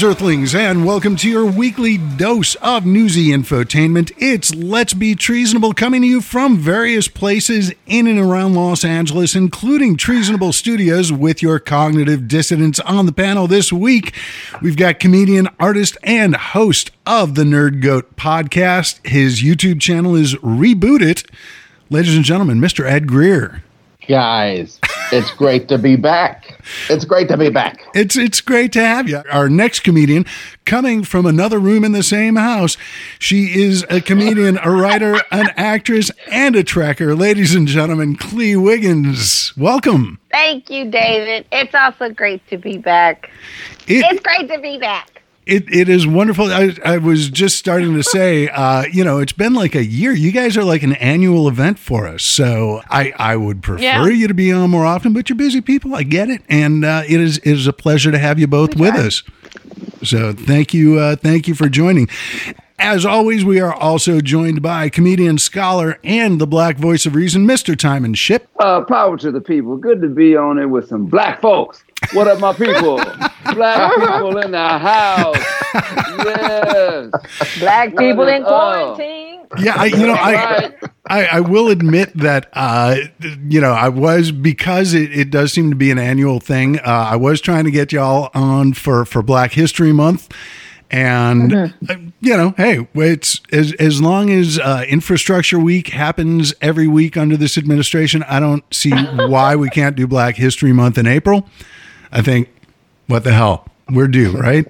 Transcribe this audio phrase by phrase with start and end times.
[0.00, 4.10] Greetings, Earthlings, and welcome to your weekly dose of newsy infotainment.
[4.16, 9.34] It's Let's Be Treasonable coming to you from various places in and around Los Angeles,
[9.34, 14.14] including Treasonable Studios with your cognitive dissidents on the panel this week.
[14.62, 19.06] We've got comedian, artist, and host of the Nerd Goat podcast.
[19.06, 21.24] His YouTube channel is Reboot It.
[21.90, 22.86] Ladies and gentlemen, Mr.
[22.86, 23.62] Ed Greer.
[24.08, 24.80] Guys,
[25.12, 26.60] it's great to be back.
[26.88, 27.82] It's great to be back.
[27.94, 29.22] It's it's great to have you.
[29.30, 30.26] Our next comedian
[30.64, 32.76] coming from another room in the same house.
[33.18, 37.14] She is a comedian, a writer, an actress, and a tracker.
[37.14, 39.52] Ladies and gentlemen, Clee Wiggins.
[39.56, 40.18] Welcome.
[40.30, 41.46] Thank you, David.
[41.50, 43.30] It's also great to be back.
[43.86, 45.19] It, It's great to be back.
[45.50, 46.46] It, it is wonderful.
[46.52, 50.12] I, I was just starting to say, uh, you know, it's been like a year.
[50.12, 52.22] You guys are like an annual event for us.
[52.22, 54.06] So I, I would prefer Yeah.
[54.06, 55.94] you to be on more often, but you're busy people.
[55.94, 56.42] I get it.
[56.48, 59.22] And uh, it is it is a pleasure to have you both with us.
[60.02, 60.98] So thank you.
[60.98, 62.08] Uh, thank you for joining.
[62.78, 67.46] As always, we are also joined by comedian, scholar, and the black voice of reason,
[67.46, 67.76] Mr.
[67.78, 68.48] Timon Ship.
[68.58, 69.76] Uh, power to the people.
[69.76, 71.84] Good to be on it with some black folks.
[72.12, 72.96] What up, my people?
[73.54, 75.36] black people in the house.
[76.24, 77.58] Yes.
[77.58, 79.40] Black people in quarantine.
[79.58, 80.72] Yeah, I, you know, I,
[81.06, 82.96] I, I will admit that, uh,
[83.48, 86.78] you know, I was because it, it does seem to be an annual thing.
[86.78, 90.32] Uh, I was trying to get y'all on for for Black History Month,
[90.90, 91.68] and uh,
[92.20, 97.36] you know, hey, it's as as long as uh, Infrastructure Week happens every week under
[97.36, 101.48] this administration, I don't see why we can't do Black History Month in April.
[102.12, 102.48] I think,
[103.06, 104.64] what the hell, we're due, right?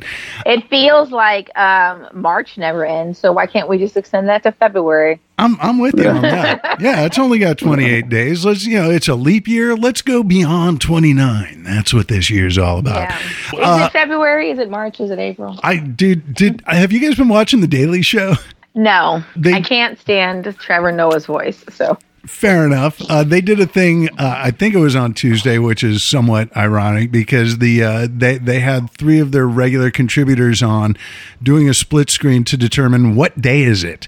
[0.47, 4.53] It feels like um, March never ends, so why can't we just extend that to
[4.53, 5.21] February?
[5.39, 6.77] I'm I'm with you on that.
[6.81, 8.45] Yeah, it's only got 28 days.
[8.47, 9.75] Let's you know, it's a leap year.
[9.77, 11.63] Let's go beyond 29.
[11.65, 13.11] That's what this year's all about.
[13.11, 13.19] Yeah.
[13.19, 13.53] Is
[13.83, 14.51] Uh, it February?
[14.51, 15.01] Is it March?
[15.01, 15.59] Is it April?
[15.63, 18.35] I did did have you guys been watching the Daily Show?
[18.75, 21.63] No, They- I can't stand Trevor Noah's voice.
[21.71, 23.01] So Fair enough.
[23.09, 24.11] Uh, they did a thing.
[24.11, 28.37] Uh, I think it was on Tuesday, which is somewhat ironic because the uh, they
[28.37, 30.99] they had three of their regular contributors on
[31.43, 34.07] doing a split screen to determine what day is it.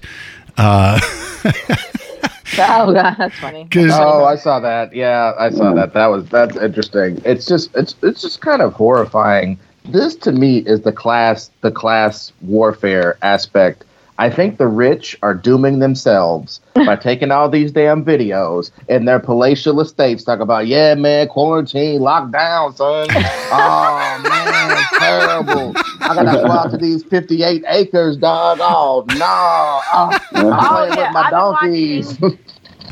[0.57, 0.99] Uh,
[1.43, 3.67] oh god, that's funny.
[3.75, 4.93] Oh, I saw that.
[4.93, 5.93] Yeah, I saw that.
[5.93, 7.19] That was that's interesting.
[7.25, 9.57] It's just it's it's just kind of horrifying.
[9.85, 13.85] This to me is the class the class warfare aspect.
[14.19, 19.19] I think the rich are dooming themselves by taking all these damn videos in their
[19.19, 23.07] palatial estates talk about, yeah, man, quarantine, lockdown, son.
[23.55, 25.73] Oh man, it's terrible.
[26.01, 28.59] I gotta go out to these 58 acres, dog.
[28.61, 29.15] Oh no.
[29.19, 32.17] Oh, I'm Oh, yeah, with my I've been donkeys.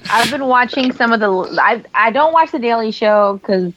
[0.10, 1.32] I've been watching some of the.
[1.62, 3.74] I I don't watch the Daily Show because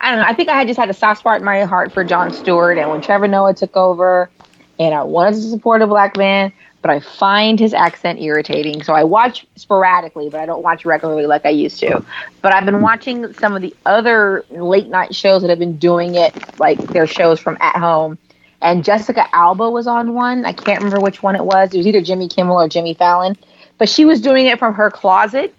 [0.00, 0.26] I don't know.
[0.26, 2.78] I think I had just had a soft spot in my heart for Jon Stewart,
[2.78, 4.30] and when Trevor Noah took over,
[4.78, 6.52] and I wanted to support a black man,
[6.84, 8.82] but I find his accent irritating.
[8.82, 12.04] So I watch sporadically, but I don't watch regularly like I used to.
[12.42, 16.14] But I've been watching some of the other late night shows that have been doing
[16.14, 18.18] it, like their shows from at home.
[18.60, 20.44] And Jessica Alba was on one.
[20.44, 21.72] I can't remember which one it was.
[21.72, 23.34] It was either Jimmy Kimmel or Jimmy Fallon.
[23.78, 25.54] But she was doing it from her closet.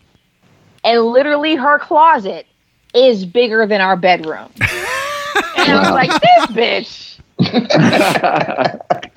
[0.84, 2.46] And literally her closet
[2.94, 4.52] is bigger than our bedroom.
[4.62, 9.10] and I was like, this bitch.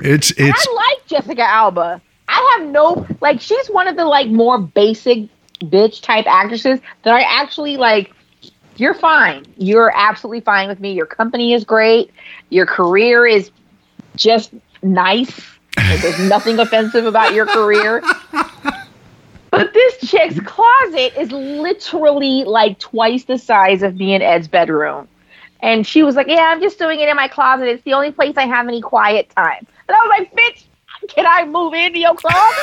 [0.00, 2.00] it's And it's I like Jessica Alba.
[2.28, 5.28] I have no like she's one of the like more basic
[5.60, 8.12] bitch type actresses that I actually like
[8.76, 9.44] you're fine.
[9.56, 10.92] You're absolutely fine with me.
[10.92, 12.12] Your company is great.
[12.50, 13.50] Your career is
[14.14, 15.40] just nice.
[15.76, 18.02] There's nothing offensive about your career.
[19.50, 25.08] But this chick's closet is literally like twice the size of me and Ed's bedroom.
[25.60, 27.66] And she was like, Yeah, I'm just doing it in my closet.
[27.66, 29.66] It's the only place I have any quiet time.
[29.88, 30.64] And I was like, Bitch,
[31.08, 32.56] can I move into your closet?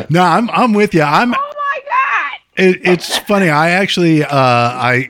[0.10, 0.22] no.
[0.22, 1.02] I'm I'm with you.
[1.02, 2.38] I'm oh my God.
[2.54, 3.48] It, it's funny.
[3.48, 5.08] I actually, uh, I,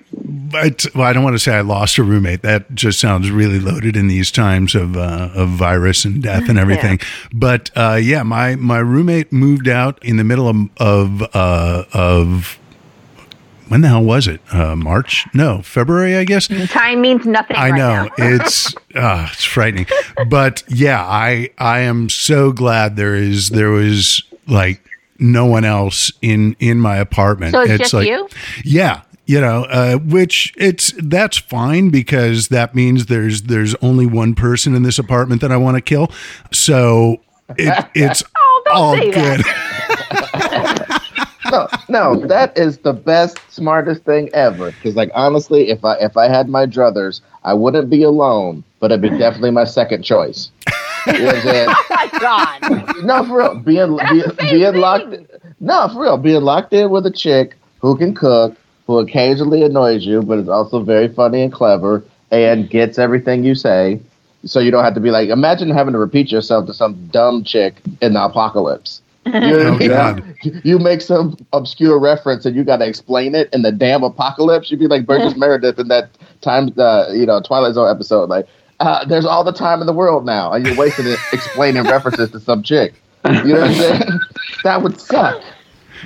[0.55, 2.43] it's, well, I don't want to say I lost a roommate.
[2.43, 6.59] That just sounds really loaded in these times of uh, of virus and death and
[6.59, 7.01] everything.
[7.33, 12.61] But uh, yeah, my my roommate moved out in the middle of of uh, of
[13.73, 14.43] when the hell was it?
[14.53, 15.27] Uh, March?
[15.33, 16.47] No, February, I guess.
[16.69, 17.57] Time means nothing.
[17.57, 18.11] I right know now.
[18.19, 19.87] it's uh, it's frightening,
[20.29, 24.85] but yeah, I I am so glad there is there was like
[25.19, 27.55] no one else in in my apartment.
[27.55, 28.29] So it's just like you?
[28.63, 34.35] yeah, you know, uh, which it's that's fine because that means there's there's only one
[34.35, 36.11] person in this apartment that I want to kill.
[36.53, 37.23] So
[37.57, 39.39] it, it's Oh, don't all say that.
[39.39, 40.42] good.
[41.53, 44.73] no, no, that is the best, smartest thing ever.
[44.73, 48.91] Because, like, honestly, if I if I had my druthers, I wouldn't be alone, but
[48.91, 50.51] it'd be definitely my second choice.
[51.07, 51.69] You know what I'm saying?
[51.75, 53.05] Oh my god.
[53.05, 53.55] No, for real.
[53.61, 55.15] Being That's being, locked.
[55.61, 56.17] No, for real.
[56.17, 58.57] Being locked in with a chick who can cook,
[58.87, 63.55] who occasionally annoys you, but is also very funny and clever, and gets everything you
[63.55, 64.01] say.
[64.45, 65.29] So you don't have to be like.
[65.29, 69.03] Imagine having to repeat yourself to some dumb chick in the apocalypse.
[69.27, 69.89] You know Oh, mean?
[69.89, 70.25] God.
[70.65, 74.71] You make some obscure reference and you got to explain it in the damn apocalypse.
[74.71, 76.11] You'd be like Burgess Meredith in that
[76.41, 78.29] time, uh, you know, Twilight Zone episode.
[78.29, 78.47] Like,
[78.81, 82.31] uh, there's all the time in the world now, and you're wasting it explaining references
[82.33, 82.95] to some chick.
[83.25, 84.21] You know what I'm saying?
[84.65, 85.41] that would suck.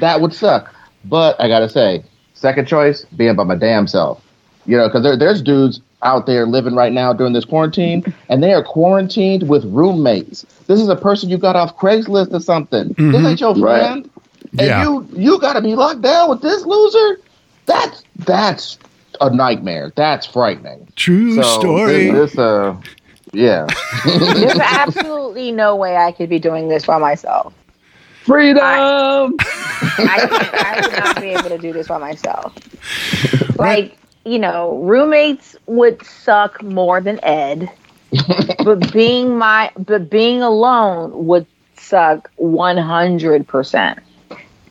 [0.00, 0.74] That would suck.
[1.06, 2.04] But I gotta say,
[2.34, 4.22] second choice, being by my damn self.
[4.66, 8.42] You know, because there, there's dudes out there living right now during this quarantine, and
[8.42, 10.44] they are quarantined with roommates.
[10.66, 12.88] This is a person you got off Craigslist or something.
[12.88, 13.30] This Mhm.
[13.30, 13.80] ain't your Right.
[13.80, 14.10] friend,
[14.58, 14.82] and Yeah.
[14.82, 17.18] you you got to be locked down with this loser.
[17.66, 18.78] That's that's
[19.20, 19.92] a nightmare.
[19.96, 20.86] That's frightening.
[20.96, 22.10] True So story.
[22.10, 22.74] This, this, uh,
[23.32, 23.66] yeah.
[24.04, 27.54] There's absolutely no way I could be doing this by myself.
[28.24, 28.60] Freedom.
[28.62, 32.52] I, can't, I would not be able to do this by myself.
[33.56, 33.96] Like,
[34.26, 37.70] you know, roommates would suck more than Ed,
[38.64, 41.46] but being my but being alone would
[41.76, 44.00] suck 100%.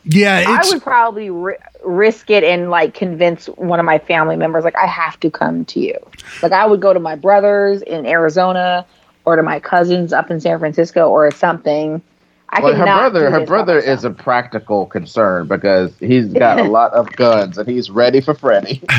[0.04, 4.66] yeah, I would probably ri- risk it and like convince one of my family members
[4.66, 5.98] like I have to come to you.
[6.44, 8.86] Like I would go to my brothers in Arizona
[9.24, 12.02] or to my cousins up in San Francisco or something.
[12.50, 16.94] I Well, her brother, her brother is a practical concern because he's got a lot
[16.94, 18.82] of guns and he's ready for Freddy.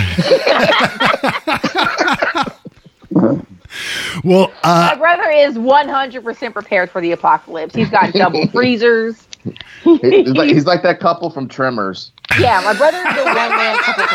[4.25, 7.75] well, uh, My brother is 100% prepared for the apocalypse.
[7.75, 9.27] He's got double freezers.
[9.85, 12.11] he's, like, he's like that couple from Tremors.
[12.41, 14.07] Yeah, my brother is the one man couple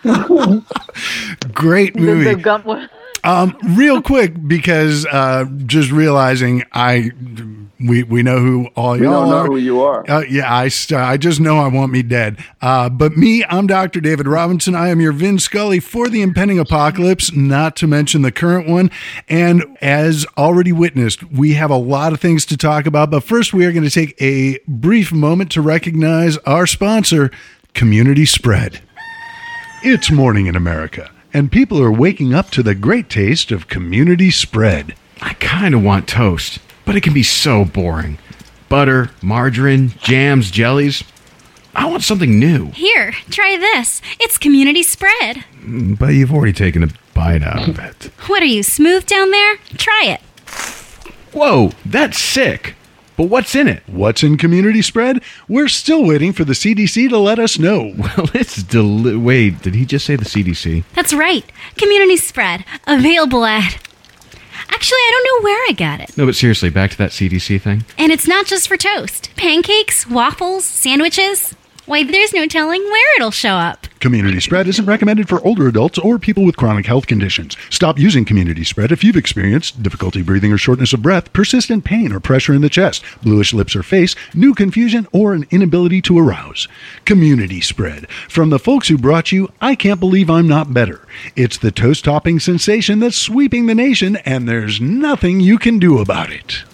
[0.00, 1.52] from Tremors.
[1.52, 2.24] great The, movie.
[2.34, 2.88] the gun-
[3.24, 7.10] Um, real quick, because uh, just realizing I
[7.80, 9.46] we we know who all We y'all don't know are.
[9.46, 10.08] who you are.
[10.10, 12.38] Uh, yeah, I, st- I just know I want me dead.
[12.60, 14.00] Uh, but me, I'm Dr.
[14.00, 14.74] David Robinson.
[14.74, 18.90] I am your Vin Scully for the impending apocalypse, not to mention the current one.
[19.28, 23.10] And as already witnessed, we have a lot of things to talk about.
[23.10, 27.30] But first, we are going to take a brief moment to recognize our sponsor,
[27.74, 28.80] Community Spread.
[29.84, 34.30] It's morning in America, and people are waking up to the great taste of Community
[34.32, 34.96] Spread.
[35.20, 38.16] I kind of want toast, but it can be so boring.
[38.70, 41.04] Butter, margarine, jams, jellies.
[41.74, 42.70] I want something new.
[42.70, 44.00] Here, try this.
[44.18, 45.44] It's community spread.
[45.60, 48.04] Mm, but you've already taken a bite out of it.
[48.26, 49.58] What are you, smooth down there?
[49.76, 50.20] Try it.
[51.34, 52.74] Whoa, that's sick.
[53.18, 53.82] But what's in it?
[53.86, 55.20] What's in Community Spread?
[55.46, 57.92] We're still waiting for the CDC to let us know.
[58.16, 60.84] Well, it's deli- Wait, did he just say the CDC?
[60.94, 61.44] That's right.
[61.76, 62.64] Community spread.
[62.86, 63.76] Available at.
[64.70, 66.16] Actually, I don't know where I got it.
[66.16, 67.84] No, but seriously, back to that CDC thing.
[67.96, 69.30] And it's not just for toast.
[69.36, 71.54] Pancakes, waffles, sandwiches.
[71.88, 73.86] Why, there's no telling where it'll show up.
[73.98, 77.56] Community Spread isn't recommended for older adults or people with chronic health conditions.
[77.70, 82.12] Stop using Community Spread if you've experienced difficulty breathing or shortness of breath, persistent pain
[82.12, 86.18] or pressure in the chest, bluish lips or face, new confusion, or an inability to
[86.18, 86.68] arouse.
[87.06, 88.06] Community Spread.
[88.28, 91.08] From the folks who brought you I Can't Believe I'm Not Better.
[91.36, 96.00] It's the toast topping sensation that's sweeping the nation, and there's nothing you can do
[96.00, 96.64] about it.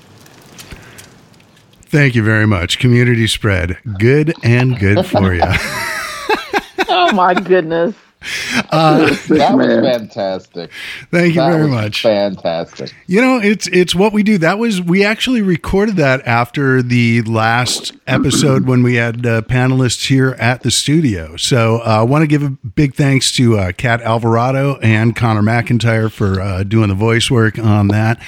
[1.94, 2.80] Thank you very much.
[2.80, 3.78] Community Spread.
[4.00, 5.42] Good and good for you.
[6.88, 7.94] oh my goodness.
[8.70, 9.82] that was man.
[9.82, 10.70] fantastic.
[11.10, 12.02] Thank you That very was much.
[12.02, 12.94] Fantastic.
[13.06, 14.38] You know, it's it's what we do.
[14.38, 20.06] That was we actually recorded that after the last episode when we had uh, panelists
[20.08, 21.36] here at the studio.
[21.36, 25.42] So uh, I want to give a big thanks to uh, Kat Alvarado and Connor
[25.42, 28.20] McIntyre for uh, doing the voice work on that.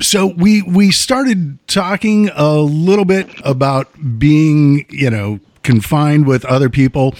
[0.00, 6.68] So we we started talking a little bit about being, you know, confined with other
[6.70, 7.14] people.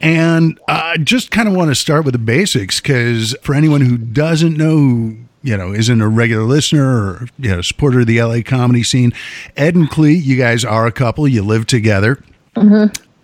[0.00, 3.98] And I just kind of want to start with the basics because for anyone who
[3.98, 8.22] doesn't know who, you know, isn't a regular listener or, you know, supporter of the
[8.22, 9.12] LA comedy scene,
[9.56, 12.22] Ed and Clee, you guys are a couple, you live together.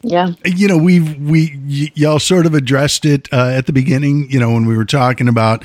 [0.02, 0.34] Yeah.
[0.44, 4.38] you know we've we y- y'all sort of addressed it uh, at the beginning you
[4.38, 5.64] know when we were talking about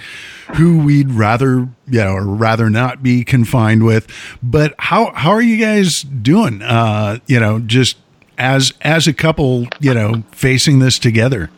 [0.56, 4.08] who we'd rather you know or rather not be confined with.
[4.42, 6.64] But how how are you guys doing?
[6.64, 7.98] Uh you know just
[8.38, 11.50] as as a couple you know facing this together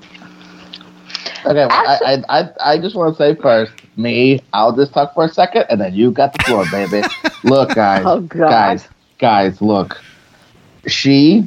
[1.45, 5.13] Okay, well, I, I, I, I just want to say first, me, I'll just talk
[5.13, 7.01] for a second, and then you got the floor, baby.
[7.43, 8.49] look, guys, Oh, God.
[8.49, 8.87] guys,
[9.19, 10.01] guys, look.
[10.87, 11.45] She,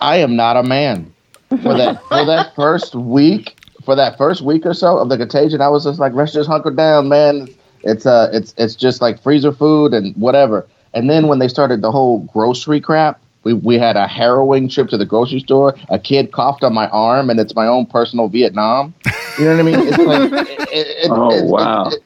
[0.00, 1.12] I am not a man.
[1.50, 5.60] For that for that first week, for that first week or so of the contagion,
[5.60, 7.48] I was just like, let's just hunker down, man.
[7.82, 10.66] It's uh it's it's just like freezer food and whatever.
[10.94, 14.88] And then when they started the whole grocery crap, we, we had a harrowing trip
[14.88, 15.74] to the grocery store.
[15.90, 18.94] A kid coughed on my arm, and it's my own personal Vietnam.
[19.38, 19.88] You know what I mean?
[19.88, 20.68] It's like, it, it,
[21.04, 21.88] it, Oh, it's- wow.
[21.88, 22.02] it-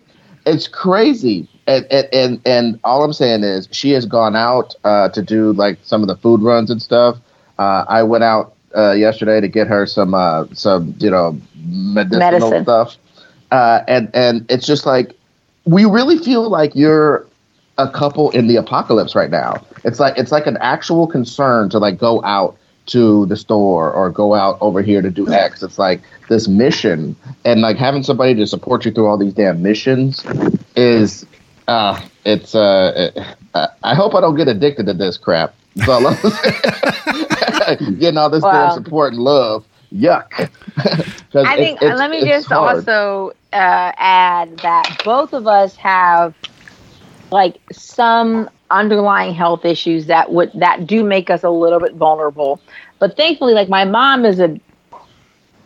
[0.46, 1.46] it's crazy.
[1.66, 5.52] And, and and and all I'm saying is she has gone out uh, to do
[5.52, 7.18] like some of the food runs and stuff.
[7.58, 12.18] Uh, I went out uh, yesterday to get her some uh, some you know medicinal
[12.50, 12.64] Medicine.
[12.64, 12.96] stuff,
[13.50, 15.12] uh, and and it's just like
[15.66, 17.26] we really feel like you're
[17.78, 19.64] a couple in the apocalypse right now.
[19.84, 22.56] It's like it's like an actual concern to like go out
[22.86, 25.62] to the store or go out over here to do X.
[25.62, 29.62] It's like this mission and like having somebody to support you through all these damn
[29.62, 30.24] missions
[30.76, 31.24] is
[31.68, 33.10] uh it's uh
[33.54, 35.54] uh, I hope I don't get addicted to this crap.
[35.86, 36.00] All
[37.98, 38.74] Getting all this Wow.
[38.74, 39.64] damn support and love.
[39.92, 40.32] Yuck.
[41.34, 42.76] I think it's- let me just hard.
[42.78, 46.34] also uh, add that both of us have
[47.30, 52.60] like some underlying health issues that would that do make us a little bit vulnerable.
[52.98, 54.58] But thankfully, like my mom is a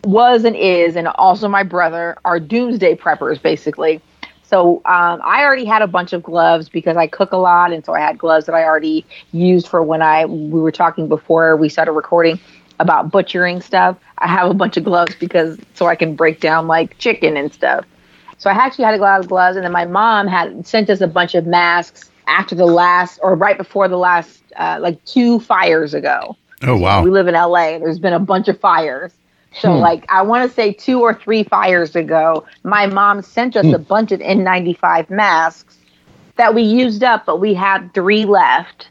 [0.03, 4.01] was and is, and also my brother are doomsday preppers basically.
[4.43, 7.83] So um, I already had a bunch of gloves because I cook a lot, and
[7.83, 11.55] so I had gloves that I already used for when I we were talking before
[11.57, 12.39] we started recording
[12.79, 13.97] about butchering stuff.
[14.17, 17.51] I have a bunch of gloves because so I can break down like chicken and
[17.51, 17.85] stuff.
[18.43, 20.99] So I actually had a lot of gloves, and then my mom had sent us
[20.99, 25.39] a bunch of masks after the last or right before the last uh, like two
[25.39, 26.35] fires ago.
[26.61, 27.01] Oh wow.
[27.03, 27.79] We live in LA.
[27.79, 29.13] There's been a bunch of fires.
[29.53, 29.79] So, Hmm.
[29.79, 33.79] like, I want to say two or three fires ago, my mom sent us a
[33.79, 35.77] bunch of N95 masks
[36.35, 38.89] that we used up, but we had three left.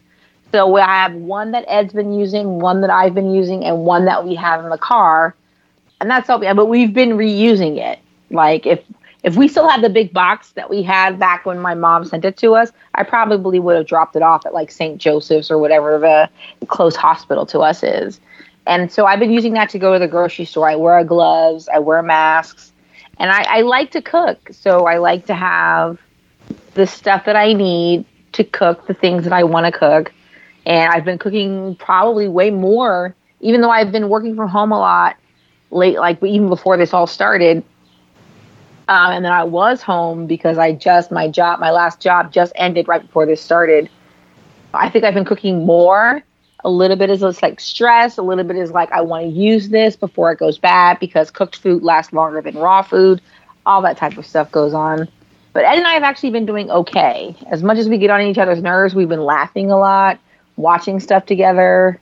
[0.50, 4.06] So, we have one that Ed's been using, one that I've been using, and one
[4.06, 5.36] that we have in the car.
[6.00, 7.98] And that's all we have, but we've been reusing it.
[8.30, 8.80] Like, if
[9.22, 12.24] if we still had the big box that we had back when my mom sent
[12.24, 14.98] it to us, I probably would have dropped it off at like St.
[14.98, 18.20] Joseph's or whatever the close hospital to us is.
[18.66, 20.68] And so I've been using that to go to the grocery store.
[20.68, 22.72] I wear gloves, I wear masks,
[23.18, 24.50] and I, I like to cook.
[24.52, 25.98] So I like to have
[26.74, 30.12] the stuff that I need to cook the things that I want to cook.
[30.64, 34.78] And I've been cooking probably way more, even though I've been working from home a
[34.78, 35.16] lot
[35.70, 37.64] late, like even before this all started.
[38.92, 42.52] Um, and then I was home because I just, my job, my last job just
[42.56, 43.88] ended right before this started.
[44.74, 46.22] I think I've been cooking more.
[46.62, 48.18] A little bit is like stress.
[48.18, 51.30] A little bit is like I want to use this before it goes bad because
[51.30, 53.22] cooked food lasts longer than raw food.
[53.64, 55.08] All that type of stuff goes on.
[55.54, 57.34] But Ed and I have actually been doing okay.
[57.50, 60.18] As much as we get on each other's nerves, we've been laughing a lot,
[60.56, 61.98] watching stuff together.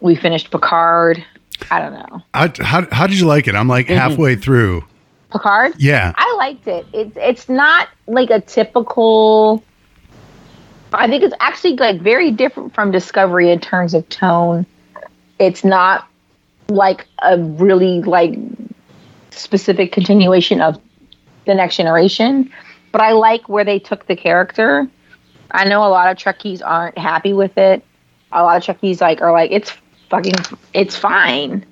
[0.00, 1.22] We finished Picard.
[1.70, 2.22] I don't know.
[2.32, 3.54] I, how how did you like it?
[3.54, 3.98] I'm like Mm-hmm.
[3.98, 4.84] halfway through.
[5.34, 5.74] Picard?
[5.78, 6.12] Yeah.
[6.16, 6.86] I liked it.
[6.92, 9.64] It's it's not like a typical.
[10.92, 14.64] I think it's actually like very different from Discovery in terms of tone.
[15.40, 16.06] It's not
[16.68, 18.38] like a really like
[19.30, 20.80] specific continuation of
[21.46, 22.52] the next generation,
[22.92, 24.88] but I like where they took the character.
[25.50, 27.84] I know a lot of Trekkies aren't happy with it.
[28.30, 29.72] A lot of Trekkies like are like it's
[30.10, 30.34] fucking
[30.72, 31.66] it's fine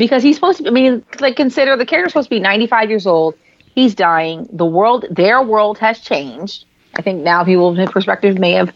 [0.00, 0.66] because he's supposed to.
[0.66, 3.36] I mean, like consider the character's supposed to be 95 years old.
[3.74, 4.48] He's dying.
[4.50, 6.64] The world, their world has changed.
[6.96, 8.74] I think now people's perspective may have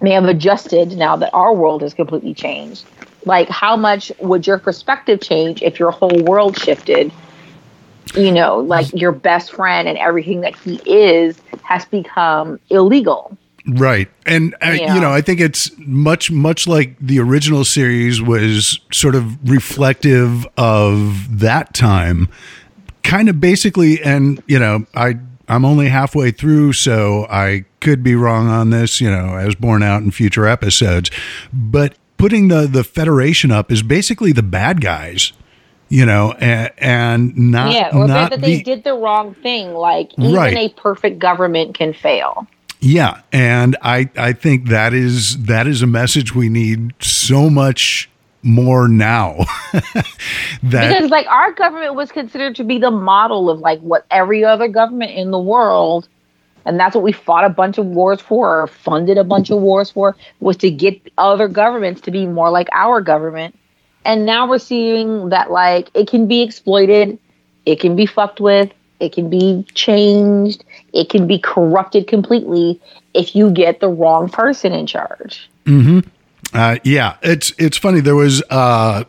[0.00, 2.86] may have adjusted now that our world has completely changed.
[3.24, 7.12] Like, how much would your perspective change if your whole world shifted?
[8.14, 13.36] You know, like your best friend and everything that he is has become illegal.
[13.68, 14.08] Right.
[14.26, 14.94] And, uh, Yeah.
[14.94, 20.46] you know, I think it's much, much like the original series was sort of reflective
[20.56, 22.28] of that time.
[23.02, 25.16] Kind of basically, and, you know, I,
[25.48, 29.82] I'm only halfway through, so I could be wrong on this, you know, as borne
[29.82, 31.10] out in future episodes.
[31.52, 35.32] But putting the, the Federation up is basically the bad guys,
[35.88, 39.72] you know, and, and not, yeah, or not that they the- did the wrong thing.
[39.74, 40.56] Like, even Right.
[40.56, 42.46] a perfect government can fail.
[42.80, 48.08] Yeah, and I I think that is that is a message we need so much
[48.42, 49.44] more now.
[49.72, 50.12] that
[50.62, 54.68] because like our government was considered to be the model of like what every other
[54.68, 56.08] government in the world
[56.66, 59.60] and that's what we fought a bunch of wars for or funded a bunch of
[59.60, 63.56] wars for was to get other governments to be more like our government
[64.04, 67.18] and now we're seeing that like it can be exploited
[67.64, 70.64] it can be fucked with it can be changed
[70.96, 72.80] it can be corrupted completely
[73.14, 75.48] if you get the wrong person in charge
[76.54, 78.00] Uh, yeah, it's it's funny.
[78.00, 79.02] There was uh,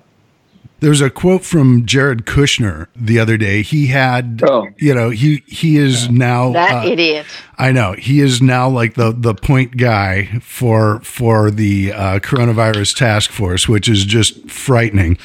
[0.79, 3.61] there was a quote from Jared Kushner the other day.
[3.61, 4.67] He had, Oh.
[4.77, 7.25] you know, he he is now That uh, idiot.
[7.57, 12.97] I know he is now like the the point guy for for the uh, coronavirus
[12.97, 15.17] task force, which is just frightening.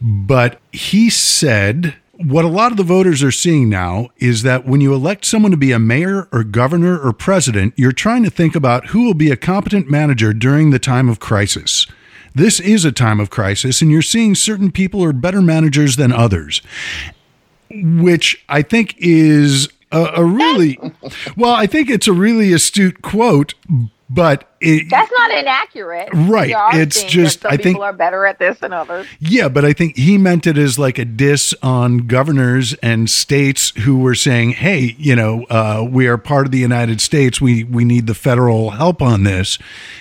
[0.00, 1.94] But he said
[2.24, 5.50] what a lot of the voters are seeing now is that when you elect someone
[5.50, 9.14] to be a mayor or governor or president, you're trying to think about who will
[9.14, 11.86] be a competent manager during the time of crisis.
[12.34, 16.12] This is a time of crisis, and you're seeing certain people are better managers than
[16.12, 16.62] others
[17.72, 20.78] which I think is a, a really
[21.36, 21.52] well.
[21.52, 23.54] I think it's a really astute quote,
[24.14, 26.08] but it, That's not inaccurate.
[26.12, 26.52] Right.
[26.74, 29.06] It's just- I people think- are better at this than others.
[29.20, 33.72] yeah, but I think he meant it as like a diss on governors and states
[33.80, 37.40] who were saying, "Hey, you know, uh, we are part of the United States.
[37.40, 39.58] We we need the federal help on this,"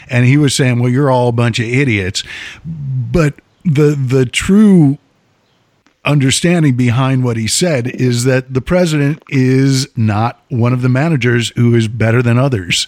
[0.10, 2.24] and he was saying, "Well, you're all a bunch of idiots."
[2.66, 4.98] But the the true
[6.04, 11.52] understanding behind what he said is that the president is not one of the managers
[11.56, 12.88] who is better than others.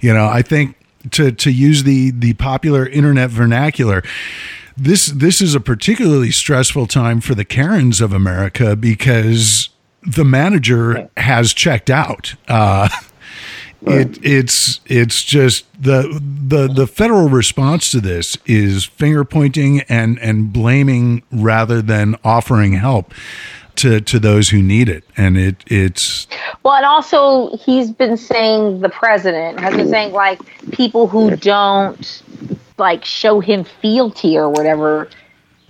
[0.00, 0.76] You know, I think
[1.12, 4.02] to to use the the popular internet vernacular,
[4.76, 9.68] this this is a particularly stressful time for the Karens of America because
[10.02, 12.34] the manager has checked out.
[12.48, 12.88] Uh,
[13.82, 20.18] it it's it's just the the the federal response to this is finger pointing and
[20.18, 23.14] and blaming rather than offering help
[23.76, 26.26] to to those who need it and it it's
[26.62, 30.40] Well, and also he's been saying the president has been saying like
[30.72, 32.22] people who don't
[32.78, 35.08] like show him fealty or whatever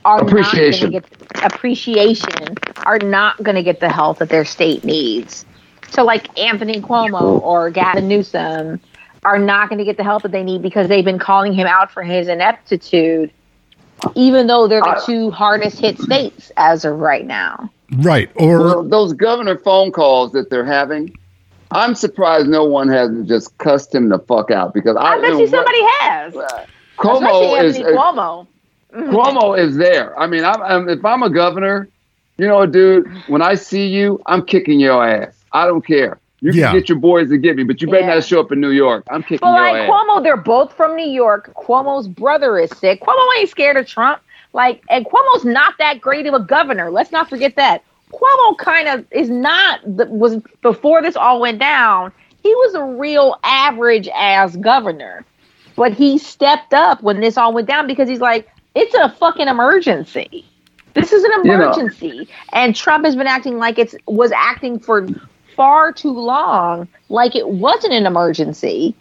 [0.05, 0.93] are Appreciation.
[0.93, 1.09] not going to
[1.41, 5.45] get appreciation are not going to get the help that their state needs.
[5.91, 8.81] So like Anthony Cuomo or Gavin Newsom
[9.25, 11.67] are not going to get the help that they need because they've been calling him
[11.67, 13.31] out for his ineptitude,
[14.15, 17.71] even though they're the uh, two hardest hit states as of right now.
[17.99, 21.13] Right or Well, those governor phone calls that they're having,
[21.71, 25.39] I'm surprised no one hasn't just cussed him the fuck out because I, I bet
[25.39, 26.35] you somebody has.
[26.99, 28.47] Cuomo is uh, Cuomo.
[28.93, 30.19] Cuomo is there.
[30.19, 31.89] I mean, I'm, I'm if I'm a governor,
[32.39, 35.45] you know, dude, when I see you, I'm kicking your ass.
[35.53, 36.21] I don't care.
[36.41, 36.71] You Yeah.
[36.71, 38.15] can get your boys to get me, but you better Yeah.
[38.15, 39.05] not show up in New York.
[39.11, 39.91] I'm kicking But your like ass.
[39.91, 41.53] Cuomo, they're both from New York.
[41.55, 43.01] Cuomo's brother is sick.
[43.03, 44.21] Cuomo ain't scared of Trump.
[44.53, 46.91] Like, and Cuomo's not that great of a governor.
[46.91, 47.83] Let's not forget that.
[48.13, 52.13] Cuomo kind of is not the, was before this all went down.
[52.43, 55.25] He was a real average ass governor,
[55.77, 59.47] but he stepped up when this all went down because he's like, it's a fucking
[59.47, 60.45] emergency.
[60.95, 61.55] This is an You know.
[61.55, 65.07] emergency, and Trump has been acting like it's was acting for
[65.55, 68.97] far too long, like it wasn't an emergency.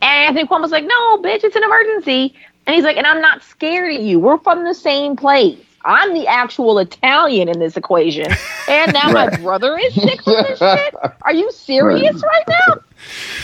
[0.00, 2.34] And Anthony Cuomo's like, no, bitch, it's an emergency.
[2.66, 4.18] And he's like, and I'm not scared of you.
[4.20, 5.58] We're from the same place.
[5.84, 8.28] I'm the actual Italian in this equation.
[8.68, 10.94] And now my brother is sick from this shit.
[11.22, 12.74] Are you serious right now?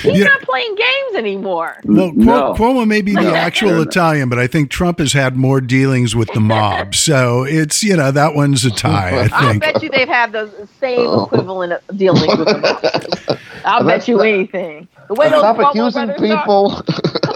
[0.02, 0.26] He's Yeah.
[0.26, 1.78] not playing games anymore.
[1.84, 2.54] well Cuo- No.
[2.54, 6.32] Cuomo may be the actual Italian but I think Trump has had more dealings with
[6.32, 9.32] the mob so it's you know that one's a tie I think.
[9.32, 13.38] I'll bet you they've had the same equivalent of dealings with the mobsters.
[13.64, 14.86] I'll bet you anything.
[15.08, 16.82] The way Stop Cuomo accusing people.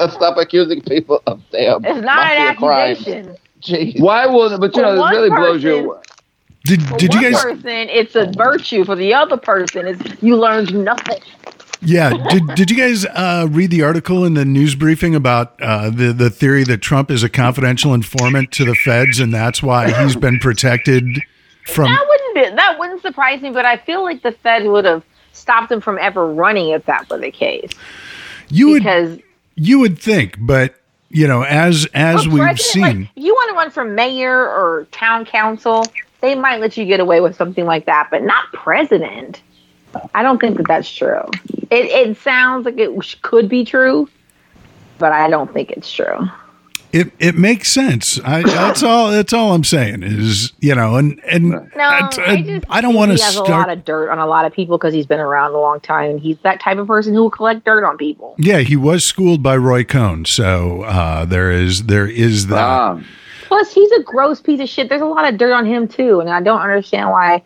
[0.11, 2.99] Stop accusing people of damn It's not an mafia crimes.
[3.01, 3.37] accusation.
[3.63, 4.01] Jeez.
[4.01, 4.59] Why will?
[4.59, 6.03] But you For know, one it really blows person- your.
[6.65, 8.85] did For did you one guys person, it's a virtue.
[8.85, 11.21] For the other person, is you learned nothing.
[11.85, 12.11] Yeah.
[12.31, 16.13] Did Did you guys uh, read the article in the news briefing about uh, the
[16.13, 20.15] the theory that Trump is a confidential informant to the feds, and that's why he's
[20.17, 21.05] been protected
[21.67, 21.85] from?
[21.87, 25.03] That wouldn't be, that wouldn't surprise me, but I feel like the Fed would have
[25.33, 27.71] stopped them from ever running if that were the case.
[28.49, 29.19] You would Because
[29.55, 30.75] you would think, but
[31.11, 35.25] you know, as as we've seen, like, you want to run for mayor or town
[35.25, 35.85] council,
[36.21, 39.43] they might let you get away with something like that, but not president.
[40.15, 41.23] I don't think that that's true.
[41.71, 42.91] It it sounds like it
[43.21, 44.09] could be true,
[44.99, 46.29] but I don't think it's true.
[46.93, 48.21] It it makes sense.
[48.25, 49.11] I, that's all.
[49.11, 52.95] That's all I'm saying is you know, and and No, I, I, just I don't
[52.95, 55.07] want to He has a lot of dirt on a lot of people because he's
[55.07, 57.85] been around a long time, and he's that type of person who will collect dirt
[57.85, 58.35] on people.
[58.39, 62.63] Yeah, he was schooled by Roy Cohn, so uh, there is there is that.
[62.63, 63.07] Um,
[63.49, 64.89] Plus, he's a gross piece of shit.
[64.89, 67.43] There's a lot of dirt on him too, and I don't understand why.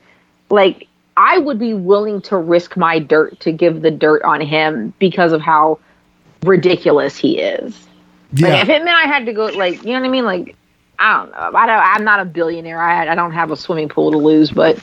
[0.50, 4.94] Like, I would be willing to risk my dirt to give the dirt on him
[5.00, 5.80] because of how
[6.44, 7.85] ridiculous he is.
[8.32, 10.24] Like, yeah, if it meant I had to go, like, you know what I mean?
[10.24, 10.56] Like,
[10.98, 11.58] I don't know.
[11.58, 11.78] I don't.
[11.78, 12.80] I'm not a billionaire.
[12.80, 14.78] I I don't have a swimming pool to lose, but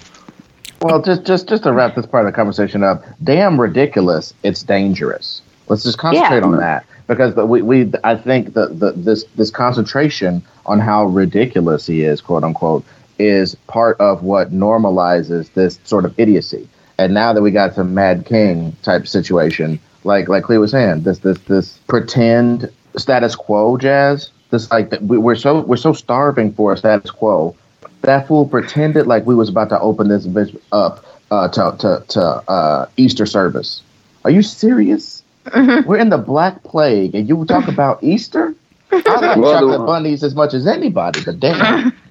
[0.81, 4.33] Well, just just just to wrap this part of the conversation up, damn ridiculous.
[4.43, 5.41] It's dangerous.
[5.67, 6.45] Let's just concentrate Yeah.
[6.45, 11.05] on that because the, we, we I think that the, this this concentration on how
[11.05, 12.85] ridiculous he is, quote unquote,
[13.19, 16.67] is part of what normalizes this sort of idiocy.
[16.99, 21.01] And now that we got some Mad King type situation, like like Cleo was saying,
[21.03, 24.29] this this this pretend status quo jazz.
[24.49, 27.55] This like we, we're so we're so starving for a status quo.
[28.01, 32.03] That fool pretended like we was about to open this bitch up uh, to to
[32.09, 33.81] to uh, Easter service.
[34.25, 35.21] Are you serious?
[35.53, 38.55] We're in the Black Plague, and you talk about Easter?
[38.91, 41.91] I like Well, the- chocolate bunnies as much as anybody, but damn.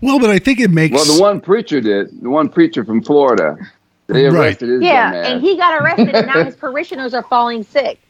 [0.00, 2.22] Well, but I think it makes Well, the one preacher did.
[2.22, 3.58] The one preacher from Florida.
[4.06, 4.58] They Right.
[4.58, 8.00] his Yeah, and he got arrested, and now his parishioners are falling sick.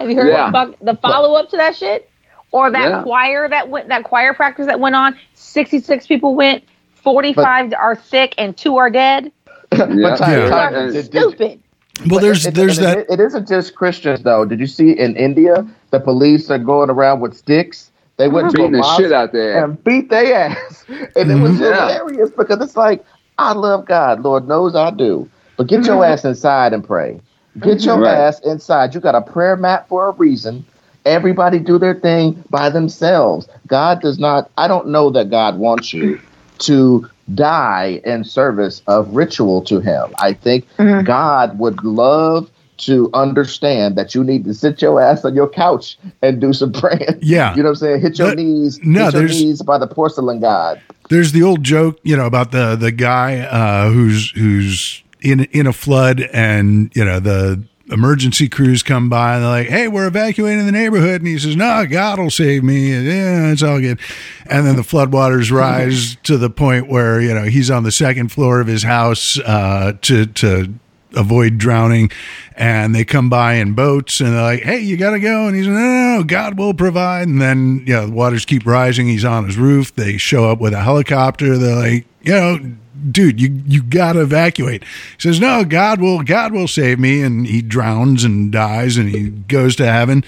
[0.00, 0.50] Have you heard Yeah.
[0.50, 2.10] the, the follow up to that shit?
[2.52, 3.02] Or that Yeah.
[3.02, 5.16] choir that went, that choir practice that went on?
[5.34, 9.30] Sixty six people went, forty five are sick, and two are dead.
[9.72, 9.86] Yeah.
[9.86, 10.48] But Ty- Yeah.
[10.48, 11.60] Ty, And- did- did- Stupid.
[12.08, 14.44] well, there's it- there's it- that It, it isn't just Christians though.
[14.44, 17.92] Did you see in India the police are going around with sticks?
[18.16, 19.62] They went to a beating the shit out there.
[19.64, 21.60] and beat their ass, and it was Mhm.
[21.60, 21.86] Yeah.
[21.98, 23.04] hilarious because it's like
[23.38, 27.20] I love God, Lord knows I do, but get your ass inside and pray.
[27.58, 28.14] Get your Right.
[28.14, 28.94] ass inside.
[28.94, 30.64] You got a prayer mat for a reason.
[31.04, 33.48] Everybody do their thing by themselves.
[33.66, 34.50] God does not.
[34.58, 36.20] I don't know that God wants you
[36.60, 40.04] to die in service of ritual to Him.
[40.20, 41.04] I think Mhm.
[41.04, 45.98] God would love to understand that you need to sit your ass on your couch
[46.22, 47.18] and do some praying.
[47.20, 47.54] Yeah.
[47.56, 48.00] You know what I'm saying?
[48.00, 48.78] Hit your But- knees.
[48.84, 50.80] no, hit your knees by the porcelain god.
[51.08, 55.66] there's the old joke, you know, about the the guy uh, who's who's in in
[55.66, 60.06] a flood, and you know the emergency crews come by and they're like, "Hey, we're
[60.06, 63.80] evacuating the neighborhood," and he says, "No, God will save me." And, yeah, it's all
[63.80, 63.98] good.
[64.46, 68.32] And then the floodwaters rise to the point where you know he's on the second
[68.32, 70.74] floor of his house uh, to to
[71.16, 72.10] avoid drowning.
[72.56, 75.46] And they come by in boats and they're like hey you gotta go.
[75.46, 77.26] And he's like, no no no god will provide.
[77.26, 79.08] And then you know the waters keep rising.
[79.08, 79.94] He's on his roof.
[79.94, 81.56] They show up with a helicopter.
[81.56, 82.76] They're like you know
[83.10, 84.84] dude you you gotta evacuate.
[84.84, 87.22] He says no god will god will save me.
[87.22, 90.24] And he drowns and dies and he goes to heaven.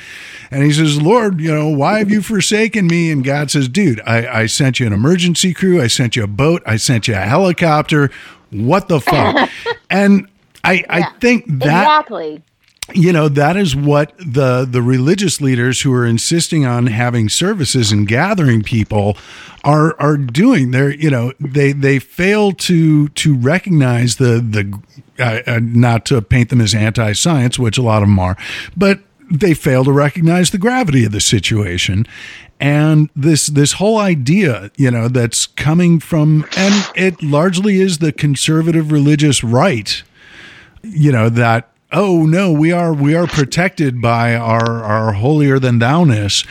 [0.50, 3.10] And he says lord you know why have you forsaken me?
[3.10, 5.80] And god says dude i i sent you an emergency crew.
[5.80, 6.62] I sent you a boat.
[6.66, 8.10] I sent you a helicopter.
[8.50, 9.50] What the fuck?
[9.90, 10.26] And
[10.64, 12.42] I, I think that exactly.
[12.94, 17.92] You know that is what the the religious leaders who are insisting on having services
[17.92, 19.16] and gathering people
[19.64, 20.72] are are doing.
[20.72, 26.20] They're you know they they fail to to recognize the the uh, uh, not to
[26.20, 28.36] paint them as anti-science which a lot of them are
[28.76, 32.06] but they fail to recognize the gravity of the situation.
[32.60, 38.12] And this this whole idea you know that's coming from and it largely is the
[38.12, 40.02] conservative religious right
[40.82, 45.78] you know that oh no we are we are protected by our our holier than
[45.78, 46.44] thou-ness.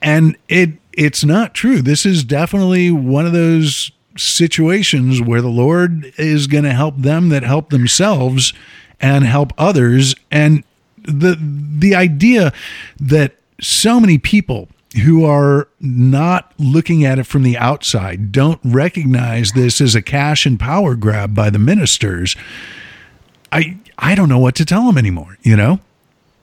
[0.00, 1.80] And it it's not true.
[1.80, 7.28] This is definitely one of those situations where the lord is going to help them
[7.28, 8.52] that help themselves
[9.00, 10.14] and help others.
[10.30, 10.64] And
[10.96, 12.52] the the idea
[13.00, 14.68] that so many people
[15.04, 20.46] who are not looking at it from the outside don't recognize this as a cash
[20.46, 22.34] and power grab by the ministers
[23.52, 25.36] I I don't know what to tell them anymore.
[25.42, 25.80] You know?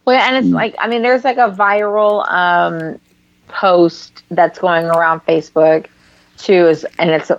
[0.05, 2.99] Well, and it's like I mean, there's like a viral um,
[3.47, 5.87] post that's going around Facebook
[6.37, 7.31] too, is and it's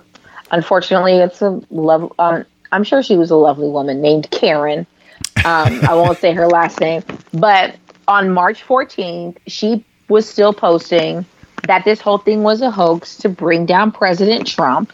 [0.51, 2.11] unfortunately it's a love.
[2.19, 4.85] Um, I'm sure she was a lovely woman named Karen.
[5.45, 7.03] Um, I won't say her last name,
[7.33, 7.75] but
[8.07, 11.25] on March 14th, she was still posting
[11.67, 14.91] that this whole thing was a hoax to bring down President Trump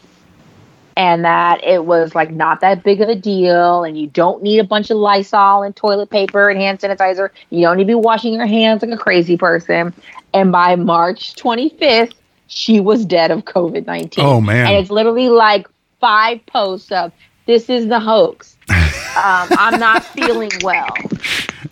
[0.96, 4.60] and that it was like not that big of a deal and you don't need
[4.60, 7.30] a bunch of Lysol and toilet paper and hand sanitizer.
[7.50, 9.94] You don't need to be washing your hands like a crazy person.
[10.34, 12.14] And by March 25th,
[12.48, 14.24] she was dead of COVID 19.
[14.24, 14.68] Oh, man.
[14.68, 15.68] And it's literally like
[16.00, 17.12] five posts of
[17.46, 18.58] this is the hoax.
[19.16, 20.90] Um, I'm not feeling well.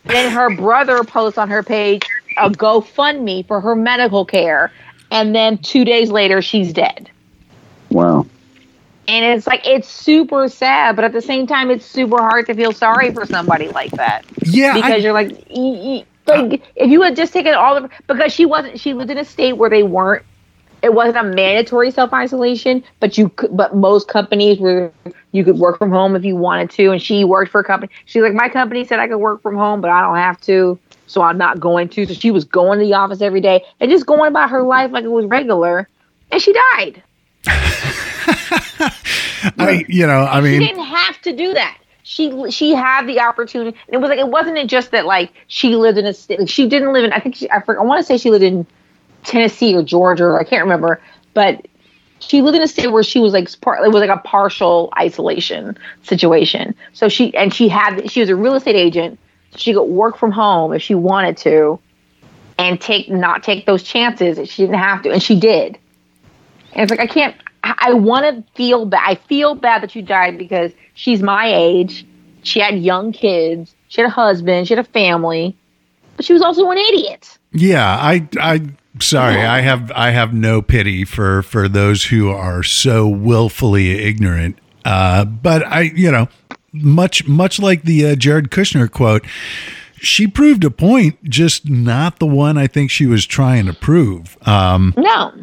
[0.06, 2.04] Then her brother posts on her page
[2.38, 4.72] a GoFundMe for her medical care.
[5.10, 7.10] And then two days later, she's dead.
[7.90, 8.28] Wow.
[9.08, 12.54] And it's like it's super sad, but at the same time, it's super hard to
[12.54, 14.74] feel sorry for somebody like that Yeah.
[14.74, 15.32] because I, you're like,
[16.28, 19.26] like if you had just taken all of because she wasn't she lived in a
[19.26, 20.24] state where they weren't
[20.82, 24.92] it wasn't a mandatory self isolation, but you could, but most companies were
[25.32, 27.92] you could work from home if you wanted to, and she worked for a company.
[28.06, 30.80] She's like, my company said I could work from home, but I don't have to,
[31.08, 32.06] so I'm not going to.
[32.08, 34.92] So she was going to the office every day and just going about her life
[34.92, 35.88] like it was regular,
[36.32, 37.04] and she died.
[38.52, 41.78] I you know, I mean, she didn't have to do that.
[42.04, 43.78] she she had the opportunity.
[43.88, 46.50] It was like it wasn't just that like she lived in a state.
[46.50, 47.14] She didn't live in.
[47.14, 48.66] I think she, I, forget, I want to say she lived in
[49.24, 50.26] Tennessee or Georgia.
[50.26, 51.02] Or I can't remember,
[51.34, 51.66] but
[52.20, 53.84] she lived in a state where she was like part.
[53.86, 56.76] It was like a partial isolation situation.
[56.94, 59.18] So she and she had she was a real estate agent.
[59.56, 61.80] She could work from home if she wanted to,
[62.58, 65.78] and take not take those chances she didn't have to, and she did.
[66.74, 67.36] And it's like I can't.
[67.64, 69.02] I, I want to feel bad.
[69.06, 72.06] I feel bad that you died because she's my age.
[72.44, 73.76] She had young kids.
[73.88, 74.68] She had a husband.
[74.68, 75.56] She had a family,
[76.16, 77.38] but she was also an idiot.
[77.52, 78.62] Yeah, I I
[79.00, 84.58] sorry, I have I have no pity for for those who are so willfully ignorant.
[84.86, 86.28] Uh, but I, you know,
[86.72, 89.26] much much like the uh, Jared Kushner quote,
[89.96, 94.38] she proved a point, just not the one I think she was trying to prove.
[94.48, 95.34] Um, No,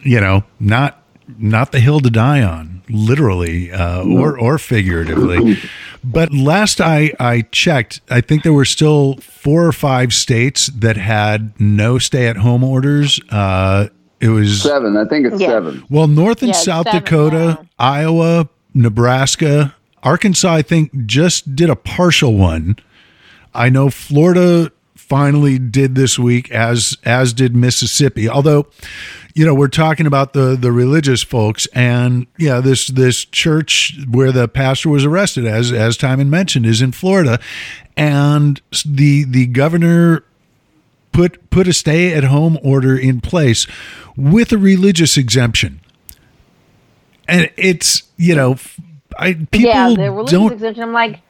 [0.00, 1.02] you know, not
[1.38, 5.56] not the hill to die on, literally uh, or or figuratively.
[6.04, 10.96] But last I I checked, I think there were still four or five states that
[10.96, 13.20] had no stay at home orders.
[13.30, 13.88] Uh,
[14.20, 14.96] it was Seven.
[14.96, 15.48] I think it's Yeah.
[15.48, 15.84] seven.
[15.90, 17.66] well, North and Yeah, South seven Dakota, now.
[17.78, 22.76] Iowa, Nebraska, Arkansas, I think just did a partial one.
[23.54, 24.70] I know Florida
[25.08, 28.28] finally did this week as as did Mississippi.
[28.28, 28.66] Although,
[29.34, 34.32] you know, we're talking about the the religious folks and yeah, this this church where
[34.32, 37.38] the pastor was arrested as as Timon mentioned is in Florida
[37.96, 40.24] and the the governor
[41.12, 43.66] put put a stay at home order in place
[44.16, 45.80] with a religious exemption.
[47.28, 48.56] And it's, you know,
[49.18, 50.82] I, people yeah, the religious don't exemption.
[50.84, 51.20] I'm like,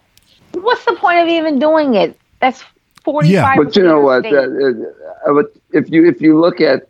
[0.52, 2.18] what's the point of even doing it?
[2.40, 2.62] That's
[3.06, 3.54] forty Yeah.
[3.56, 4.22] But you know what?
[4.24, 4.92] That,
[5.26, 6.88] but if you if you look at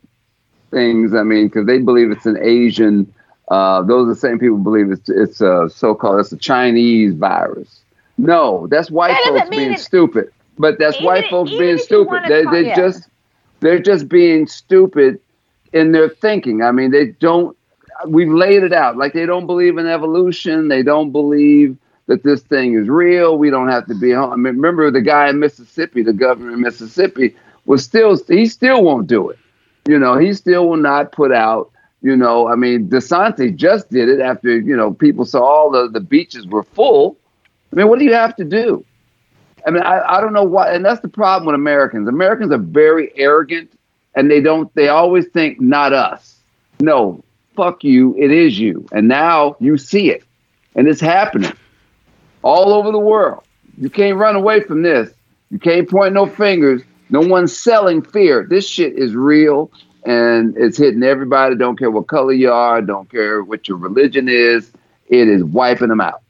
[0.73, 3.13] things, I mean, because they believe it's an Asian.
[3.49, 7.83] Uh, those are the same people believe it's it's a so-called it's a Chinese virus.
[8.19, 10.33] No, that's white That folks being it- stupid.
[10.59, 12.23] But that's Even white folks being stupid.
[12.29, 12.77] They they yeah.
[12.77, 13.09] just
[13.61, 15.21] they're just being stupid
[15.73, 16.63] in their thinking.
[16.63, 17.55] I mean, they don't.
[18.07, 20.69] We've laid it out like they don't believe in evolution.
[20.69, 21.77] They don't believe
[22.07, 23.37] that this thing is real.
[23.37, 24.33] We don't have to be home.
[24.33, 27.35] I mean, remember the guy in Mississippi, the governor in Mississippi,
[27.67, 29.39] was still he still won't do it.
[29.89, 31.71] You know, he still will not put out.
[32.03, 35.89] You know, I mean, DeSantis just did it after you know people saw all the
[35.89, 37.17] the beaches were full.
[37.73, 38.85] I mean, what do you have to do?
[39.67, 42.07] I mean, I, I don't know why, and that's the problem with Americans.
[42.07, 43.73] Americans are very arrogant,
[44.15, 44.73] and they don't.
[44.75, 46.37] They always think, "Not us."
[46.79, 47.25] No,
[47.57, 48.15] fuck you.
[48.17, 50.23] It is you, and now you see it,
[50.77, 51.53] and it's happening
[52.43, 53.43] all over the world.
[53.79, 55.11] You can't run away from this.
[55.51, 56.83] You can't point no fingers.
[57.11, 58.47] No one's selling fear.
[58.49, 59.71] This shit is real,
[60.05, 61.55] and it's hitting everybody.
[61.57, 62.83] Don't care what color you are.
[62.83, 64.73] Don't care what your religion is.
[65.09, 66.23] It is wiping them out.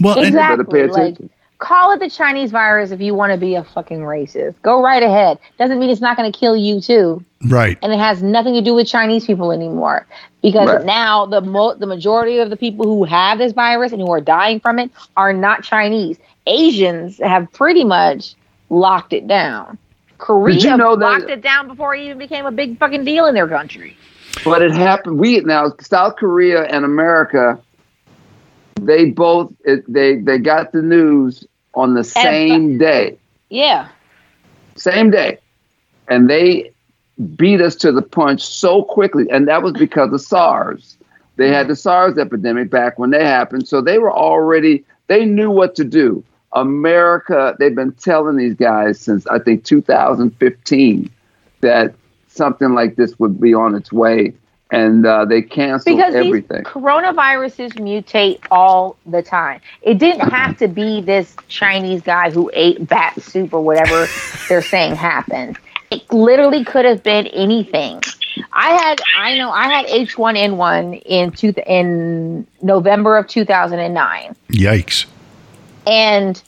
[0.00, 0.64] well and- Exactly.
[0.64, 1.30] better pay Like, attention.
[1.60, 4.54] Call it the Chinese virus if you want to be a fucking racist.
[4.62, 5.38] Go right ahead.
[5.58, 7.78] Doesn't mean it's not going to kill you too, right.
[7.82, 10.06] and it has nothing to do with Chinese people anymore.
[10.42, 10.84] Because Right.
[10.86, 14.20] now the mo- the majority of the people who have this virus and who are
[14.20, 16.18] dying from it are not Chinese.
[16.46, 18.34] Asians have pretty much
[18.70, 19.76] locked it down.
[20.18, 23.04] Korea Did you know that- locked it down before it even became a big fucking
[23.04, 23.96] deal in their country.
[24.44, 25.18] But it happened.
[25.18, 27.58] We now South Korea and America,
[28.80, 31.44] they both it, they they got the news
[31.74, 33.16] on the same day,
[33.48, 33.88] Yeah.
[34.76, 35.38] same day,
[36.08, 36.72] and they
[37.36, 40.96] beat us to the punch so quickly, and that was because of SARS.
[41.36, 45.50] They had the SARS epidemic back when they happened, so they were already they knew
[45.50, 46.22] what to do.
[46.52, 51.10] America, they've been telling these guys since I think 2015
[51.60, 51.94] that
[52.28, 54.34] something like this would be on its way,
[54.70, 56.58] and uh, they canceled because everything.
[56.58, 59.60] these coronaviruses mutate all the time.
[59.82, 64.06] It didn't have to be this Chinese guy who ate bat soup or whatever
[64.48, 65.58] they're saying happened.
[65.90, 68.00] It literally could have been anything.
[68.52, 75.06] I had, I know, I had H1N1 in two, in November of 2009 Yikes.
[75.86, 76.40] and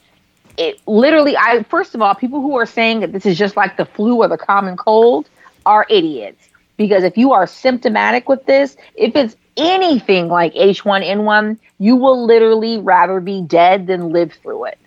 [0.58, 3.76] it literally i first of all people who are saying that this is just like
[3.78, 5.28] the flu or the common cold
[5.64, 6.48] are idiots
[6.82, 12.78] because if you are symptomatic with this if it's anything like h1n1 you will literally
[12.78, 14.78] rather be dead than live through it.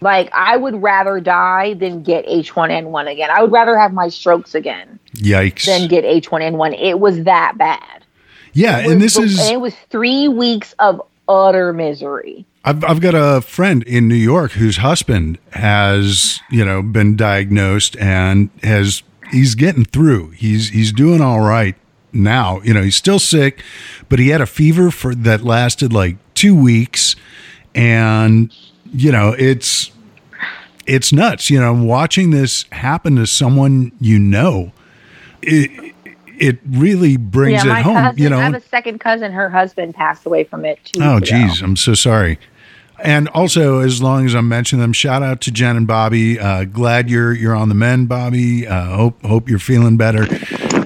[0.00, 3.30] Like i would rather die than get h1n1 again.
[3.30, 5.66] I would rather have my strokes again Yikes.
[5.66, 8.04] than get h1n1 it was that bad.
[8.54, 12.44] Yeah, and this and is it was three weeks of utter misery.
[12.64, 17.96] I've I've got a friend in New York whose husband has, you know, been diagnosed
[17.96, 20.30] and has he's getting through.
[20.30, 21.74] He's he's doing all right
[22.12, 22.60] now.
[22.62, 23.62] You know, he's still sick,
[24.08, 27.16] but he had a fever for that lasted like 2 weeks
[27.74, 28.54] and
[28.94, 29.90] you know, it's
[30.86, 31.50] it's nuts.
[31.50, 34.72] You know, watching this happen to someone you know,
[35.40, 35.94] it
[36.38, 37.94] it really brings yeah, it home.
[37.94, 39.32] cousin, you know, I have a second cousin.
[39.32, 40.78] Her husband passed away from it.
[40.84, 41.50] Two Oh, weeks ago.
[41.62, 42.38] I'm so sorry.
[43.02, 46.38] And also, as long as I'm mentioning them, shout out to Jen and Bobby.
[46.38, 48.66] Uh, glad you're you're on the mend, Bobby.
[48.66, 50.26] Uh, hope hope you're feeling better.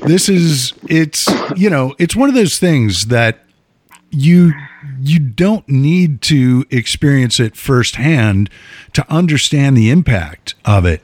[0.06, 3.44] This is it's you know it's one of those things that
[4.10, 4.54] you
[4.98, 8.48] you don't need to experience it firsthand
[8.94, 11.02] to understand the impact of it.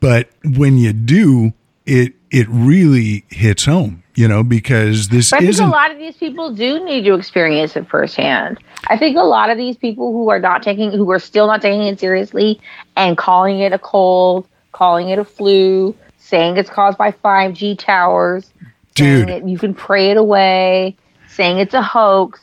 [0.00, 1.54] But when you do,
[1.86, 4.03] it it really hits home.
[4.14, 7.14] You know because this But I think a lot of these people do need to
[7.14, 8.58] experience it firsthand.
[8.86, 11.62] I think a lot of these people who are not taking, who are still not
[11.62, 12.60] taking it seriously,
[12.96, 17.74] and calling it a cold, calling it a flu, saying it's caused by five G
[17.74, 18.52] towers,
[18.94, 19.28] Dude.
[19.28, 20.96] it, you can pray it away,
[21.28, 22.40] saying it's a hoax,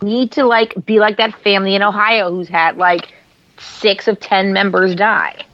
[0.00, 3.12] need to like be like that family in Ohio who's had like
[3.58, 5.44] six of ten members die.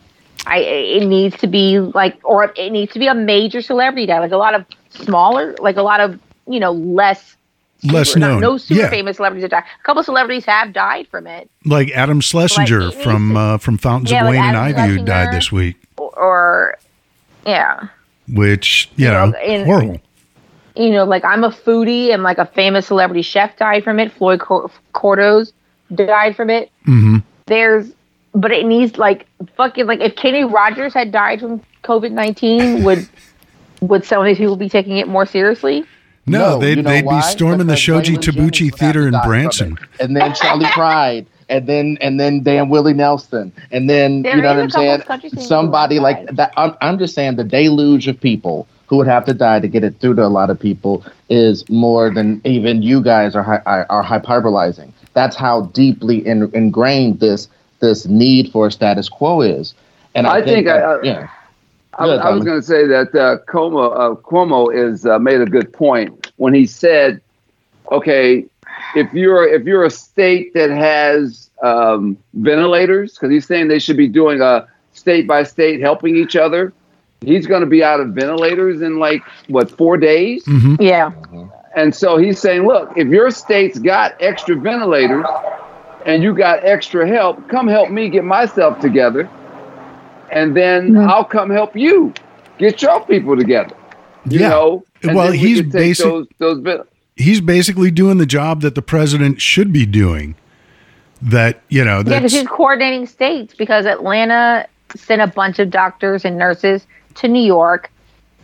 [0.47, 4.19] I it needs to be like, or it needs to be a major celebrity die,
[4.19, 7.37] like a lot of smaller, like a lot of you know less
[7.85, 8.41] less super- not- known.
[8.41, 8.91] no super yeah.
[8.91, 9.65] famous celebrities have died.
[9.81, 14.11] A couple celebrities have died from it, like Adam Schlesinger Like, from uh, from Fountains
[14.11, 16.79] Yeah, of like Wayne and Ivy who died this week, or, or
[17.47, 17.89] yeah,
[18.33, 20.01] which you You know, know, in- horrible.
[20.77, 24.13] you know, like I'm a foodie and like a famous celebrity chef died from it.
[24.13, 25.53] Floyd Cor- Cardoz
[25.95, 26.71] died from it.
[26.85, 27.91] hmm There's,
[28.35, 33.09] but it needs like fucking like if Kenny Rogers had died from COVID nineteen, would
[33.81, 35.85] would some of these people be taking it more seriously?
[36.27, 37.21] No, No, they'd, you know they'd be why?
[37.21, 39.79] storming the Shoji Tabuchi Theater in Branson.
[39.99, 44.43] and then Charley Pride, and then and then Dan Willie Nelson, and then There you
[44.43, 45.03] know what I'm saying?
[45.39, 46.37] Somebody like died.
[46.37, 46.53] that.
[46.57, 49.85] I'm, I'm just saying the deluge of people who would have to die to get
[49.85, 53.87] it through to a lot of people is more than even you guys are are,
[53.89, 54.93] are hyperbolizing.
[55.15, 57.49] That's how deeply in, ingrained this
[57.81, 59.73] this need for a status quo is.
[60.15, 61.29] And I, I think that, I- I- yeah.
[61.99, 65.19] I, was- Good, I was going to say that uh, Cuomo, uh, Cuomo is uh,
[65.19, 67.21] made a good point when he said,
[67.91, 68.47] "Okay,
[68.95, 73.97] if you're if you're a state that has um, ventilators, because he's saying they should
[73.97, 76.73] be doing a state by state helping each other.
[77.21, 81.11] He's going to be out of ventilators in like what four days, hmm Yeah,
[81.75, 85.27] and so he's saying, look, if your state's got extra ventilators
[86.07, 89.29] and you got extra help, come help me get myself together,
[90.33, 90.97] and then.
[90.97, 92.13] I'll come help you
[92.59, 93.75] get your people together.
[94.29, 94.49] You Yeah.
[94.51, 96.81] know, and Well, then we he's could take basic- those those
[97.17, 100.35] He's basically doing the job that the president should be doing.
[101.21, 106.25] That you know, yeah, because he's coordinating states because Atlanta sent a bunch of doctors
[106.25, 106.87] and nurses
[107.17, 107.91] to New York.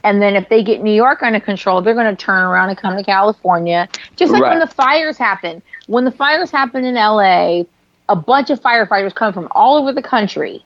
[0.02, 2.76] And then if they get New York under control, they're going to turn around and
[2.76, 3.88] come to California.
[4.16, 5.62] Just like when the fires happen.
[5.86, 7.62] When the fires happen in LA,
[8.10, 10.62] a bunch of firefighters come from all over the country,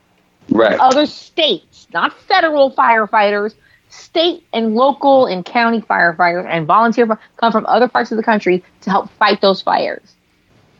[0.50, 0.78] right.
[0.80, 3.54] other states, not federal firefighters,
[3.90, 7.06] state and local and county firefighters and volunteer
[7.36, 10.14] come from other parts of the country to help fight those fires.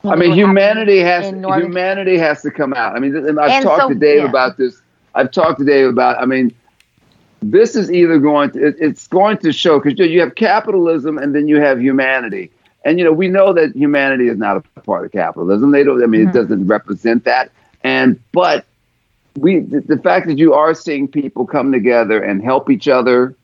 [0.05, 2.95] I mean, humanity has Northern- humanity has to come out.
[2.95, 4.29] I mean, I've And talked so- to Dave yeah.
[4.29, 4.81] about this.
[5.15, 6.21] I've talked to Dave about.
[6.23, 6.55] I mean,
[7.43, 11.35] this is either going to it, it's going to show because you have capitalism and
[11.35, 12.51] then you have humanity,
[12.85, 15.71] and you know we know that humanity is not a part of capitalism.
[15.73, 16.03] They don't.
[16.03, 16.29] I mean, Mhm.
[16.31, 17.51] it doesn't represent that.
[17.83, 18.65] And but
[19.41, 23.35] we the, the fact that you are seeing people come together and help each other.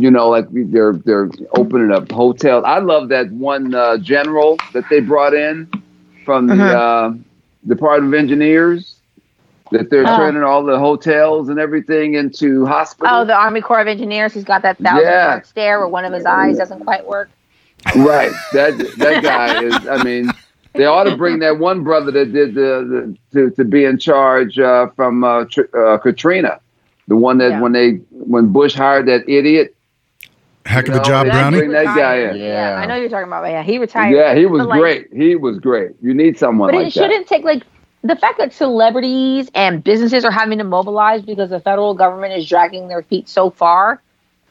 [0.00, 2.62] You know, like they're they're opening up hotels.
[2.66, 5.68] I love that one uh, general that they brought in
[6.24, 6.78] from the Uh-huh.
[6.78, 7.14] uh,
[7.66, 8.94] Department of Engineers
[9.72, 10.16] that they're Oh.
[10.16, 13.10] turning all the hotels and everything into hospitals.
[13.12, 14.32] Oh, the Army Corps of Engineers.
[14.32, 15.30] He's got that thousand Yeah.
[15.32, 17.28] yard stare where one of his eyes doesn't quite work.
[17.96, 18.32] right.
[18.52, 19.74] That that guy is.
[19.88, 20.30] I mean,
[20.74, 23.98] they ought to bring that one brother that did the, the to to be in
[23.98, 26.60] charge uh, from uh, Tr- uh, Katrina,
[27.08, 27.60] the one that Yeah.
[27.60, 29.74] when they when Bush hired that idiot.
[30.66, 31.58] heck of you a job, Brownie.
[31.58, 32.36] bring that guy in.
[32.36, 32.44] Yeah.
[32.44, 32.76] Yeah.
[32.80, 33.44] I know you're talking about.
[33.48, 34.14] Yeah, he retired.
[34.14, 35.08] Yeah, he was But, like, great.
[35.12, 35.92] He was great.
[36.02, 37.62] You need someone But like it shouldn't take like
[38.04, 42.48] the fact that celebrities and businesses are having to mobilize because the federal government is
[42.48, 44.00] dragging their feet so far.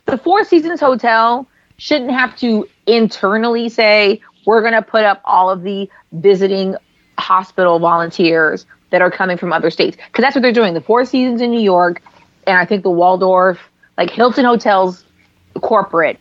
[0.05, 1.47] The Four Seasons Hotel
[1.77, 6.75] shouldn't have to internally say we're going to put up all of the visiting
[7.19, 10.73] hospital volunteers that are coming from other states because that's what they're doing.
[10.73, 12.01] The Four Seasons in New York,
[12.47, 13.59] and I think the Waldorf,
[13.97, 15.03] like Hilton Hotels,
[15.61, 16.17] corporate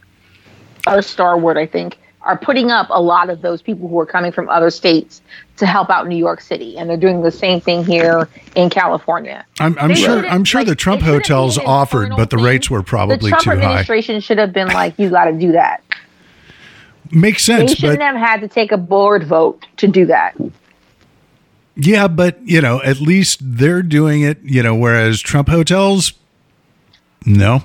[0.89, 4.33] or Starwood, I think, are putting up a lot of those people who are coming
[4.33, 5.23] from other states
[5.59, 9.47] to help out New York City, and they're doing the same thing here in California.
[9.61, 10.27] I'm, I'm sure.
[10.27, 12.45] I'm sure like, the Trump it shouldn't be hotels offered, but the thing.
[12.45, 13.57] rates were probably the Trump too high.
[13.57, 15.86] administration should have been like, "You got to do that."
[17.11, 20.35] Makes They sense, shouldn't but have had to take a board vote to do that.
[21.77, 24.39] Yeah, but you know, at least they're doing it.
[24.43, 26.15] You know, whereas Trump hotels,
[27.27, 27.65] no,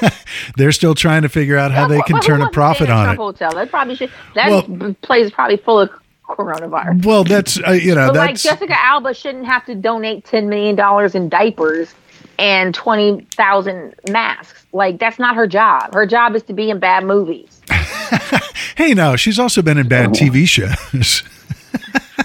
[0.56, 3.18] they're still trying to figure out how they can Well, turn a profit on Trump
[3.18, 3.22] it.
[3.22, 3.50] Hotel.
[3.54, 4.10] That probably should.
[4.34, 5.90] That Well- place is probably full of
[6.28, 7.04] coronavirus.
[7.06, 10.76] Well, that's uh, you know But like Jessica Alba shouldn't have to donate ten million
[10.76, 11.94] dollars in diapers
[12.38, 14.66] and twenty thousand masks.
[14.72, 15.94] Like that's not her job.
[15.94, 17.55] Her job is to be in bad movies.
[18.76, 21.22] hey, now she's also been in bad TV shows.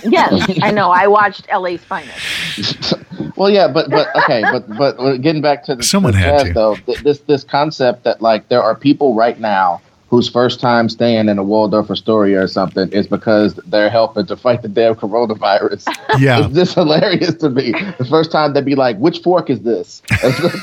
[0.04, 0.90] Yes, I know.
[0.90, 2.94] I watched LA's Finest.
[3.36, 6.48] Well, yeah, but but okay, but but getting back to the Someone the had jazz,
[6.48, 6.54] to.
[6.54, 6.76] though.
[6.76, 9.80] Th- this this concept that like there are people right now
[10.10, 14.36] whose first time staying in a Waldorf Astoria or something is because they're helping to
[14.36, 15.86] fight the damn coronavirus.
[16.20, 17.72] yeah, It's just hilarious to me.
[17.98, 20.02] The first time they'd be like, "Which fork is this?"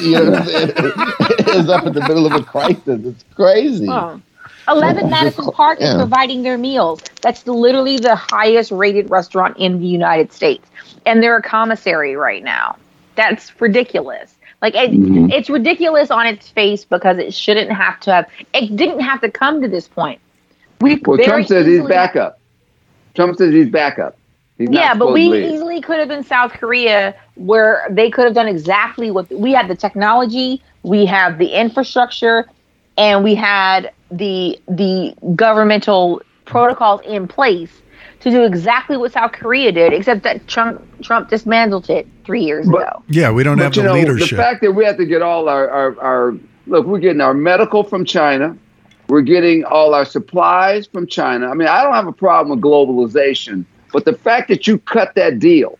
[0.00, 0.72] you know what I'm saying?
[0.76, 2.80] it's up in the middle of a crisis.
[3.04, 3.86] It's crazy.
[3.88, 4.20] Oh.
[4.68, 7.02] 11 Madison Park is providing their meals.
[7.22, 10.68] That's literally the highest rated restaurant in the United States.
[11.06, 12.76] And they're a commissary right now.
[13.14, 14.34] That's ridiculous.
[14.60, 15.30] Like, it, Mm-hmm.
[15.30, 19.30] it's ridiculous on its face because it shouldn't have to have, it didn't have to
[19.30, 20.20] come to this point.
[20.80, 22.40] We Well, Trump says he's back up.
[23.14, 24.16] Trump says he's back up.
[24.58, 28.48] He's Yeah, but we easily could have been South Korea where they could have done
[28.48, 32.46] exactly what we had the technology, we have the infrastructure,
[32.98, 37.70] and we had the the governmental protocols in place
[38.20, 42.68] to do exactly what South Korea did, except that Trump Trump dismantled it three years
[42.68, 43.02] But- ago.
[43.08, 44.30] yeah, we don't But have the know, leadership.
[44.36, 46.34] The fact that we have to get all our, our, our
[46.66, 48.56] look, we're getting our medical from China.
[49.08, 51.48] We're getting all our supplies from China.
[51.48, 55.14] I mean, I don't have a problem with globalization, but the fact that you cut
[55.14, 55.78] that deal.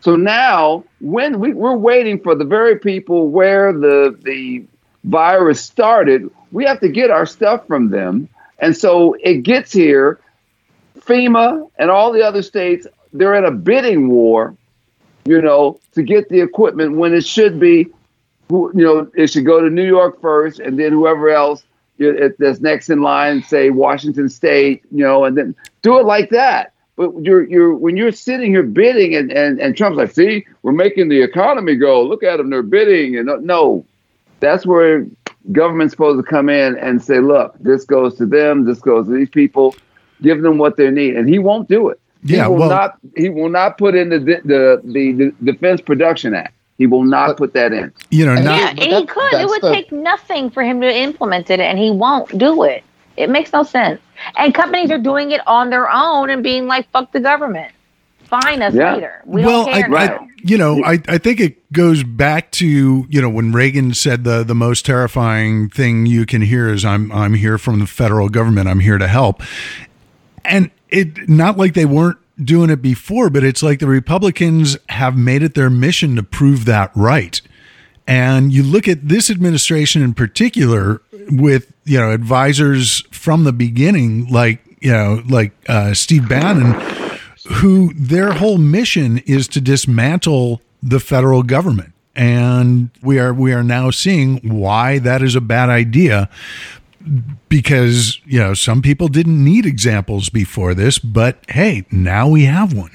[0.00, 4.64] So now, when we, we're waiting for the very people where the the
[5.04, 8.28] virus started, we have to get our stuff from them.
[8.58, 10.20] And so it gets here.
[10.98, 14.56] FEMA and all the other states, they're in a bidding war
[15.26, 17.88] you know, to get the equipment when it should be,
[18.48, 21.64] you know, it should go to New York first, and then whoever else
[21.98, 26.72] that's next in line, say Washington State, you know, and then do it like that.
[26.94, 30.72] But you're you're when you're sitting here bidding, and and, and Trump's like, see, we're
[30.72, 32.02] making the economy go.
[32.02, 33.84] Look at them, they're bidding, and uh, no,
[34.40, 35.06] that's where
[35.52, 39.12] government's supposed to come in and say, look, this goes to them, this goes to
[39.12, 39.74] these people,
[40.22, 42.00] give them what they need, and he won't do it.
[42.22, 42.98] Yeah, he will well- not.
[43.16, 46.54] He will not put in the the the, the Defense Production Act.
[46.78, 47.90] He will not put that in.
[48.10, 48.44] you know, not
[48.76, 49.32] yeah, he that- could.
[49.34, 52.82] It would the- take nothing for him to implement it, and he won't do it.
[53.16, 54.00] It makes no sense.
[54.36, 57.72] And companies are doing it on their own and being like, "Fuck the government,
[58.28, 58.94] fine us Yeah.
[58.94, 60.28] later." We well, don't I, care I, now.
[60.42, 64.44] you know, I, I think it goes back to you know when Reagan said the
[64.44, 68.68] the most terrifying thing you can hear is I'm I'm here from the federal government.
[68.68, 69.42] I'm here to help,
[70.44, 75.16] and it not like they weren't doing it before, but it's like the Republicans have
[75.16, 77.40] made it their mission to prove that right.
[78.06, 81.00] And you look at this administration in particular
[81.30, 86.74] with, you know, advisors from the beginning, like, you know, like uh, Steve Bannon,
[87.54, 91.92] who their whole mission is to dismantle the federal government.
[92.14, 96.30] And we are we are now seeing why that is a bad idea
[97.48, 102.72] because, you know, some people didn't need examples before this, but hey, now we have
[102.72, 102.92] one.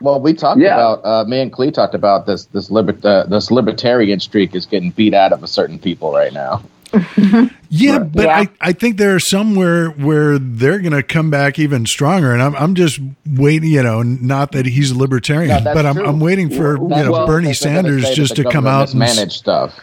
[0.00, 0.74] Well, we talked Yeah.
[0.74, 4.66] about uh, me and Clee talked about this this libert uh, this libertarian streak is
[4.66, 6.62] getting beat out of a certain people right now.
[7.74, 8.36] Yeah, but Yeah.
[8.40, 12.32] I, I think there are some where where they're going to come back even stronger,
[12.32, 13.70] and I'm I'm just waiting.
[13.70, 16.06] You know, not that he's a libertarian, No, but I'm true.
[16.06, 19.78] I'm waiting for you know well, Bernie Sanders just to come out and manage stuff.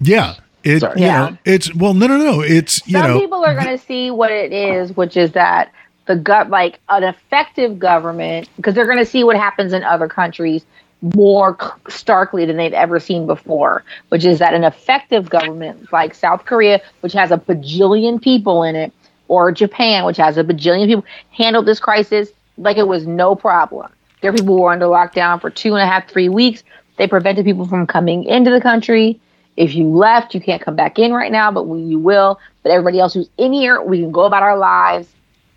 [0.00, 0.36] yeah.
[0.64, 1.00] It Sorry.
[1.00, 1.30] you Yeah.
[1.30, 4.10] know it's well no no no it's you Some know people are going to see
[4.10, 5.70] what it is, which is that
[6.06, 10.08] the gut, like an effective government, because they're going to see what happens in other
[10.08, 10.64] countries
[11.00, 11.56] more
[11.88, 16.80] starkly than they've ever seen before, which is that an effective government like South Korea,
[17.00, 18.92] which has a bajillion people in it,
[19.28, 23.92] or Japan, which has a bajillion people, handled this crisis like it was no problem.
[24.20, 26.64] Their people were under lockdown for two and a half, three weeks.
[26.96, 29.20] They prevented people from coming into the country.
[29.56, 32.40] If you left, you can't come back in right now, but we, you will.
[32.62, 35.08] But everybody else who's in here, we can go about our lives.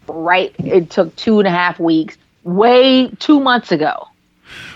[0.07, 0.53] Right?
[0.59, 4.07] It took two and a half weeks, way two months ago.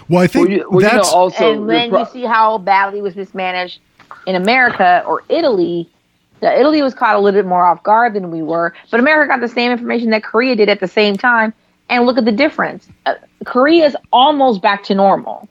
[0.09, 2.05] Well I think Well, you, well, you know, that's also and the then pro- you
[2.07, 3.79] see how badly was mismanaged
[4.27, 5.89] in America or Italy.
[6.41, 9.29] That Italy was caught a little bit more off guard than we were, but America
[9.29, 11.53] got the same information that Korea did at the same time.
[11.87, 12.87] And look at the difference.
[13.05, 13.13] Uh,
[13.45, 15.47] Korea is almost back to normal.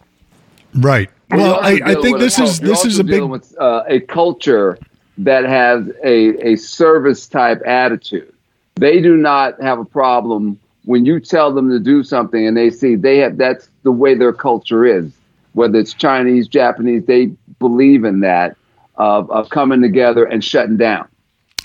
[0.74, 1.09] right.
[1.30, 4.00] You're Well, I, I think this a- is this is a big with uh, a
[4.00, 4.78] culture
[5.18, 8.32] that has a, a service type attitude.
[8.74, 12.70] They do not have a problem when you tell them to do something and they
[12.70, 15.12] see they have that's the way their culture is,
[15.53, 17.26] whether it's Chinese, Japanese, they
[17.59, 18.57] believe in that
[18.97, 21.09] of, of coming together and shutting down.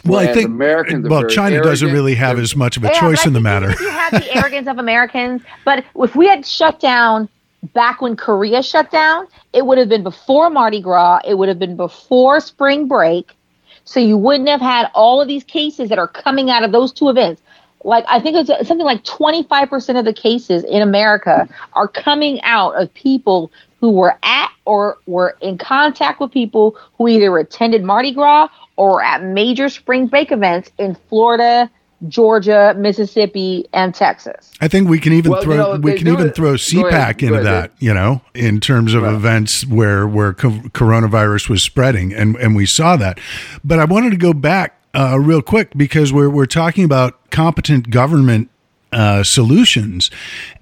[0.06, 3.00] Well, I think Americans well, very China doesn't really have as much of a Yeah,
[3.00, 3.72] choice in the matter.
[3.72, 7.28] even you have the arrogance of Americans, but if we had shut down
[7.74, 11.20] back when Korea shut down, it would have been before Mardi Gras.
[11.28, 13.36] It would have been before spring break.
[13.84, 16.94] So you wouldn't have had all of these cases that are coming out of those
[16.94, 17.42] two events.
[17.84, 22.72] Like I think it's something like 25% of the cases in America are coming out
[22.72, 28.12] of people who were at or were in contact with people who either attended Mardi
[28.12, 31.70] Gras or at major spring break events in Florida,
[32.08, 34.52] Georgia, Mississippi, and Texas.
[34.62, 36.92] I think we can even Well, you throw know, we can even it- throw CPAC
[36.92, 37.72] ahead, into go that, ahead.
[37.80, 39.14] you know, in terms of Right.
[39.14, 43.20] events where where co- coronavirus was spreading, and and we saw that.
[43.64, 47.90] But I wanted to go back uh, real quick because we're we're talking about competent
[47.90, 48.50] government
[48.92, 50.10] uh, solutions,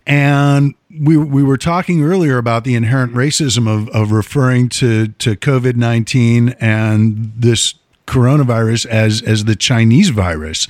[0.05, 5.36] and we we were talking earlier about the inherent racism of of referring to to
[5.36, 7.75] COVID nineteen and this
[8.05, 10.67] coronavirus as as the Chinese virus.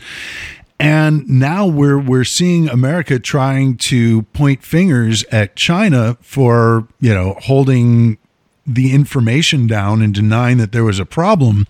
[0.79, 7.35] And now we're we're seeing America trying to point fingers at China for, you know,
[7.39, 8.19] holding
[8.67, 11.65] the information down and denying that there was a problem,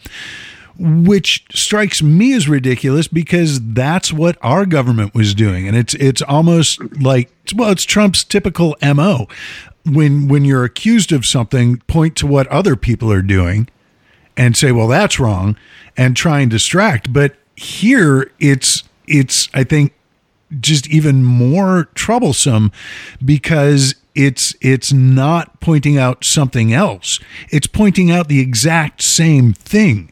[0.79, 5.67] which strikes me as ridiculous because that's what our government was doing.
[5.67, 9.27] And it's it's almost like well, it's Trump's typical MO.
[9.85, 13.69] When when you're accused of something, point to what other people are doing
[14.35, 15.57] and say, well, that's wrong,
[15.95, 17.11] and try and distract.
[17.11, 19.93] But here it's it's I think
[20.59, 22.71] just even more troublesome
[23.23, 27.19] because it's it's not pointing out something else.
[27.49, 30.11] It's pointing out the exact same thing.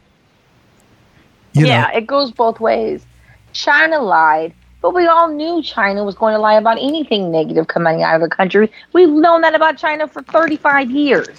[1.56, 3.06] You yeah, know, it goes both ways.
[3.54, 8.04] China lied, but we all knew China was going to lie about anything negative coming
[8.04, 8.70] out of the country.
[8.92, 11.30] We've known that about China for 35 years.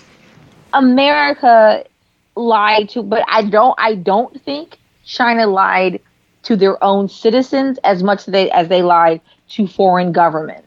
[0.73, 1.85] America
[2.35, 3.75] lied to, but I don't.
[3.79, 6.01] I don't think China lied
[6.45, 10.63] to their own citizens as much as they as they lied to foreign governments.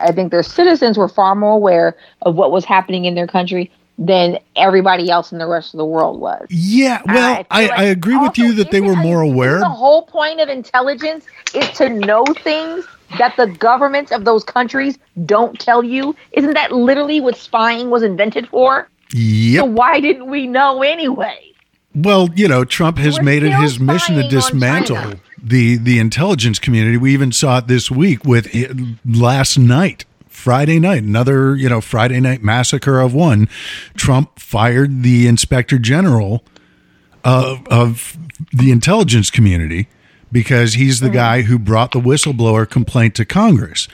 [0.00, 3.70] I think their citizens were far more aware of what was happening in their country
[3.98, 6.46] than everybody else in the rest of the world was.
[6.50, 7.00] yeah.
[7.06, 9.60] Well, feel I, like I agree with you that they were more aware.
[9.60, 12.84] The whole point of intelligence is to know things
[13.18, 16.16] that the governments of those countries don't tell you.
[16.32, 18.88] Isn't that literally what spying was invented for?
[19.12, 19.60] Yeah.
[19.60, 21.52] So why didn't we know anyway?
[21.94, 26.58] Well, you know, Trump has We're made it his mission to dismantle the the intelligence
[26.58, 26.96] community.
[26.96, 30.04] We even saw it this week with it last night,
[30.44, 33.48] Friday night, another you know Friday night massacre of one.
[33.96, 36.44] Trump fired the inspector general
[37.24, 38.18] of of
[38.52, 39.88] the intelligence community
[40.30, 43.88] because he's the guy who brought the whistleblower complaint to Congress,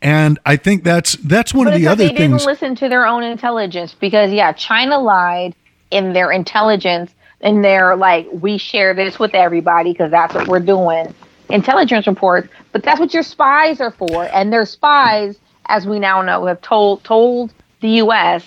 [0.00, 2.42] and I think that's that's one But of the other they things.
[2.42, 5.56] didn't listen to their own intelligence because yeah, China lied
[5.90, 10.60] in their intelligence and they're like, we share this with everybody because that's what we're
[10.60, 11.12] doing.
[11.48, 14.28] Intelligence reports, but that's what your spies are for.
[14.32, 18.44] And their spies, as we now know, have told told the US,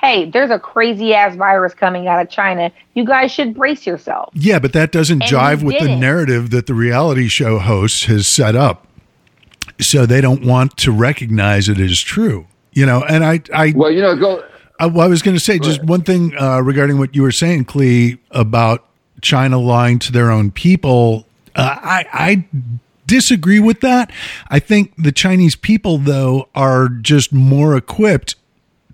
[0.00, 2.70] hey, there's a crazy ass virus coming out of China.
[2.94, 4.30] You guys should brace yourself.
[4.34, 6.00] Yeah, but that doesn't And jive with the didn't.
[6.00, 8.86] narrative that the reality show host has set up.
[9.80, 12.46] So they don't want to recognize it as true.
[12.72, 14.44] You know, and I, I, Well, you know, go.
[14.78, 17.32] I, well, I was going to say just one thing uh, regarding what you were
[17.32, 18.86] saying, Clee, about
[19.22, 21.26] China lying to their own people.
[21.54, 22.44] Uh, I, I
[23.06, 24.10] disagree with that.
[24.48, 28.36] I think the Chinese people, though, are just more equipped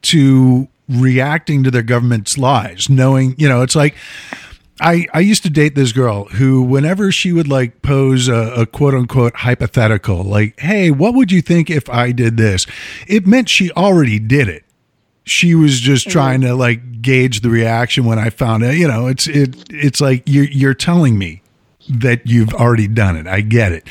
[0.02, 3.94] to reacting to their government's lies, knowing, you know, it's like
[4.80, 8.66] I, I used to date this girl who, whenever she would like pose a, a
[8.66, 12.66] quote unquote hypothetical, like, hey, what would you think if I did this?
[13.06, 14.64] It meant she already did it.
[15.24, 16.12] She was just mm-hmm.
[16.12, 18.76] trying to like gauge the reaction when I found it.
[18.76, 21.41] You know, it's it it's like you're you're telling me
[22.00, 23.26] that you've already done it.
[23.26, 23.86] I get it.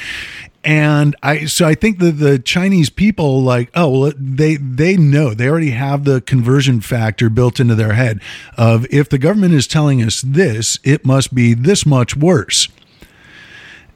[0.63, 5.33] And I so I think that the Chinese people like oh well they they know
[5.33, 8.21] they already have the conversion factor built into their head
[8.57, 12.67] of if the government is telling us this it must be this much worse.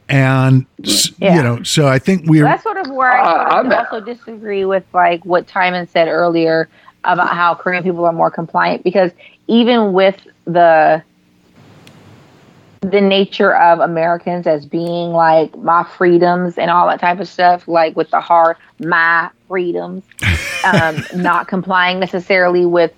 [0.08, 0.66] And
[1.18, 1.36] Yeah.
[1.36, 4.00] you know so I think we're That's sort of where I Uh, sort I'm- also
[4.04, 6.68] disagree with like what Timon said earlier
[7.04, 9.12] about how Korean people are more compliant because
[9.46, 11.02] even with the
[12.80, 17.66] the nature of Americans as being like my freedoms and all that type of stuff,
[17.66, 20.04] like with the hard my freedoms,
[20.64, 22.92] um, not complying necessarily with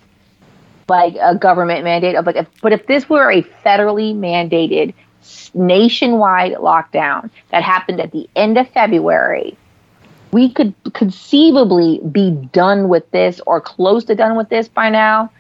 [0.89, 4.95] like a government mandate of like, if, but if this were a federally mandated
[5.55, 9.57] nationwide lockdown that happened at the end of February,
[10.33, 15.31] we could conceivably be done with this or close to done with this by now,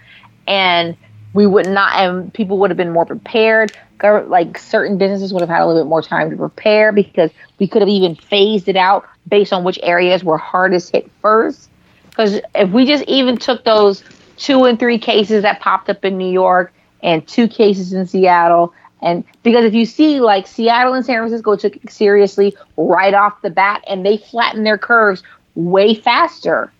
[0.46, 0.96] and
[1.38, 3.70] we would not, and people would have been more prepared.
[4.02, 7.30] Like certain businesses would have had a little bit more time to prepare because
[7.60, 11.70] we could have even phased it out based on which areas were hardest hit first.
[12.10, 14.02] Because if we just even took those
[14.36, 16.72] two and three cases that popped up in New York
[17.04, 21.54] and two cases in Seattle, and because if you see like Seattle and San Francisco
[21.54, 25.22] took seriously right off the bat and they flattened their curves
[25.54, 26.72] way faster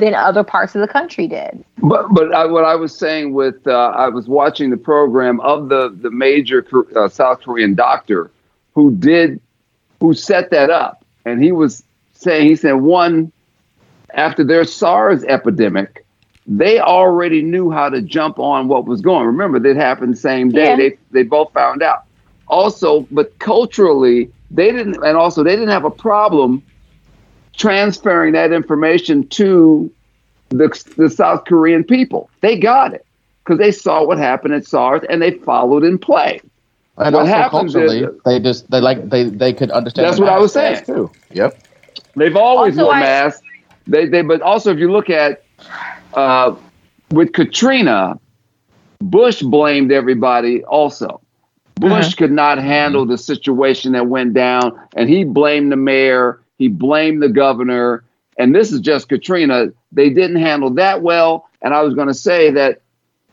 [0.00, 1.64] than other parts of the country did.
[1.78, 5.68] But but I, what I was saying with uh, I was watching the program of
[5.68, 8.30] the the major uh, South Korean doctor
[8.74, 9.40] who did
[10.00, 11.82] who set that up, and he was
[12.14, 13.32] saying he said one
[14.14, 16.04] after their SARS epidemic,
[16.46, 19.26] they already knew how to jump on what was going.
[19.26, 20.64] Remember, that happened the same day.
[20.64, 20.76] Yeah.
[20.76, 22.04] They they both found out.
[22.48, 26.62] Also, but culturally, they didn't, and also they didn't have a problem
[27.60, 29.92] transferring that information to
[30.48, 32.30] the, the South Korean people.
[32.40, 33.04] They got it
[33.44, 36.40] because they saw what happened at SARS and they followed in play.
[36.96, 40.06] And what also culturally, is, they just they like they they could understand.
[40.06, 41.10] That's what I was saying too.
[41.32, 41.58] Yep.
[42.16, 43.42] They've always also, worn I, masks.
[43.86, 45.42] They they but also if you look at
[46.14, 46.54] uh,
[47.10, 48.18] with Katrina,
[48.98, 51.20] Bush blamed everybody also.
[51.76, 52.12] Bush uh-huh.
[52.18, 57.22] could not handle the situation that went down, and he blamed the mayor, he blamed
[57.22, 58.04] the governor,
[58.38, 59.68] and this is just Katrina.
[59.92, 62.82] They didn't handle that well, and I was going to say that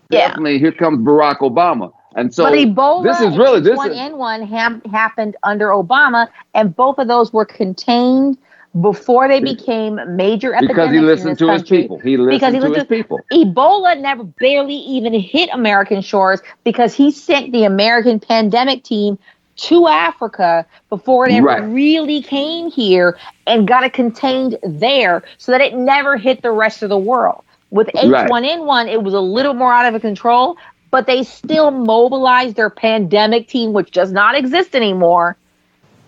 [0.10, 0.30] yeah.
[0.30, 1.92] definitely here comes Barack Obama.
[2.16, 6.74] And so but Ebola this is really this one in one happened under Obama, and
[6.74, 8.38] both of those were contained
[8.80, 10.68] before they became major epidemics.
[10.68, 11.78] Because he listened to country.
[11.78, 12.00] his people.
[12.00, 13.20] He listened because he to listened his people.
[13.34, 19.20] Ebola never barely even hit American shores because he sent the American pandemic team
[19.58, 21.64] to Africa before it ever right.
[21.64, 26.84] really came here and got it contained there so that it never hit the rest
[26.84, 27.44] of the world.
[27.70, 28.88] With H1N1, right.
[28.88, 30.58] it was a little more out of control,
[30.90, 35.36] but they still mobilized their pandemic team, which does not exist anymore,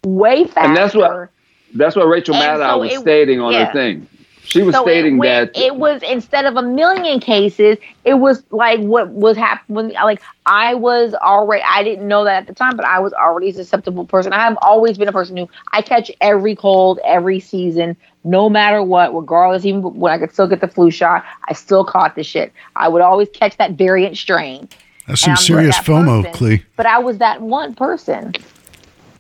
[0.06, 0.60] way faster.
[0.62, 1.30] And that's what
[1.74, 3.66] that's what Rachel Maddow so was it, stating on yeah.
[3.66, 4.08] her thing.
[4.50, 8.16] She was so stating it went, that it was instead of a million cases, it
[8.16, 9.94] was like what was happening.
[9.94, 13.50] Like I was already, I didn't know that at the time, but I was already
[13.50, 14.34] a susceptible person.
[14.34, 18.82] I have always been a person who I catch every cold every season, no matter
[18.82, 19.66] what, regardless.
[19.66, 22.52] Even when I could still get the flu shot, I still caught the shit.
[22.76, 24.68] I would always catch that variant strain.
[25.08, 26.66] That's some serious that FOMO, person, Clee.
[26.76, 28.34] But I was that one person.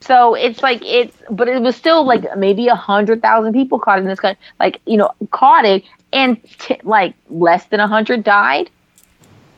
[0.09, 3.99] So it's like it's, but it was still like maybe a hundred thousand people caught
[3.99, 8.23] in this country, like you know, caught it, and t- like less than a hundred
[8.23, 8.71] died,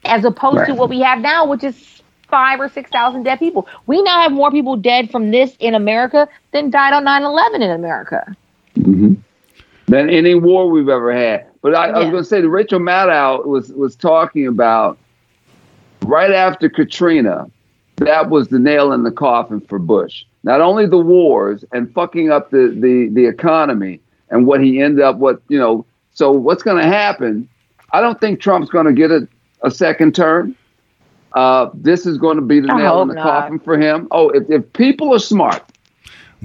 [0.03, 0.67] as opposed right.
[0.67, 3.65] to what we have now, which is five or six thousand dead people.
[3.85, 7.71] We now have more people dead from this in America than died on 9-11 in
[7.71, 8.35] America.
[8.75, 9.13] Mm-hmm.
[9.87, 11.47] Than any war we've ever had.
[11.61, 11.93] But I, yeah.
[11.93, 14.97] I was going to say that Rachel Maddow was was talking about
[16.01, 17.49] right after Katrina.
[18.01, 20.25] That was the nail in the coffin for Bush.
[20.43, 25.03] Not only the wars and fucking up the, the, the economy and what he ended
[25.03, 27.47] up what you know so what's going to happen?
[27.93, 29.27] I don't think trump's going to get a,
[29.61, 30.55] a second term.
[31.33, 33.23] Uh, this is going to be the I nail in the not.
[33.23, 34.07] coffin for him.
[34.09, 35.63] Oh if, if people are smart.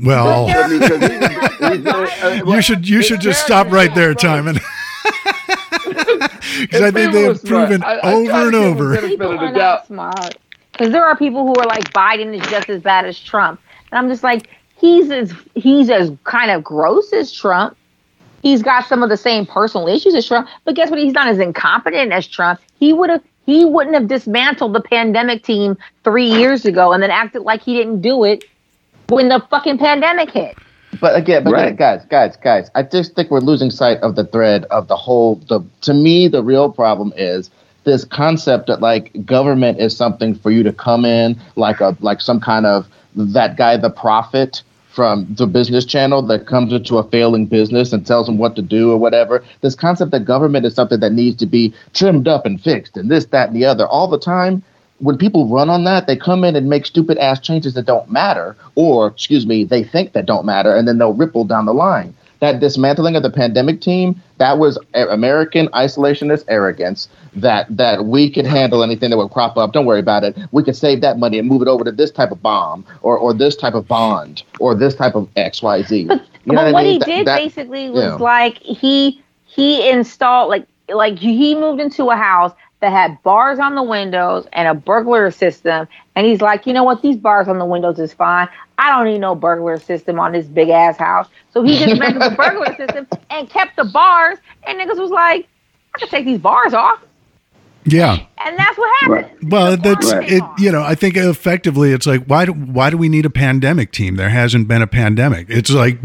[0.04, 0.46] Well
[2.46, 4.56] you should you should just stop right there Timon
[5.86, 8.98] because I think they've proven I, I, over I and over.
[8.98, 10.36] People are not smart
[10.76, 13.60] because there are people who are like Biden is just as bad as Trump.
[13.90, 17.76] And I'm just like, he's as he's as kind of gross as Trump.
[18.42, 20.98] He's got some of the same personal issues as Trump, but guess what?
[20.98, 22.60] He's not as incompetent as Trump.
[22.78, 27.10] He would have he wouldn't have dismantled the pandemic team three years ago and then
[27.10, 28.44] acted like he didn't do it
[29.08, 30.56] when the fucking pandemic hit.
[31.00, 31.66] But again, but right.
[31.66, 34.96] again, guys, guys, guys, I just think we're losing sight of the thread of the
[34.96, 35.36] whole.
[35.36, 37.50] The to me, the real problem is
[37.86, 42.20] this concept that like government is something for you to come in like a like
[42.20, 47.08] some kind of that guy, the prophet from the business channel that comes into a
[47.10, 49.44] failing business and tells them what to do or whatever.
[49.60, 53.10] This concept that government is something that needs to be trimmed up and fixed and
[53.10, 54.62] this, that, and the other all the time.
[54.98, 58.10] When people run on that, they come in and make stupid ass changes that don't
[58.10, 61.74] matter, or excuse me, they think that don't matter, and then they'll ripple down the
[61.74, 68.30] line that dismantling of the pandemic team that was American isolationist arrogance that that we
[68.30, 69.72] could handle anything that would crop up.
[69.72, 70.36] Don't worry about it.
[70.52, 73.16] We could save that money and move it over to this type of bomb or
[73.16, 76.04] or this type of bond or this type of X Y Z.
[76.06, 80.48] But, you know but what, what he did that, basically was like he he installed
[80.48, 84.74] like like he moved into a house that had bars on the windows and a
[84.74, 85.88] burglar system.
[86.14, 87.02] And he's like, you know what?
[87.02, 88.48] These bars on the windows is fine.
[88.78, 91.28] I don't need no burglar system on this big ass house.
[91.52, 94.38] So he just made the burglar system and kept the bars.
[94.66, 95.48] And niggas was like,
[95.94, 97.02] I can take these bars off.
[97.86, 98.18] Yeah.
[98.44, 99.50] And that's what happened.
[99.50, 100.42] Well, The that's bars it.
[100.58, 103.92] You know, I think effectively, it's like why do why do we need a pandemic
[103.92, 104.16] team?
[104.16, 105.46] There hasn't been a pandemic.
[105.48, 105.98] It's like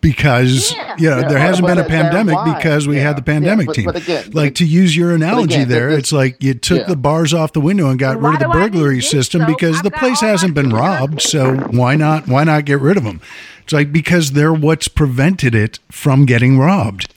[0.00, 0.94] because Yeah.
[0.98, 3.02] you know Yeah, there hasn't but- been a but then pandemic because we Yeah.
[3.02, 3.84] had the Yeah, pandemic but- team.
[3.84, 6.86] but again- like to use your analogy again, there, this- it's like you took Yeah.
[6.86, 9.02] the bars off the window and got Then rid of the do I need burglary
[9.02, 9.48] system soap?
[9.48, 11.20] because I've the place hasn't been robbed.
[11.20, 13.20] So why not why not get rid of them?
[13.64, 17.12] It's like because they're what's prevented it from getting robbed.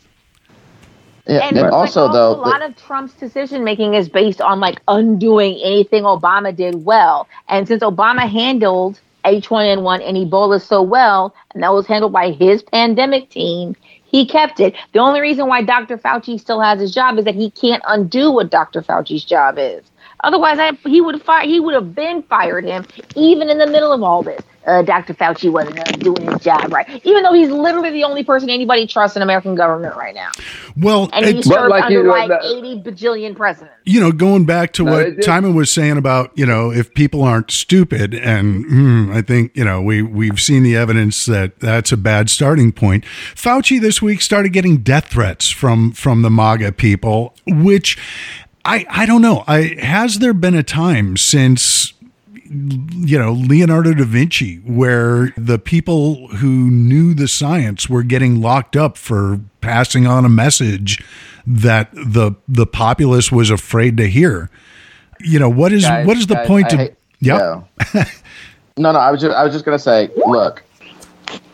[1.28, 4.42] Yeah, And and it's also like though, a lot of Trump's decision making is based
[4.42, 7.28] on like undoing anything Obama did well.
[7.48, 12.64] And since Obama handled H1N1 and Ebola so well, and that was handled by his
[12.64, 14.76] pandemic team, he kept it.
[14.94, 15.98] The only reason why Dr.
[15.98, 18.82] Fauci still has his job is that he can't undo what Dr.
[18.82, 19.84] Fauci's job is.
[20.24, 21.46] Otherwise, I, he would fire.
[21.48, 24.42] He would have been fired him, even in the middle of all this.
[24.68, 25.14] Uh, Dr.
[25.16, 28.86] Fauci wasn't uh, doing his job right, even though he's literally the only person anybody
[28.86, 30.30] trusts in American government right now
[30.78, 33.74] Well, and he it's- served like under you know, like that- 80 bajillion presidents.
[33.86, 37.24] you know, going back to No, what Timon was saying about, you know, if people
[37.24, 41.92] aren't stupid, and hmm, I think, you know, we we've seen the evidence that that's
[41.94, 43.06] a bad starting point.
[43.34, 47.98] Fauci this week started getting death threats from from the MAGA people, which
[48.70, 49.44] I I don't know.
[49.48, 51.94] I has there been a time since
[52.52, 58.76] you know Leonardo da Vinci where the people who knew the science were getting locked
[58.76, 61.04] up for passing on a message
[61.48, 64.50] that the the populace was afraid to hear.
[65.20, 66.78] You know what is Guys, what is the guys, point I to?
[66.78, 67.66] hate- Yep.
[67.96, 68.04] yeah.
[68.78, 69.00] no, no.
[69.00, 70.64] I was just, I was just gonna say, look,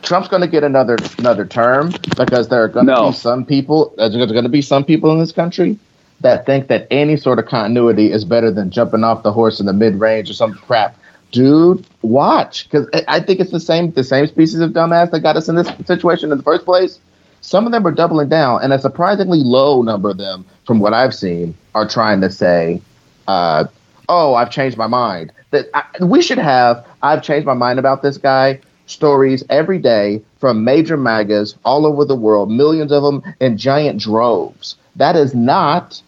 [0.03, 3.07] Trump's gonna get another another term because there are gonna No.
[3.07, 3.93] be some people.
[3.97, 5.79] There's gonna be some people in this country
[6.25, 9.67] that think that any sort of continuity is better than jumping off the horse in
[9.67, 10.97] the mid range or some crap.
[11.31, 15.35] Dude, watch, because I think it's the same the same species of dumbass that got
[15.35, 16.99] us in this situation in the first place.
[17.41, 20.93] Some of them are doubling down, and a surprisingly low number of them, from what
[20.93, 22.81] I've seen, are trying to say,
[23.27, 23.65] uh,
[24.09, 26.85] "Oh, I've changed my mind." That I, we should have.
[27.03, 28.61] I've changed my mind about this guy.
[28.87, 33.99] Stories every day from major magas all over the world, millions of them in giant
[34.01, 34.75] droves.
[34.95, 36.01] That is not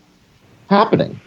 [0.70, 1.20] happening.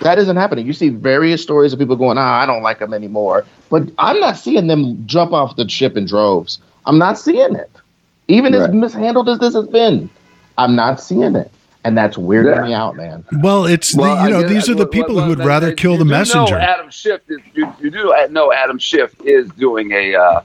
[0.00, 0.66] That isn't happening.
[0.66, 4.18] You see various stories of people going, "Ah, I don't like them anymore," but I'm
[4.18, 6.58] not seeing them jump off the ship in droves.
[6.86, 7.70] I'm not seeing it.
[8.28, 10.10] Even as mishandled as this has been,
[10.58, 11.50] I'm not seeing it,
[11.84, 12.62] and that's weirding Yeah.
[12.62, 13.24] me out, man.
[13.42, 15.44] Well, it's Well, the, I you know guess- these are the people well, who would
[15.44, 16.56] rather you kill the do know messenger.
[16.58, 20.40] Adam Schiff is you, you do know Adam Schiff is doing a uh,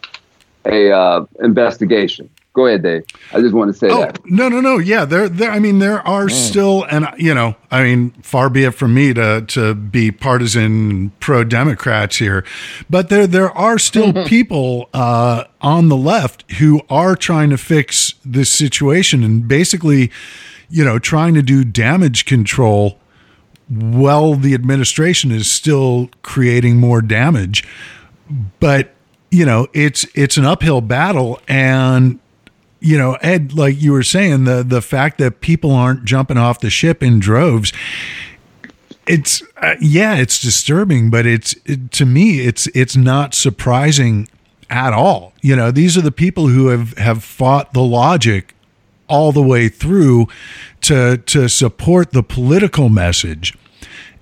[0.66, 2.30] a uh, investigation.
[2.58, 3.04] Go ahead, Dave.
[3.34, 4.20] I just want to say Oh that.
[4.26, 7.84] no no no yeah there there I mean there are still and you know I
[7.84, 12.44] mean far be it from me to to be partisan pro Democrats here,
[12.90, 18.16] but there there are still people uh, on the left who are trying to fix
[18.26, 20.10] this situation and basically
[20.68, 22.98] you know trying to do damage control
[23.70, 27.64] while the administration is still creating more damage
[28.60, 28.96] but
[29.30, 32.18] you know it's it's an uphill battle and
[32.80, 36.60] you know ed like you were saying the the fact that people aren't jumping off
[36.60, 37.74] the ship in droves
[39.08, 44.28] it's uh, yeah it's disturbing but it's it, to me it's it's not surprising
[44.70, 45.34] at all.
[45.42, 48.54] You know these are the people who have have fought the logic
[49.08, 50.28] all the way through
[50.82, 53.58] to to support the political message.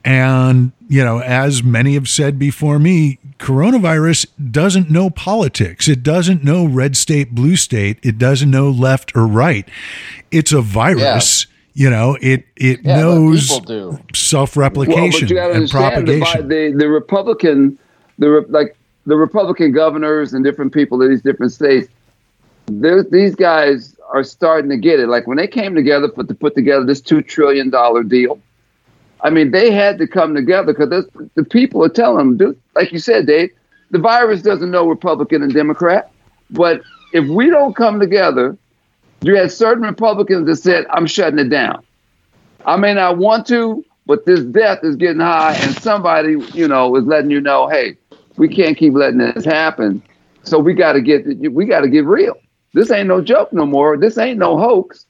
[0.04, 5.88] And, you know, as many have said before me, coronavirus doesn't know politics.
[5.88, 8.00] It doesn't know red state, blue state.
[8.04, 9.68] It doesn't know left or right.
[10.32, 11.48] It's a virus.
[11.74, 13.50] You know, it it Yeah, knows
[14.14, 16.48] self-replication you got to and understand the, propagation.
[16.48, 17.78] the the Republican,
[18.18, 21.90] the like the Republican governors and different people in these different states.
[22.68, 25.08] These guys are starting to get it.
[25.08, 28.40] Like when they came together for, to put together this two trillion dollar deal.
[29.22, 33.00] I mean, they had to come together because the people are telling them, like you
[33.00, 33.52] said, Dave,
[33.92, 36.12] the virus doesn't know Republican and Democrat.
[36.50, 36.82] But
[37.14, 38.58] if we don't come together,
[39.22, 41.84] you had certain Republicans that said, I'm shutting it down.
[42.66, 46.96] I may not want to, but this death is getting high, and somebody, you know,
[46.96, 47.98] is letting you know, hey,
[48.38, 50.02] we can't keep letting this happen.
[50.44, 52.36] So we got to get, we got to get real.
[52.74, 53.98] This ain't no joke no more.
[53.98, 55.06] This ain't no hoax.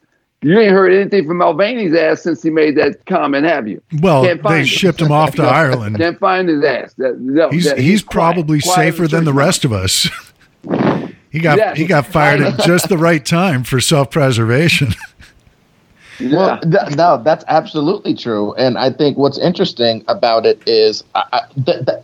[0.45, 3.81] You ain't heard anything from Mulvaney's ass since he made that comment, have you?
[3.99, 4.65] well, Can't they him.
[4.65, 5.97] shipped him off to Ireland.
[5.97, 6.93] Can't find his ass.
[6.99, 8.11] That, no, He's that- he's quiet.
[8.35, 10.07] probably Quiet safer as than the rest of us.
[11.31, 11.73] he got Yeah.
[11.73, 14.89] he got fired at just the right time for self preservation.
[16.21, 18.53] Well, th- no, that's absolutely true.
[18.53, 21.99] And I think what's interesting about it is I, I, th- th-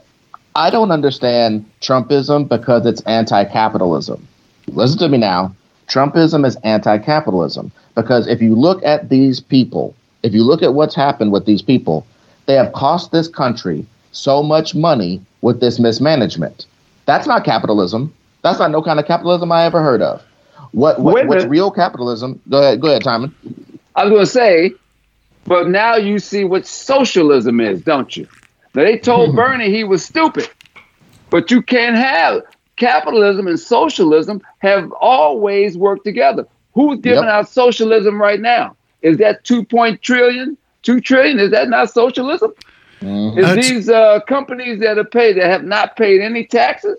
[0.56, 4.28] I don't understand Trumpism because it's anti capitalism.
[4.68, 5.56] Listen to me now.
[5.92, 10.74] Trumpism is anti capitalism because if you look at these people, if you look at
[10.74, 12.08] what's happened with these people,
[12.46, 16.66] they have cost this country so much money with this mismanagement.
[17.06, 18.14] That's not capitalism.
[18.42, 20.24] That's not no kind of capitalism I ever heard of.
[20.72, 22.40] What, what what's real capitalism?
[22.50, 23.36] Go ahead, go ahead, Timon.
[23.98, 24.74] I was going to say,
[25.44, 28.30] but now you see what socialism is, don't you?
[28.76, 30.50] Now they told Bernie he was stupid,
[31.30, 32.44] but you can't have
[32.82, 36.46] capitalism and socialism have always worked together.
[36.74, 37.34] Who's giving Yep.
[37.34, 38.76] out socialism right now?
[39.04, 40.58] Is that two point trillion?
[40.82, 41.40] Two trillion?
[41.40, 42.52] Is that not socialism?
[43.02, 46.98] Is That's- these uh, companies that are paid that have not paid any taxes?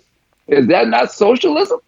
[0.49, 1.81] Is that not socialism?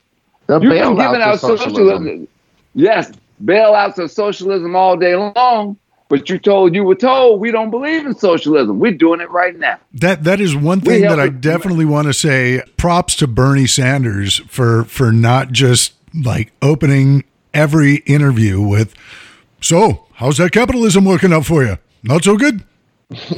[0.47, 2.28] The You've been giving out socialism.
[2.74, 3.12] Yes,
[3.45, 5.76] bailouts of socialism all day long.
[6.09, 8.78] But you told you were told we don't believe in socialism.
[8.78, 9.78] We're doing it right now.
[9.94, 14.38] That that is one thing that I definitely want to say props to Bernie Sanders
[14.48, 17.24] for for not just like opening
[17.55, 18.94] every interview with
[19.61, 21.78] so how's that capitalism working out for you?
[22.02, 22.62] Not so good.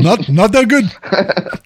[0.01, 0.91] Not not that good.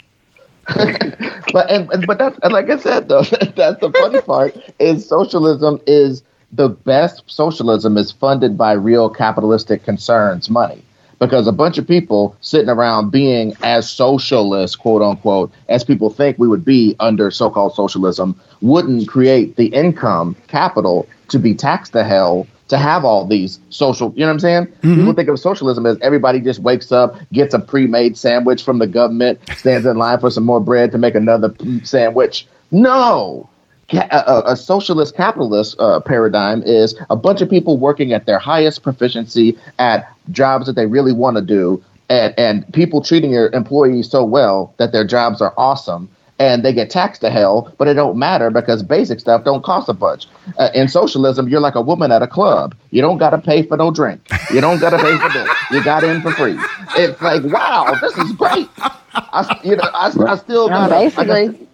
[1.53, 3.23] But and, and- but that's and like I said though,
[3.57, 6.23] that's the funny part is socialism is
[6.53, 10.83] the best socialism is funded by real capitalistic concerns money.
[11.21, 16.39] Because a bunch of people sitting around being as socialist, quote unquote, as people think
[16.39, 21.93] we would be under so called socialism, wouldn't create the income capital to be taxed
[21.93, 24.67] to hell to have all these social, you know what I'm saying?
[24.67, 24.95] Mm-hmm.
[24.95, 28.79] People think of socialism as everybody just wakes up, gets a pre made sandwich from
[28.79, 31.53] the government, stands in line for some more bread to make another
[31.83, 32.47] sandwich.
[32.71, 33.49] No!
[33.93, 38.83] A, a- socialist capitalist uh, paradigm is a bunch of people working at their highest
[38.83, 44.11] proficiency at jobs that they really want to do, and, and people treating their employees
[44.11, 47.93] so well that their jobs are awesome and they get taxed to hell, but it
[47.95, 50.27] don't matter because basic stuff don't cost a bunch.
[50.59, 52.75] Uh, in socialism, you're like a woman at a club.
[52.91, 54.27] You don't got to pay for no drink.
[54.51, 55.49] You don't got to pay for this.
[55.71, 56.59] You got in for free.
[56.97, 58.69] It's like, wow, this is great.
[59.13, 61.69] I, you know, I, I still got basically.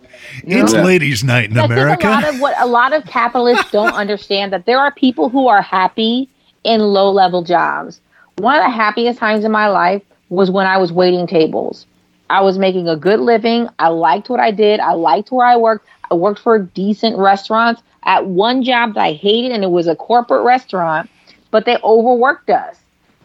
[0.44, 0.82] It's Yeah.
[0.82, 2.28] ladies' night in I think a lot America.
[2.28, 6.28] of what a lot of capitalists don't understand that there are people who are happy
[6.64, 8.00] in low level jobs.
[8.38, 11.86] One of the happiest times in my life was when I was waiting tables.
[12.28, 13.68] I was making a good living.
[13.78, 14.80] I liked what I did.
[14.80, 15.86] I liked where I worked.
[16.10, 17.82] I worked for decent restaurants.
[18.04, 21.10] At one job that I hated, and it was a corporate restaurant,
[21.50, 22.76] but they overworked us.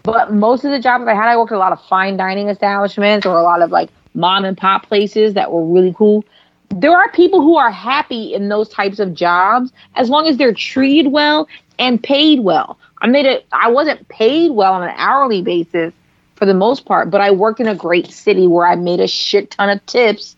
[0.04, 2.48] But most of the jobs I had, I worked at a lot of fine dining
[2.50, 6.26] establishments or a lot of like mom and pop places that were really cool.
[6.74, 10.54] There are people who are happy in those types of jobs as long as they're
[10.54, 11.48] treated well
[11.78, 12.78] and paid well.
[13.00, 13.46] I made it.
[13.52, 15.94] I wasn't paid well on an hourly basis
[16.36, 19.08] for the most part, but I worked in a great city where I made a
[19.08, 20.36] shit ton of tips.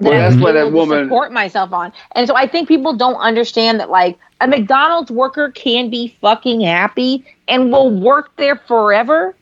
[0.00, 1.92] Well, that's why that woman- support myself on.
[2.12, 6.60] And so I think people don't understand that like a McDonald's worker can be fucking
[6.60, 9.34] happy and will work there forever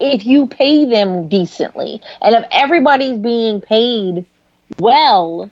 [0.00, 2.00] if you pay them decently.
[2.22, 4.24] And if everybody's being paid
[4.78, 5.50] well,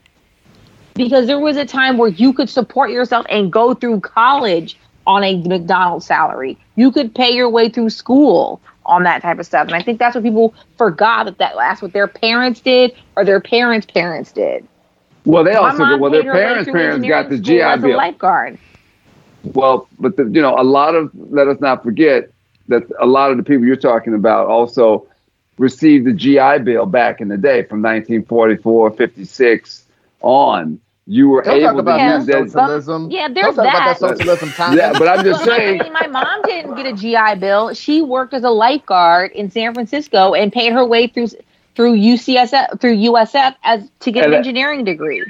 [0.95, 5.23] because there was a time where you could support yourself and go through college on
[5.23, 6.59] a McDonald's salary.
[6.75, 9.67] You could pay your way through school on that type of stuff.
[9.67, 13.25] And I think that's what people forgot that, that that's what their parents did or
[13.25, 14.67] their parents' parents did.
[15.25, 16.01] Well, they also did.
[16.01, 17.97] Well, their parents' parents got the GI Bill.
[17.97, 18.59] lifeguard.
[19.43, 22.31] Well, but the, you know, a lot of let us not forget
[22.69, 25.07] that a lot of the people you're talking about also
[25.59, 29.85] received the GI Bill back in the day from 1944, 56
[30.23, 30.81] on.
[31.09, 32.51] You were Don't talk able about to Yeah, use that that.
[32.51, 33.11] socialism.
[33.13, 34.19] Yeah, Don't there's talk about that that.
[34.19, 34.77] socialism time.
[34.77, 35.79] Yeah, but I'm just saying.
[35.93, 37.73] my mom didn't get a GI Bill.
[37.75, 41.29] She worked as a lifeguard in San Francisco and paid her way through
[41.77, 45.25] through UCSF through USF as to get an that- engineering degree.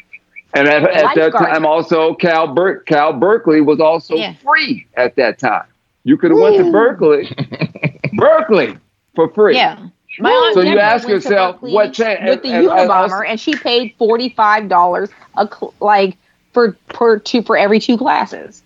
[0.55, 4.33] And at, at that time, also Cal Ber- Cal Berkeley was also Yeah.
[4.43, 5.65] free at that time.
[6.05, 7.29] You could have went to Berkeley,
[8.15, 8.79] Berkeley
[9.15, 9.57] for free.
[9.57, 9.89] Yeah.
[10.19, 13.39] My aunt So you ask yourself, what cha- with the and- and Unabomber, also- and
[13.41, 16.17] she paid forty five dollars a cl- like
[16.53, 18.63] for per two for every two classes.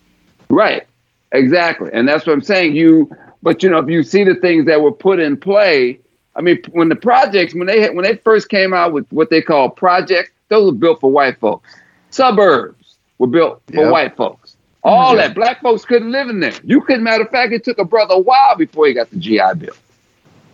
[0.49, 0.87] Right.
[1.33, 1.91] Exactly.
[1.93, 2.75] And that's what I'm saying.
[2.75, 3.11] You,
[3.43, 6.01] but you know, if you see the things that were put in play,
[6.37, 9.31] I mean, when the projects, when they had, when they first came out with what
[9.31, 11.75] they call projects, those were built for white folks.
[12.11, 13.93] Suburbs were built for Yep.
[13.93, 14.57] white folks.
[14.83, 15.19] All mm-hmm.
[15.19, 16.55] that black folks couldn't live in there.
[16.65, 17.05] You couldn't.
[17.05, 19.75] Matter of fact, it took a brother a while before he got the GI Bill.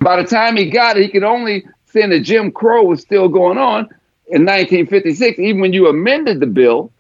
[0.00, 3.28] By the time he got it, he could only saying that Jim Crow was still
[3.28, 3.88] going on
[4.28, 5.38] in 1956.
[5.38, 6.90] Even when you amended the bill,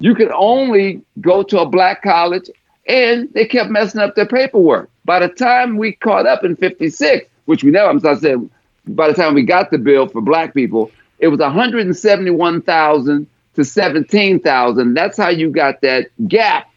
[0.00, 2.50] you could only go to a black college
[2.86, 4.90] and they kept messing up their paperwork.
[5.04, 8.50] By the time we caught up in 56, which we never, I'm saying,
[8.86, 14.94] by the time we got the bill for black people, it was 171,000 to 17,000.
[14.94, 16.70] That's how you got that gap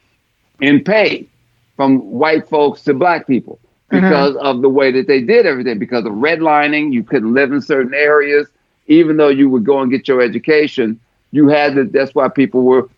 [0.62, 1.28] in pay
[1.76, 3.60] from white folks to black people
[3.92, 4.02] Mm-hmm.
[4.02, 6.92] because of the way that they did everything, because of redlining.
[6.94, 8.48] You couldn't live in certain areas,
[8.88, 11.00] even though you would go and get your education.
[11.32, 12.90] You had to, that's why people were,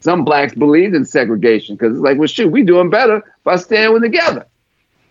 [0.00, 4.00] some blacks believed in segregation because it's like, well, shoot, we doing better by staying
[4.00, 4.46] together.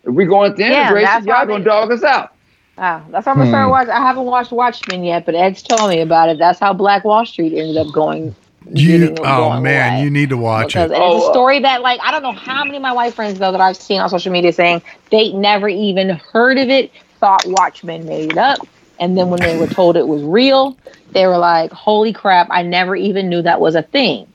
[0.04, 2.32] If we go into Yeah, integration, that's why y'all gonna dog us out.
[2.78, 3.70] Wow, that's why I'm gonna hmm.
[3.70, 3.90] watching.
[3.90, 6.38] I haven't watched Watchmen yet, but Ed's told me about it.
[6.38, 8.34] That's how Black Wall Street ended up going.
[8.64, 9.98] You, oh man, away.
[9.98, 10.92] you need to watch because it.
[10.92, 13.14] it's Oh, a uh, story that like I don't know how many of my white
[13.14, 16.92] friends though that I've seen on social media saying they never even heard of it,
[17.20, 18.60] thought Watchmen made it up,
[18.98, 20.78] and then when they were told it was real,
[21.14, 22.48] they were like, "Holy crap!
[22.50, 24.32] I never even knew that was a thing."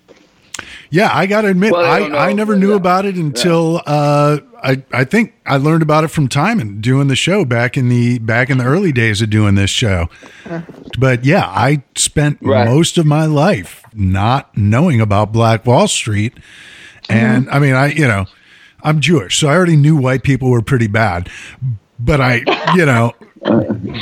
[0.93, 2.29] Yeah, I got to admit, Well, I I.
[2.29, 2.75] I never knew Yeah.
[2.75, 7.07] about it until uh, I I think I learned about it from time and doing
[7.07, 10.09] the show back in the back in the early days of doing this show.
[10.99, 12.65] But yeah, I spent Right.
[12.67, 16.33] most of my life not knowing about Black Wall Street,
[17.09, 18.25] and I mean, I you know,
[18.83, 21.29] I'm Jewish, so I already knew white people were pretty bad,
[21.99, 22.43] but I
[22.75, 23.13] you know,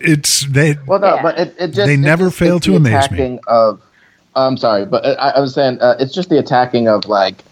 [0.00, 3.10] it's they Well, no, but it, it just They it's never just- fail to amaze
[3.10, 3.38] me.
[3.46, 3.80] Of,
[4.36, 7.42] I'm sorry, but I, I was saying uh, it's just the attacking of like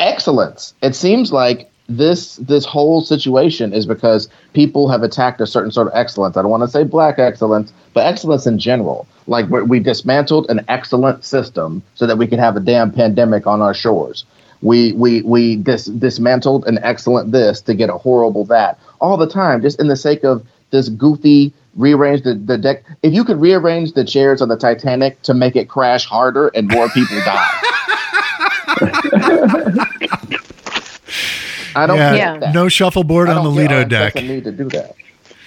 [0.00, 0.74] excellence.
[0.82, 5.88] It seems like this this whole situation is because people have attacked a certain sort
[5.88, 6.36] of excellence.
[6.36, 9.06] I don't want to say black excellence, but excellence in general.
[9.26, 13.46] Like we we dismantled an excellent system so that we could have a damn pandemic
[13.46, 14.24] on our shores.
[14.62, 19.28] We we we dis- dismantled an excellent this to get a horrible that all the
[19.28, 22.84] time, just in the sake of this goofy rearrange the, the deck.
[23.02, 26.68] If you could rearrange the chairs on the Titanic to make it crash harder and
[26.68, 27.50] more people die.
[31.74, 32.54] I don't yeah, get that.
[32.54, 34.14] no shuffleboard on the Lido deck.
[34.14, 34.94] doesn't need to do that.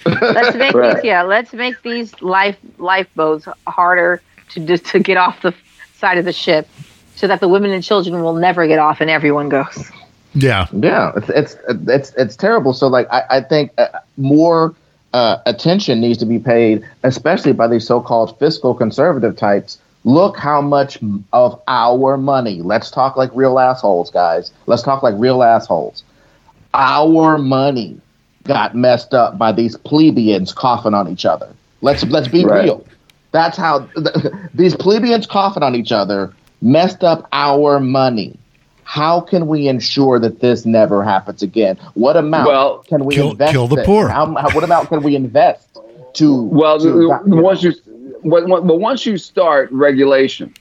[0.06, 0.94] Let's make Right.
[0.96, 5.54] these, yeah, let's make these life lifeboats harder to just to get off the
[5.94, 6.68] side of the ship,
[7.14, 9.90] so that the women and children will never get off and everyone goes.
[10.34, 11.56] Yeah, Yeah, it's it's
[11.86, 12.72] it's it's terrible.
[12.72, 14.74] So like I, I think uh, more
[15.12, 19.78] uh, attention needs to be paid, especially by these so-called fiscal conservative types.
[20.04, 20.98] Look how much
[21.32, 22.60] of our money.
[22.62, 24.50] Let's talk like real assholes, guys.
[24.66, 26.02] Let's talk like real assholes.
[26.74, 28.00] Our money
[28.44, 31.48] got messed up by these plebeians coughing on each other.
[31.82, 32.64] Let's let's be Right.
[32.64, 32.84] real.
[33.30, 33.88] That's how
[34.54, 38.36] these plebeians coughing on each other messed up our money.
[38.84, 41.78] How can we ensure that this never happens again?
[41.94, 43.52] What amount Well, can we kill- invest?
[43.52, 43.84] kill the in?
[43.84, 44.08] poor.
[44.08, 45.78] How, how- what amount can we invest
[46.14, 46.42] to?
[46.44, 47.72] Well, to, the- you the- know, once you,
[48.24, 50.56] but but once you start regulations,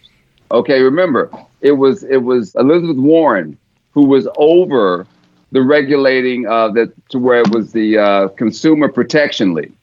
[0.52, 0.82] okay.
[0.82, 1.30] Remember,
[1.62, 3.58] it was it was Elizabeth Warren
[3.94, 5.06] who was over
[5.52, 9.74] the regulating of that to where it was the uh, Consumer Protection League.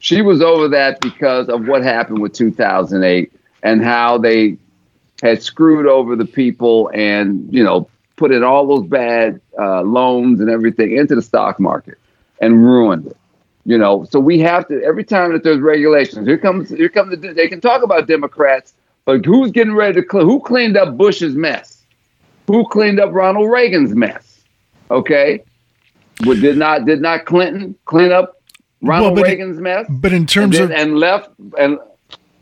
[0.00, 3.32] She was over that because of what happened with 2008
[3.62, 4.58] and how they
[5.22, 10.40] had screwed over the people and you know put in all those bad uh, loans
[10.40, 11.98] and everything into the stock market
[12.40, 13.16] and ruined it
[13.66, 14.04] you know?
[14.10, 17.48] So we have to every time that there's regulations here comes here comes the, they
[17.48, 21.82] can talk about democrats but who's getting ready to clean who cleaned up bush's mess?
[22.46, 24.42] Who cleaned up ronald reagan's mess?
[24.90, 25.42] Okay?
[26.24, 28.40] Well, did not did not clinton clean up
[28.82, 29.86] ronald it- reagan's mess?
[29.88, 31.78] but in and, terms then- of and left and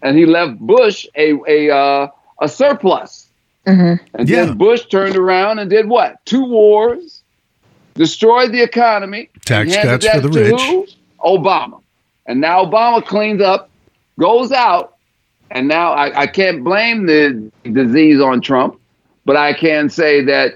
[0.03, 2.09] and he left bush a a uh,
[2.43, 3.29] a surplus
[3.67, 4.05] mm-hmm.
[4.15, 4.47] and Yeah.
[4.47, 7.23] then bush turned around and did what two wars
[7.95, 10.61] destroyed the economy Tax cuts for the to rich.
[10.61, 10.87] who?
[11.25, 11.81] Obama.
[12.27, 13.71] And now Obama cleans up,
[14.19, 14.97] goes out,
[15.51, 18.81] and now I, I can't blame the disease on Trump,
[19.25, 20.55] but I can say that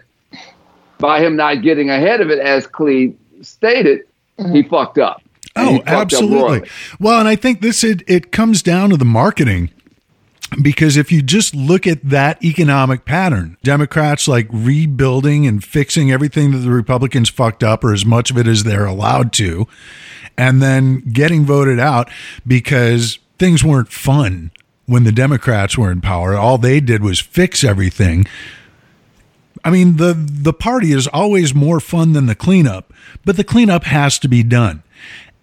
[0.99, 4.03] by him not getting ahead of it, as Clee stated,
[4.39, 4.55] mm-hmm.
[4.55, 5.23] he fucked up.
[5.55, 6.69] Oh, absolutely.
[7.01, 9.71] Well, and I think this it, it comes down to the marketing
[10.63, 16.53] because if you just look at that economic pattern, Democrats like rebuilding and fixing everything
[16.53, 19.67] that the Republicans fucked up or as much of it as they're allowed to,
[20.37, 22.11] and then getting voted out
[22.47, 24.51] because things weren't fun
[24.87, 26.35] when the Democrats were in power.
[26.35, 28.25] All they did was fix everything.
[29.65, 32.93] I mean, the the party is always more fun than the cleanup,
[33.25, 34.83] but the cleanup has to be done.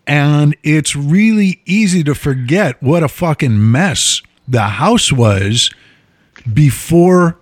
[0.05, 5.71] And it's really easy to forget what a fucking mess the House was
[6.53, 7.37] before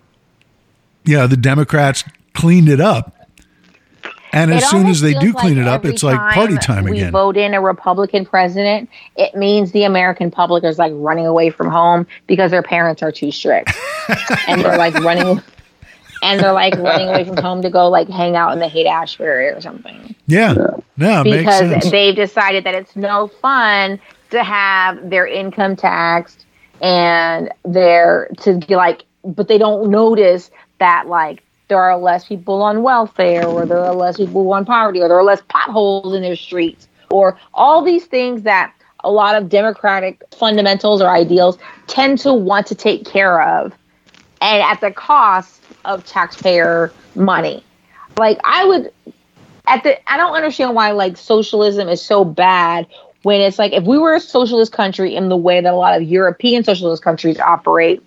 [1.04, 3.14] yeah, the Democrats cleaned it up.
[4.34, 6.84] And as It soon as they do clean like it up, it's like party time
[6.84, 7.12] we again.
[7.12, 11.68] vote in a Republican president, it means the American public is like running away from
[11.68, 13.70] home because their parents are too strict,
[14.48, 15.42] and they're like running.
[16.22, 18.86] and they're like running away from home to go like hang out in the Haight
[18.86, 20.54] Ashbury or something Yeah.
[20.96, 24.00] Makes because they've decided that it's no fun
[24.30, 26.46] to have their income taxed
[26.82, 32.60] and they're to be like but they don't notice that like there are less people
[32.62, 36.22] on welfare or there are less people on poverty or there are less potholes in
[36.22, 38.74] their streets or all these things that
[39.04, 41.56] a lot of democratic fundamentals or ideals
[41.86, 43.72] tend to want to take care of
[44.40, 47.64] and at the cost of taxpayer money.
[48.18, 48.92] Like i would
[49.66, 52.86] at the I don't understand why like socialism is so bad
[53.22, 55.96] when it's like if we were a socialist country in the way that a lot
[56.00, 58.02] of European socialist countries operate,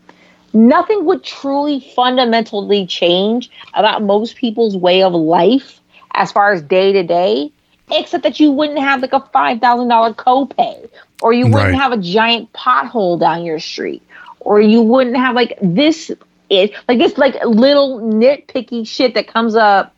[0.54, 5.80] nothing would truly fundamentally change about most people's way of life
[6.14, 7.52] as far as day to day,
[7.92, 10.90] except that you wouldn't have like a five thousand dollar copay,
[11.22, 11.82] or you wouldn't Right.
[11.82, 14.02] have a giant pothole down your street,
[14.40, 16.12] or you wouldn't have like this
[16.50, 19.96] it like this like little nitpicky shit that comes up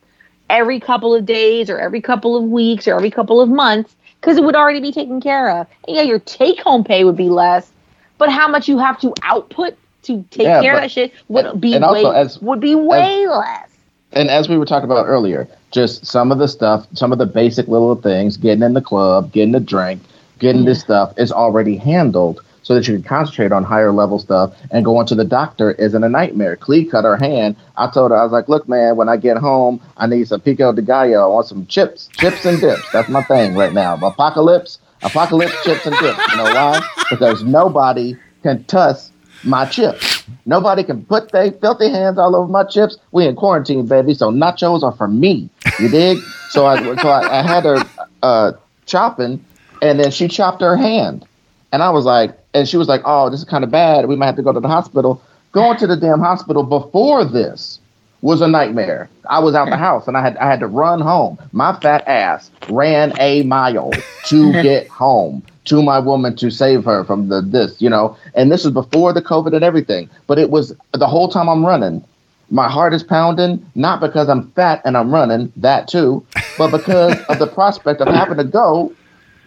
[0.49, 4.38] every couple of days or every couple of weeks or every couple of months because
[4.38, 5.68] it would already be taken care of.
[5.88, 7.72] And yeah, your take home pay would be less,
[8.18, 11.45] but how much you have to output to take Yeah, care of that shit would
[11.45, 13.70] and- be and way as- would be way less.
[14.13, 17.26] and as we were talking about earlier, just some of the stuff, some of the
[17.26, 20.01] basic little things, getting in the club, getting a drink,
[20.39, 24.53] getting this stuff is already handled so that you can concentrate on higher level stuff
[24.72, 26.57] and going to the doctor isn't a nightmare.
[26.57, 27.55] Clee cut her hand.
[27.78, 30.41] I told her, I was like, look, man, when I get home, I need some
[30.41, 31.24] pico de gallo.
[31.24, 32.84] I want some chips, chips and dips.
[32.91, 33.95] That's my thing right now.
[33.95, 36.20] Apocalypse, apocalypse chips and dips.
[36.30, 36.86] You know why?
[37.09, 38.97] Because nobody can touch
[39.45, 40.26] my chips.
[40.45, 42.97] Nobody can put their filthy hands all over my chips.
[43.13, 44.13] We in quarantine, baby.
[44.13, 45.49] So nachos are for me.
[45.80, 46.18] You dig?
[46.49, 47.78] so I so I, I had her
[48.22, 48.51] uh,
[48.86, 49.45] chopping,
[49.82, 51.26] and then she chopped her hand,
[51.72, 54.07] and I was like, and she was like, "Oh, this is kind of bad.
[54.07, 55.21] We might have to go to the hospital."
[55.53, 57.79] Going to the damn hospital before this
[58.21, 59.09] was a nightmare.
[59.29, 61.37] I was out the house and I had I had to run home.
[61.51, 63.91] My fat ass ran a mile
[64.25, 68.17] to get home to my woman to save her from the this, you know.
[68.33, 70.09] And this was before the COVID and everything.
[70.25, 72.03] But it was the whole time I'm running.
[72.49, 76.25] My heart is pounding, not because I'm fat and I'm running, that too,
[76.57, 78.93] but because of the prospect of having to go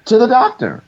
[0.05, 0.83] to the doctor.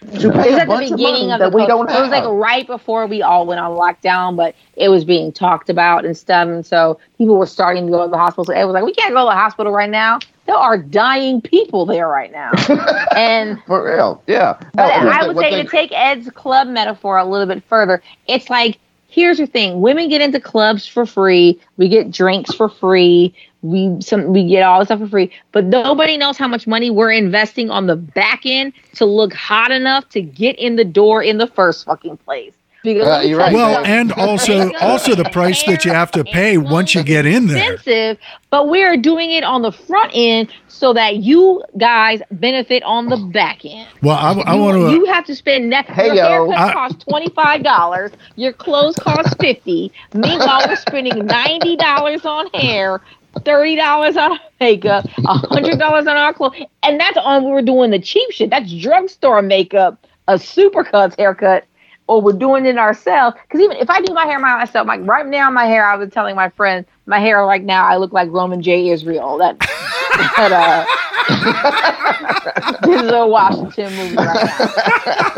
[0.00, 2.66] To It was at the of beginning of the we co- It was like right
[2.66, 6.48] before we all went on lockdown, but it was being talked about and stuff.
[6.48, 8.44] And so people were starting to go to the hospital.
[8.44, 10.20] So it was like, we can't go to the hospital right now.
[10.46, 12.52] There are dying people there right now.
[13.16, 14.58] and For real, yeah.
[14.72, 18.48] But Hell, I would say to take Ed's club metaphor a little bit further, it's
[18.48, 18.78] like
[19.08, 23.96] here's the thing: women get into clubs for free, we get drinks for free, we
[24.00, 27.10] some we get all this stuff for free, but nobody knows how much money we're
[27.12, 31.38] investing on the back end to look hot enough to get in the door in
[31.38, 32.52] the first fucking place.
[32.84, 33.52] Because Uh, you're right.
[33.52, 37.48] Well, and also also the price that you have to pay once you get in
[37.48, 37.74] there.
[37.74, 38.18] expensive,
[38.50, 43.16] but we're doing it on the front end so that you guys benefit on the
[43.16, 43.88] back end.
[44.00, 44.92] Well, I, I you, want to.
[44.92, 45.68] You have to spend.
[45.68, 46.28] Ne- Hey, your yo.
[46.28, 48.12] haircut I- costs twenty five dollars.
[48.36, 49.90] Your clothes cost fifty.
[50.14, 53.00] Meanwhile, we're spending ninety dollars on hair,
[53.44, 57.98] thirty dollars on makeup, hundred dollars on our clothes, and that's on we're doing the
[57.98, 58.50] cheap shit.
[58.50, 61.64] That's drugstore makeup, a supercuts haircut.
[62.10, 63.36] Or we're doing it ourselves.
[63.42, 66.10] Because even if I do my hair myself, like right now, my hair, I was
[66.10, 68.88] telling my friend, my hair right now, I look like Roman J.
[68.88, 69.36] Israel.
[69.36, 69.58] That,
[70.38, 70.86] uh,
[72.82, 74.44] this is a Washington movie right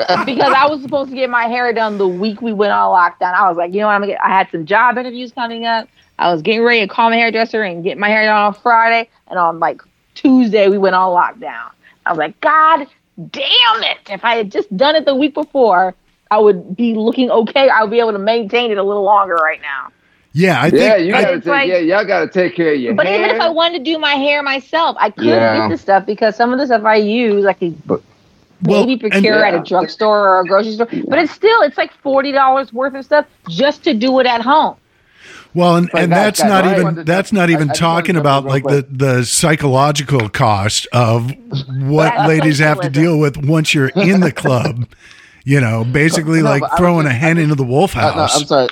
[0.09, 2.91] now because I was supposed to get my hair done the week we went on
[2.91, 3.35] lockdown.
[3.35, 4.25] I was like, you know what, I'm gonna get.
[4.25, 5.89] I had some job interviews coming up.
[6.21, 9.09] I was getting ready to call my hairdresser and get my hair done on Friday,
[9.29, 9.80] and on like
[10.14, 11.71] Tuesday we went on lockdown.
[12.05, 12.87] I was like, God
[13.30, 13.99] damn it!
[14.11, 15.95] If I had just done it the week before,
[16.30, 17.71] I would be looking okay.
[17.71, 19.88] I would be able to maintain it a little longer right now.
[20.33, 20.83] Yeah, I think.
[20.83, 21.51] yeah, you gotta It's take.
[21.51, 23.18] like- yeah, y'all gotta take care of your But hair.
[23.25, 25.57] even if I wanted to do my hair myself, I couldn't Yeah.
[25.57, 28.03] get the stuff because some of the stuff I use, I could But-
[28.63, 30.87] well, maybe and- procure at a drugstore or a grocery store.
[31.09, 34.42] But it's still it's like forty dollars worth of stuff just to do it at
[34.42, 34.76] home.
[35.55, 38.83] Well, and, and that's not even to that's not even just talking about like the
[38.85, 38.99] quick.
[38.99, 41.33] the psychological cost of
[41.68, 44.87] what ladies have to deal with once you're in the club.
[45.45, 48.01] You know, basically No, like but I was throwing a hen into the wolf Uh,
[48.01, 48.41] no, house.
[48.41, 48.68] I'm sorry.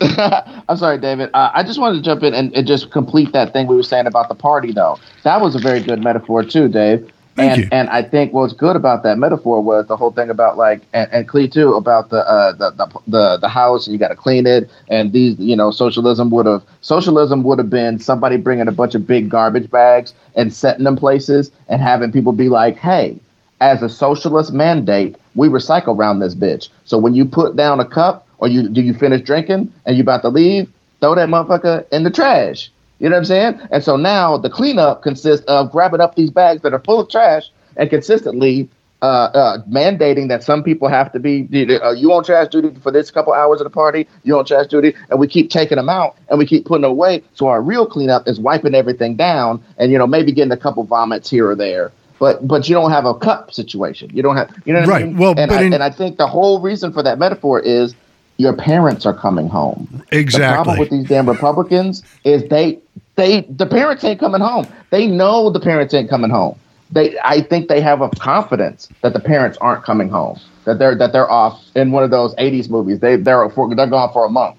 [0.68, 1.30] I'm sorry, David.
[1.34, 3.82] Uh, I just wanted to jump in and, and just complete that thing we were
[3.82, 4.98] saying about the party, though.
[5.24, 7.10] That was a very good metaphor too, Dave.
[7.36, 7.68] Thank and you.
[7.72, 11.10] and I think what's good about that metaphor was the whole thing about like and,
[11.12, 14.16] and Clee too about the uh the the the, the house and you got to
[14.16, 18.68] clean it and these you know socialism would have socialism would have been somebody bringing
[18.68, 22.76] a bunch of big garbage bags and setting them places and having people be like
[22.76, 23.18] hey
[23.60, 27.84] as a socialist mandate we recycle around this bitch so when you put down a
[27.84, 30.68] cup or you do you finish drinking and you about to leave
[31.00, 32.70] throw that motherfucker in the trash.
[33.00, 33.60] You know what I'm saying?
[33.72, 37.08] And so now the cleanup consists of grabbing up these bags that are full of
[37.08, 38.68] trash and consistently
[39.02, 41.48] uh, uh, mandating that some people have to be
[41.82, 44.66] uh, you on trash duty for this couple hours of the party, you on trash
[44.66, 47.22] duty, and we keep taking them out and we keep putting them away.
[47.32, 50.84] So our real cleanup is wiping everything down and you know maybe getting a couple
[50.84, 51.92] vomits here or there.
[52.18, 54.10] But but you don't have a cup situation.
[54.12, 55.02] You don't have you know what Right.
[55.04, 55.16] I mean?
[55.16, 57.94] Well, and but I, in- and I think the whole reason for that metaphor is
[58.40, 60.02] your parents are coming home.
[60.10, 60.48] Exactly.
[60.48, 62.78] The problem with these damn Republicans is they
[63.16, 64.66] they the parents ain't coming home.
[64.90, 66.58] They know the parents ain't coming home.
[66.90, 70.40] They I think they have a confidence that the parents aren't coming home.
[70.64, 73.00] That they're that they're off in one of those '80s movies.
[73.00, 74.56] They they're for, they're gone for a month.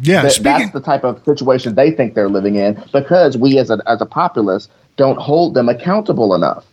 [0.00, 0.22] Yeah.
[0.22, 0.52] That- speaking.
[0.52, 4.00] that's the type of situation they think they're living in because we as a as
[4.00, 6.64] a populace don't hold them accountable enough.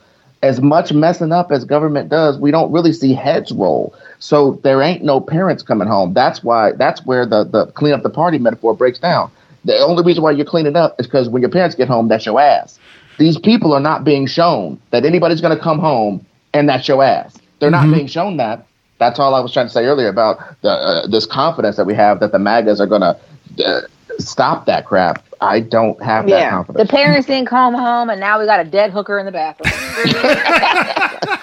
[0.43, 3.93] As much messing up as government does, we don't really see heads roll.
[4.19, 6.13] So there ain't no parents coming home.
[6.13, 9.31] That's why that's where the the clean up the party metaphor breaks down.
[9.65, 12.25] The only reason why you're cleaning up is because when your parents get home, that's
[12.25, 12.79] your ass.
[13.17, 17.03] These people are not being shown that anybody's going to come home and that's your
[17.03, 17.37] ass.
[17.59, 18.65] They're not being shown that.
[18.99, 21.93] That's all I was trying to say earlier about the, uh, this confidence that we
[21.95, 23.17] have that the MAGAs are going to
[23.63, 23.81] uh,
[24.19, 25.23] stop that crap.
[25.39, 28.65] I don't have that Yeah, the parents didn't come home, and now we got a
[28.65, 29.71] dead hooker in the bathroom.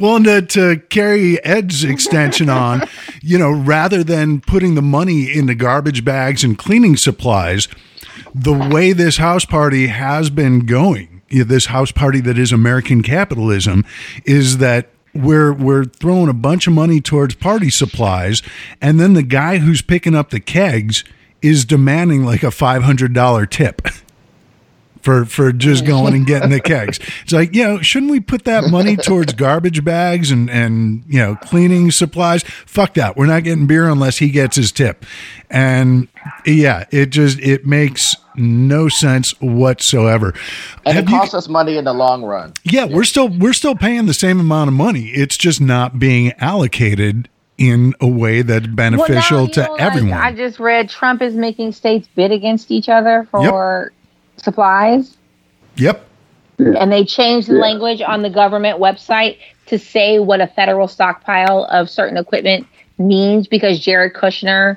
[0.00, 2.84] Well, and to, to carry Ed's extension on,
[3.22, 7.68] you know, rather than putting the money into garbage bags and cleaning supplies,
[8.34, 12.52] the way this house party has been going, you know, this house party that is
[12.52, 13.84] American capitalism,
[14.24, 18.42] is that we're we're throwing a bunch of money towards party supplies,
[18.80, 21.04] and then the guy who's picking up the kegs
[21.44, 23.82] is demanding like a five hundred dollar tip.
[25.02, 26.98] for for just going and getting the kegs.
[27.24, 31.18] It's like, you know, shouldn't we put that money towards garbage bags and and you
[31.18, 32.42] know cleaning supplies?
[32.42, 33.14] Fuck that.
[33.14, 35.04] We're not getting beer unless he gets his tip.
[35.50, 36.08] And
[36.46, 40.32] yeah, it just it makes no sense whatsoever.
[40.86, 42.54] and Have it you- costs us money in the long run.
[42.64, 45.08] yeah, we're still we're still paying the same amount of money.
[45.08, 47.28] It's just not being allocated
[47.58, 50.12] in a way that's beneficial Well, now, to you know, like, everyone.
[50.12, 53.92] I just read Trump is making states bid against each other for
[54.36, 55.16] supplies,
[55.76, 56.04] yep.
[56.58, 57.60] and they changed the Yeah.
[57.60, 62.66] language on the government website to say what a federal stockpile of certain equipment
[62.98, 64.76] means because Jared Kushner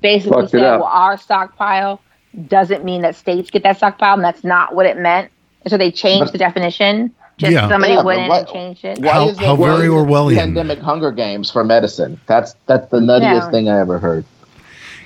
[0.00, 2.00] basically Fucked said, "Well, our stockpile
[2.48, 5.30] doesn't mean that states get that stockpile, and that's not what it meant."
[5.62, 7.12] And so they changed But- the definition.
[7.36, 7.68] Just Yeah.
[7.68, 8.98] somebody Yeah, but went in what- and changed it.
[9.00, 10.36] Why How- is there how very why is there Orwellian.
[10.36, 12.18] Pandemic Hunger Games for medicine.
[12.26, 13.50] That's that's the nuttiest Yeah.
[13.50, 14.24] thing I ever heard.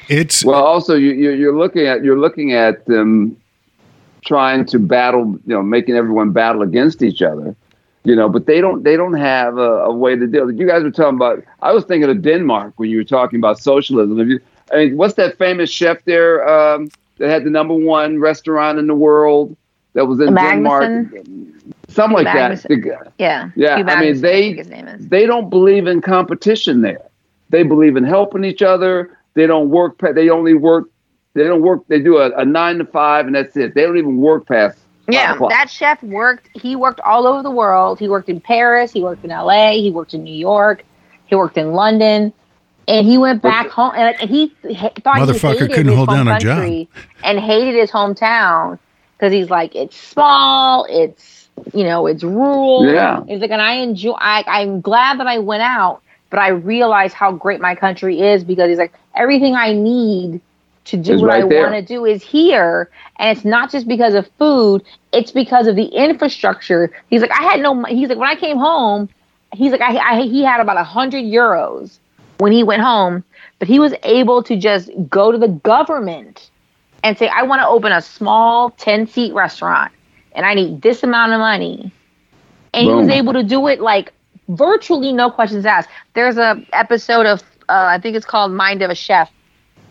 [0.09, 3.37] It's Well, also you, you you're looking at you're looking at them
[4.25, 7.55] trying to battle, you know, making everyone battle against each other,
[8.05, 8.29] you know.
[8.29, 10.51] But they don't they don't have a, a way to deal.
[10.51, 11.43] You guys were talking about.
[11.63, 14.19] I was thinking of Denmark when you were talking about socialism.
[14.21, 14.41] If you,
[14.73, 18.87] I mean, what's that famous chef there um, that had the number one restaurant in
[18.87, 19.57] the world
[19.95, 21.07] that was in Denmark?
[21.89, 22.63] Something like that.
[22.63, 23.51] The- Yeah.
[23.57, 25.09] Yeah, Hugh I mean, they- think his name is.
[25.09, 27.03] they don't believe in competition there.
[27.51, 29.17] They believe in helping each other.
[29.35, 29.99] They don't work.
[29.99, 30.89] They only work.
[31.35, 31.87] They don't work.
[31.89, 33.75] They do a, a nine to five, and that's it.
[33.75, 34.79] They don't even work past.
[35.11, 35.51] Yeah, o'clock.
[35.51, 36.51] that chef worked.
[36.55, 37.99] He worked all over the world.
[37.99, 38.93] He worked in Paris.
[38.93, 39.81] He worked in L.A.
[39.81, 40.85] He worked in New York.
[41.27, 42.33] He worked in London,
[42.87, 43.93] and he went back home.
[43.97, 46.57] And and he h- thought he Motherfucker hated couldn't his hold down a job.
[46.59, 46.89] country
[47.25, 48.79] and hated his hometown
[49.17, 50.87] because he's like, it's small.
[50.91, 51.38] It's
[51.75, 52.87] you know, it's rural.
[52.87, 53.25] Yeah.
[53.25, 54.13] He's like, and I enjoy.
[54.13, 58.45] I, I'm glad that I went out, but I realize how great my country is
[58.45, 60.41] because he's like, everything I need
[60.87, 62.91] to do Is what right I want to do is here.
[63.17, 64.83] And it's not just because of food,
[65.13, 66.91] it's because of the infrastructure.
[67.11, 69.09] He's like, I had no, he's like, when I came home,
[69.53, 71.99] he's like, I, I he had about a hundred euros
[72.39, 73.25] when he went home,
[73.59, 76.51] but he was able to just go to the government
[77.05, 79.93] and say, I want to open a small 10 seat restaurant
[80.39, 81.93] and I need this amount of money.
[82.73, 84.13] And he was able to do it like
[84.49, 85.91] virtually no questions asked.
[86.15, 89.33] There's a episode of, uh, I think it's called Mind of a Chef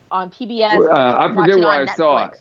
[0.09, 0.89] on PBS.
[0.89, 2.39] Uh, I forget where I saw it.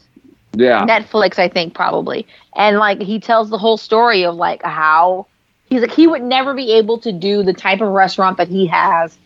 [0.55, 0.87] Yeah.
[0.87, 2.29] Netflix, I think probably.
[2.55, 5.27] And like he tells the whole story of like how
[5.69, 8.69] he's like he would never be able to do the type of restaurant that he
[8.69, 9.19] has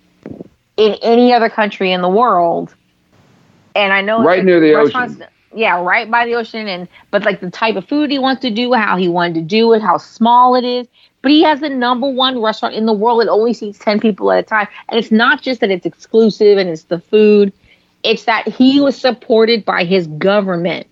[0.78, 2.74] in any other country in the world.
[3.76, 5.20] And I know Right near the restaurants-
[5.54, 8.50] Yeah, right by the ocean and but like the type of food he wants to
[8.50, 10.86] do, how he wanted to do it, how small it is.
[11.22, 14.30] But he has the number one restaurant in the world that only seats 10 people
[14.32, 14.68] at a time.
[14.88, 17.52] And it's not just that it's exclusive and it's the food,
[18.02, 20.86] it's that he was supported by his government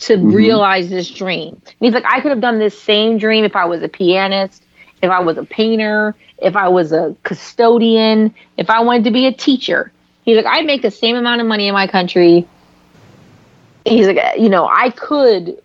[0.00, 0.32] to mm-hmm.
[0.32, 1.54] realize this dream.
[1.64, 4.62] And he's like, I could have done this same dream if I was a pianist,
[5.02, 9.26] if I was a painter, if I was a custodian, if I wanted to be
[9.26, 9.92] a teacher.
[10.24, 12.46] He's like, I make the same amount of money in my country
[13.84, 15.60] he's like, you know, I could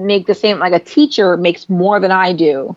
[0.00, 0.58] make the same.
[0.58, 2.76] Like a teacher makes more than I do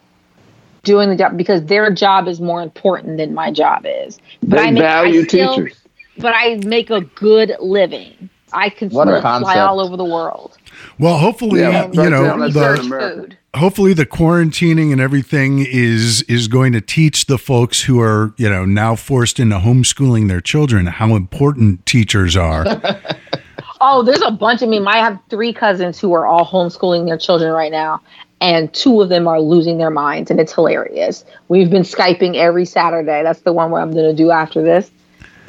[0.83, 4.19] doing the job because their job is more important than my job is.
[4.41, 5.79] But They I make, value I still, teachers.
[6.17, 8.29] But I make a good living.
[8.51, 10.57] I can What still fly all over the world.
[10.97, 13.21] Well, hopefully, Yeah, you right know, down the, South search America.
[13.21, 13.37] food.
[13.55, 18.49] hopefully the quarantining and everything is is going to teach the folks who are you
[18.49, 22.63] know now forced into homeschooling their children how important teachers are
[23.81, 24.79] Oh, there's a bunch of me.
[24.85, 28.01] I have three cousins who are all homeschooling their children right now,
[28.41, 31.23] and two of them are losing their minds, and it's hilarious.
[31.47, 33.23] We've been skyping every Saturday.
[33.23, 34.91] That's the one where I'm going to do after this.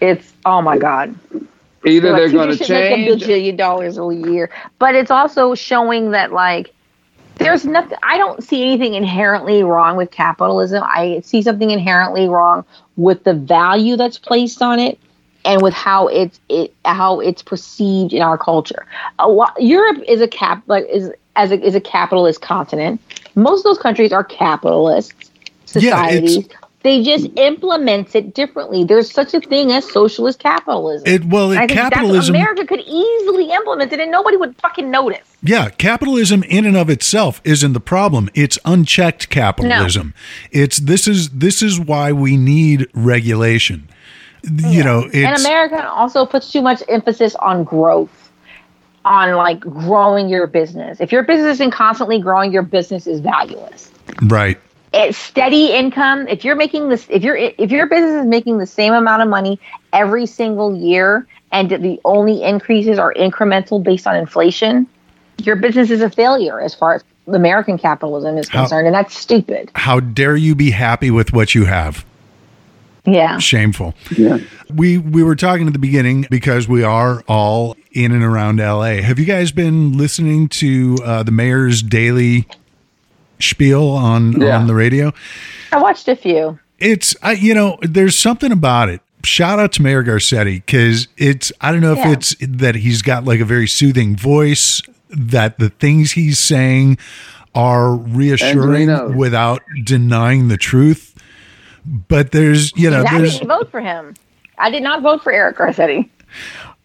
[0.01, 1.15] It's oh my god.
[1.85, 3.23] Either Like, they're going to should make a change.
[3.23, 6.73] bajillion dollars a year, but it's also showing that like
[7.37, 7.99] there's nothing.
[8.03, 10.83] I don't see anything inherently wrong with capitalism.
[10.85, 12.65] I see something inherently wrong
[12.97, 14.99] with the value that's placed on it
[15.45, 18.87] and with how it's it how it's perceived in our culture.
[19.25, 23.01] Lot, Europe is a cap like is as a, is a capitalist continent.
[23.35, 25.13] Most of those countries are capitalist
[25.67, 26.37] societies.
[26.37, 28.85] Yeah, they just implement it differently.
[28.85, 31.07] There's such a thing as socialist capitalism.
[31.07, 35.37] it well it, capitalism America could easily implement it and nobody would fucking notice.
[35.43, 40.15] yeah capitalism in and of itself isn't the problem it's unchecked capitalism
[40.51, 43.89] it's this is this is why we need regulation
[44.45, 48.31] you know and America also puts too much emphasis on growth,
[49.05, 51.01] on like growing your business.
[51.01, 53.91] If your business isn't constantly growing, your business is valueless.
[54.23, 54.59] right
[54.93, 56.27] It's steady income.
[56.29, 59.29] If you're making this, if your if your business is making the same amount of
[59.29, 59.61] money
[59.93, 64.87] every single year, and the only increases are incremental based on inflation,
[65.43, 69.17] your business is a failure as far as American capitalism is How- concerned, and that's
[69.17, 69.71] stupid.
[69.75, 72.05] how dare you be happy with what you have
[73.07, 73.39] Yeah.
[73.39, 74.39] shameful Yeah.
[74.73, 79.03] We we were talking at the beginning because we are all in and around LA.
[79.03, 82.47] Have you guys been listening to uh, the mayor's daily
[83.39, 84.59] spiel on Yeah.
[84.59, 85.13] on the radio?
[85.73, 86.59] I watched a few.
[86.79, 89.01] It's I you know there's something about it.
[89.23, 92.13] Shout out to Mayor Garcetti because it's I don't know if Yeah.
[92.13, 96.97] it's that he's got like a very soothing voice that the things he's saying
[97.55, 101.10] are reassuring without denying the truth.
[101.85, 104.15] But there's you know I there's didn't vote for him.
[104.59, 106.09] I did not vote for Eric Garcetti.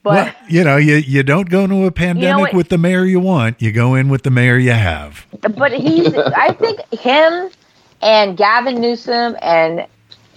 [0.05, 2.53] But well, you know, you, you don't go into a pandemic what?
[2.53, 3.59] with the mayor you want.
[3.59, 5.26] You go in with the mayor you have.
[5.55, 7.49] but he's I think him
[8.03, 9.88] and Gavin Newsom and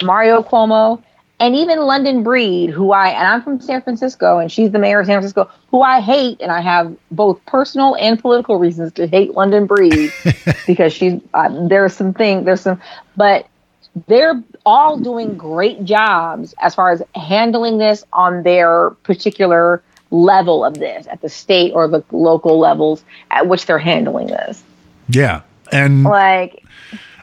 [0.02, 1.02] Mario Cuomo
[1.38, 5.00] and even London Breed, who I and I'm from San Francisco and she's the mayor
[5.00, 9.06] of San Francisco, who I hate and I have both personal and political reasons to
[9.06, 10.10] hate London Breed
[10.66, 12.80] because she's uh, there's some thing there's some
[13.16, 13.46] but
[14.06, 20.74] they're all doing great jobs as far as handling this on their particular level of
[20.74, 24.62] this at the state or the local levels at which they're handling this.
[25.08, 25.42] Yeah.
[25.72, 26.64] And Like,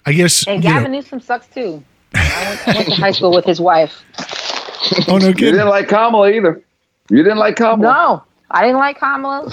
[0.05, 1.83] I guess, and you know- Gavin Newsom sucks too.
[2.13, 4.03] I went, I went to high school with his wife.
[5.07, 6.61] oh, no You didn't like Kamala either.
[7.09, 7.79] You didn't like Kamala.
[7.81, 9.51] No, I didn't like Kamala.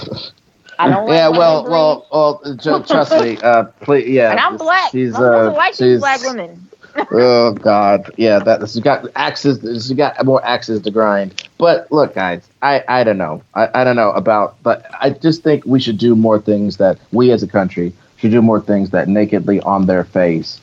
[0.79, 2.83] I don't like Yeah, well, well, well.
[2.83, 4.31] trust me, uh, please, yeah.
[4.31, 4.91] And I'm black.
[4.91, 6.67] She's I'm supposed uh, to like she's black women.
[7.11, 8.39] Oh god, yeah.
[8.39, 9.59] That she's got axes.
[9.61, 11.47] She's got more axes to grind.
[11.57, 13.43] But look, guys, I I don't know.
[13.53, 16.99] I I don't know about, but I just think we should do more things that
[17.11, 20.61] we as a country should do more things that nakedly on their face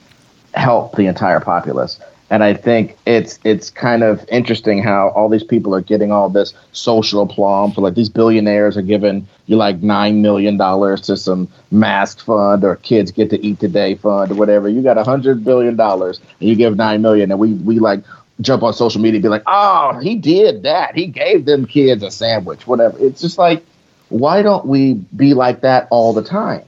[0.54, 2.00] help the entire populace.
[2.30, 6.28] And I think it's it's kind of interesting how all these people are getting all
[6.28, 11.16] this social aplomb for like these billionaires are giving you like nine million dollars to
[11.16, 14.68] some mask fund or kids get to eat today fund or whatever.
[14.68, 18.04] You got a hundred billion dollars and you give nine million and we we like
[18.40, 20.94] jump on social media and be like, oh, he did that.
[20.94, 22.96] He gave them kids a sandwich, whatever.
[22.98, 23.64] It's just like,
[24.08, 26.62] why don't we be like that all the time?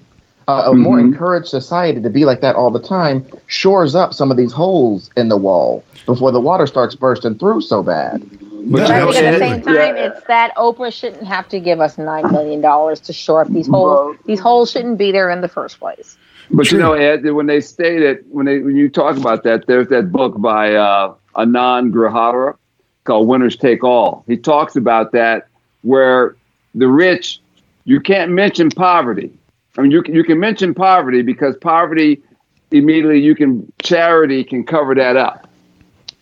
[0.48, 1.12] Uh, a more Mhm.
[1.12, 5.08] encouraged society to be like that all the time shores up some of these holes
[5.16, 8.22] in the wall before the water starts bursting through so bad.
[8.64, 10.06] But But I think at the same time, yeah.
[10.06, 13.68] it's that Oprah shouldn't have to give us nine million dollars to shore up these
[13.68, 13.90] holes.
[13.92, 16.16] Well- these holes shouldn't be there in the first place.
[16.50, 16.78] But True.
[16.78, 20.10] you know, Ed, when they stated when they when you talk about that, there's that
[20.12, 22.56] book by uh, Anand Giridharadas
[23.04, 25.46] called "Winners Take All." He talks about that
[25.82, 26.34] where
[26.74, 27.40] the rich,
[27.84, 29.30] you can't mention poverty.
[29.76, 32.22] I mean, you can, you can mention poverty because poverty
[32.70, 35.48] immediately you can charity can cover that up.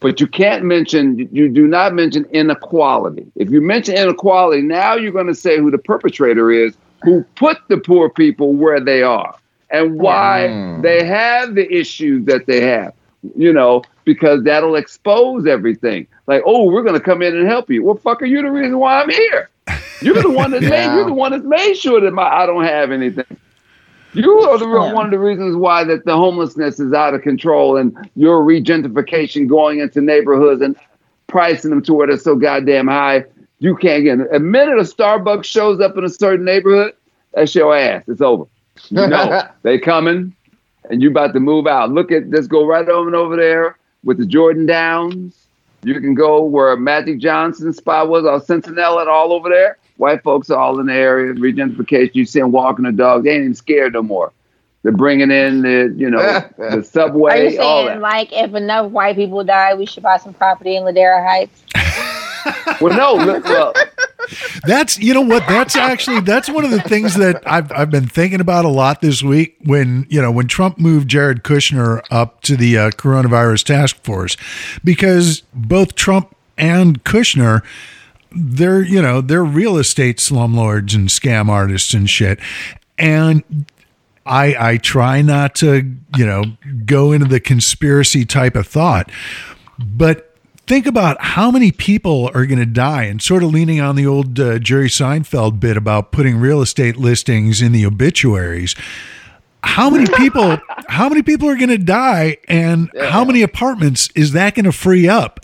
[0.00, 3.26] But you can't mention, you do not mention inequality.
[3.36, 7.58] If you mention inequality, now you're going to say who the perpetrator is, who put
[7.68, 9.36] the poor people where they are,
[9.70, 10.82] and why Mm.
[10.82, 12.94] they have the issues that they have.
[13.36, 16.06] You know, because that'll expose everything.
[16.26, 17.82] Like, oh, we're going to come in and help you.
[17.84, 19.50] Well, fuck, are you the reason why I'm here?
[20.00, 20.94] You're the one that made.
[20.94, 23.24] You're the one that made sure that my I don't have anything.
[24.12, 24.92] You are the Yeah.
[24.92, 29.46] one of the reasons why that the homelessness is out of control and your regentrification
[29.46, 30.74] going into neighborhoods and
[31.26, 33.24] pricing them to where they're so goddamn high.
[33.60, 34.28] You can't get it.
[34.34, 36.94] A minute a Starbucks shows up in a certain neighborhood,
[37.34, 38.02] that's your ass.
[38.08, 38.44] It's over.
[38.88, 40.34] You know they coming,
[40.90, 41.90] and you about to move out.
[41.90, 45.46] Look at let's go right over and over there with the Jordan Downs.
[45.82, 49.78] You can go where Magic Johnson's spot was, or Cincinnati, and all over there.
[49.96, 51.32] White folks are all in the area.
[51.32, 52.14] Regentrification.
[52.14, 53.24] You see them walking the dog.
[53.24, 54.32] They ain't even scared no more.
[54.82, 56.18] They're bringing in the, you know,
[56.58, 57.32] the subway.
[57.32, 58.02] Are you subway, all saying that.
[58.02, 61.62] like if enough white people die, we should buy some property in Ladera Heights?
[62.80, 63.74] Well, no, look, well,
[64.64, 65.46] That's you know what?
[65.48, 69.00] That's actually that's one of the things that I've I've been thinking about a lot
[69.00, 73.64] this week when you know when Trump moved Jared Kushner up to the uh, coronavirus
[73.64, 74.36] task force
[74.84, 77.62] because both Trump and Kushner
[78.32, 82.38] they're you know they're real estate slumlords and scam artists and shit.
[82.98, 83.66] And
[84.26, 86.44] I I try not to you know
[86.84, 89.10] go into the conspiracy type of thought
[89.80, 90.29] but
[90.70, 94.06] think about how many people are going to die and sort of leaning on the
[94.06, 98.76] old uh, Jerry Seinfeld bit about putting real estate listings in the obituaries.
[99.64, 104.30] How many people how many people are going to die and how many apartments is
[104.30, 105.40] that going to free up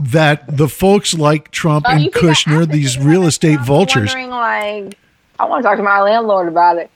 [0.00, 4.14] that the folks like Trump Oh, and you think I Kushner, these real estate vultures.
[4.14, 4.96] Like,
[5.38, 6.90] I want to talk to my landlord about it.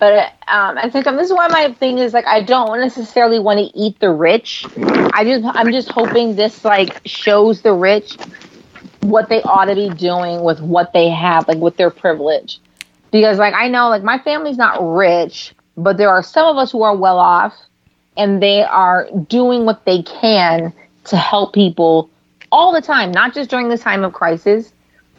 [0.00, 3.38] But um, I think um, this is why my thing is like I don't necessarily
[3.38, 4.64] want to eat the rich.
[5.12, 8.16] I just I'm just hoping this like shows the rich
[9.02, 12.60] what they ought to be doing with what they have, like with their privilege.
[13.10, 16.72] Because like I know like my family's not rich, but there are some of us
[16.72, 17.54] who are well off
[18.16, 20.72] and they are doing what they can
[21.04, 22.08] to help people
[22.50, 24.72] all the time, not just during this time of crisis,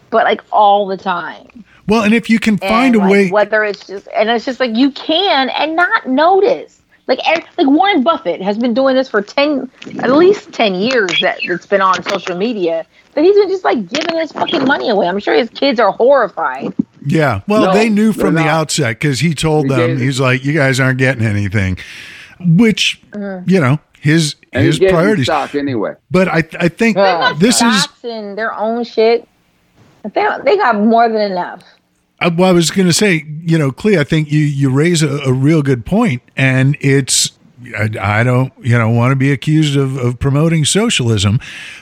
[0.10, 1.64] but like all the time.
[1.88, 4.46] Well, and if you can find And, a like, way whether it's just and it's
[4.46, 6.78] just like you can and not notice.
[7.08, 7.20] Like
[7.58, 11.66] like Warren Buffett has been doing this for ten at least ten years that it's
[11.66, 12.86] been on social media.
[13.14, 15.08] That he's been just like giving his fucking money away.
[15.08, 16.74] I'm sure his kids are horrified.
[17.06, 17.42] Yeah.
[17.48, 18.48] Well, No, they knew from the not.
[18.50, 21.78] outset because he told He them, he's like, you guys aren't getting anything,
[22.40, 23.50] which, mm-hmm.
[23.50, 25.26] you know, his and his he priorities.
[25.26, 25.96] stock anyway.
[26.12, 29.28] But I, I think this got is, stocks and their own shit.
[30.04, 31.64] They they got more than enough.
[32.20, 35.02] uh, well, I was going to say, you know, Clee, I think you, you raise
[35.02, 37.32] a, a real good point, and it's,
[37.78, 41.40] I, I don't, you know, want to be accused of, of promoting socialism,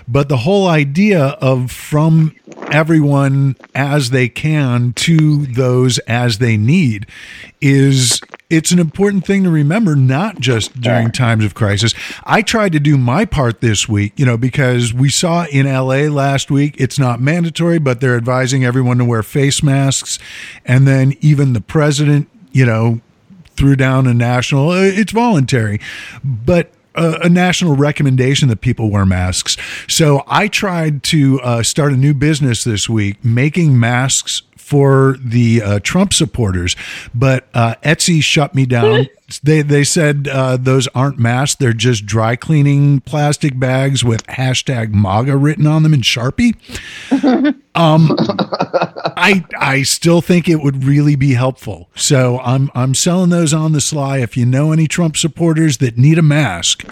[0.08, 2.36] but the whole idea of from
[2.72, 7.08] everyone as they can to those as they need
[7.62, 11.94] is it's an important thing to remember not just during times of crisis.
[12.26, 15.96] I tried to do my part this week you know because we saw in la
[16.14, 20.20] last week it's not mandatory but they're advising everyone to wear face masks.
[20.66, 23.02] And then even the president you know
[23.60, 25.80] threw down a national uh, it's voluntary
[26.24, 29.58] but a, a national recommendation that people wear masks.
[29.88, 35.64] So i tried to uh, start a new business this week making masks for the
[35.64, 36.76] uh, Trump supporters,
[37.16, 39.08] but uh, Etsy shut me down.
[39.44, 44.94] they they said uh, those aren't masks; they're just dry cleaning plastic bags with hashtag
[44.94, 46.54] MAGA written on them in Sharpie.
[47.74, 48.16] um,
[49.18, 51.90] I I still think it would really be helpful.
[51.96, 54.20] So I'm I'm selling those on the sly.
[54.20, 56.86] If you know any Trump supporters that need a mask,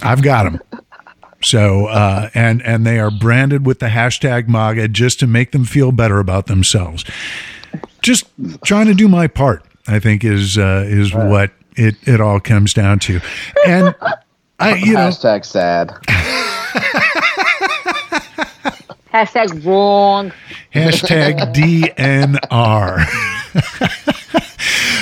[0.00, 0.60] I've got them.
[1.42, 5.64] So uh, and and they are branded with the hashtag MAGA just to make them
[5.64, 7.04] feel better about themselves.
[8.02, 8.26] Just
[8.64, 12.74] trying to do my part, I think, is uh, is what it it all comes
[12.74, 13.20] down to.
[13.66, 13.94] And
[14.58, 15.88] I, you know, Hashtag sad.
[19.12, 20.32] Hashtag wrong,
[20.74, 23.06] hashtag DNR.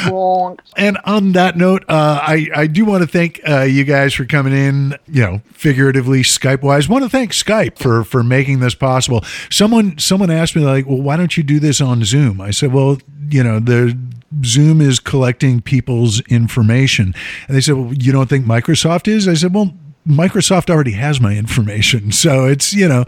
[0.06, 0.58] wrong.
[0.76, 4.24] And on that note, uh, I I do want to thank uh, you guys for
[4.24, 4.96] coming in.
[5.06, 6.88] You know, figuratively Skype wise.
[6.88, 9.24] Want to thank Skype for for making this possible.
[9.50, 12.40] Someone someone asked me like, well, why don't you do this on Zoom?
[12.40, 12.98] I said, well,
[13.30, 13.98] you know, the
[14.44, 17.14] Zoom is collecting people's information,
[17.46, 19.28] and they said, well, you don't think Microsoft is?
[19.28, 19.74] I said, well.
[20.06, 23.04] Microsoft already has my information, so it's you know,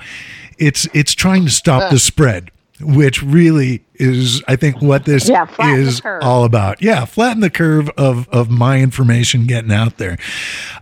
[0.58, 2.50] it's it's trying to stop the spread,
[2.80, 6.82] which really is I think what this Yeah, is all about.
[6.82, 10.18] Yeah, flatten the curve of of my information getting out there.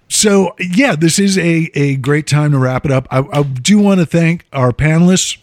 [0.08, 3.06] So yeah, this is a a great time to wrap it up.
[3.10, 5.38] I, I do want to thank our panelists.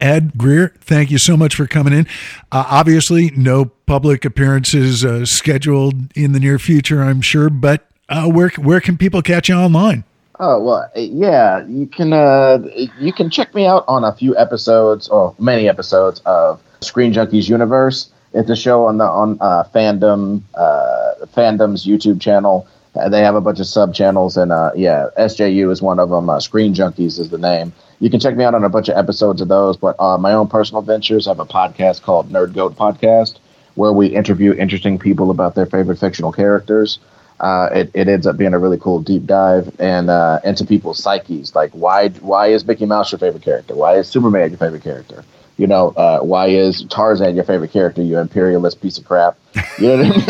[0.00, 2.06] Ed Greer, thank you so much for coming in.
[2.50, 7.50] Uh, obviously, no public appearances uh, scheduled in the near future, I'm sure.
[7.50, 10.04] But uh, where where can people catch you online?
[10.42, 11.66] Oh well, uh, yeah.
[11.66, 12.60] You can uh,
[12.98, 17.46] you can check me out on a few episodes or many episodes of Screen Junkies
[17.46, 18.10] Universe.
[18.32, 22.66] It's a show on the on uh, fandom uh, fandom's YouTube channel.
[22.94, 26.08] Uh, they have a bunch of sub channels, and uh, yeah, SJU is one of
[26.08, 26.30] them.
[26.30, 27.70] Uh, Screen Junkies is the name.
[27.98, 29.76] You can check me out on a bunch of episodes of those.
[29.76, 33.36] But uh, my own personal ventures, I have a podcast called Nerd Goat Podcast,
[33.74, 36.98] where we interview interesting people about their favorite fictional characters
[37.40, 41.02] uh, it, it ends up being a really cool deep dive and uh, into people's
[41.02, 41.54] psyches.
[41.54, 43.74] Like, why why is Mickey Mouse your favorite character?
[43.74, 45.24] Why is Superman your favorite character?
[45.56, 48.02] You know, uh, why is Tarzan your favorite character?
[48.02, 49.38] You imperialist piece of crap.
[49.78, 50.28] You know what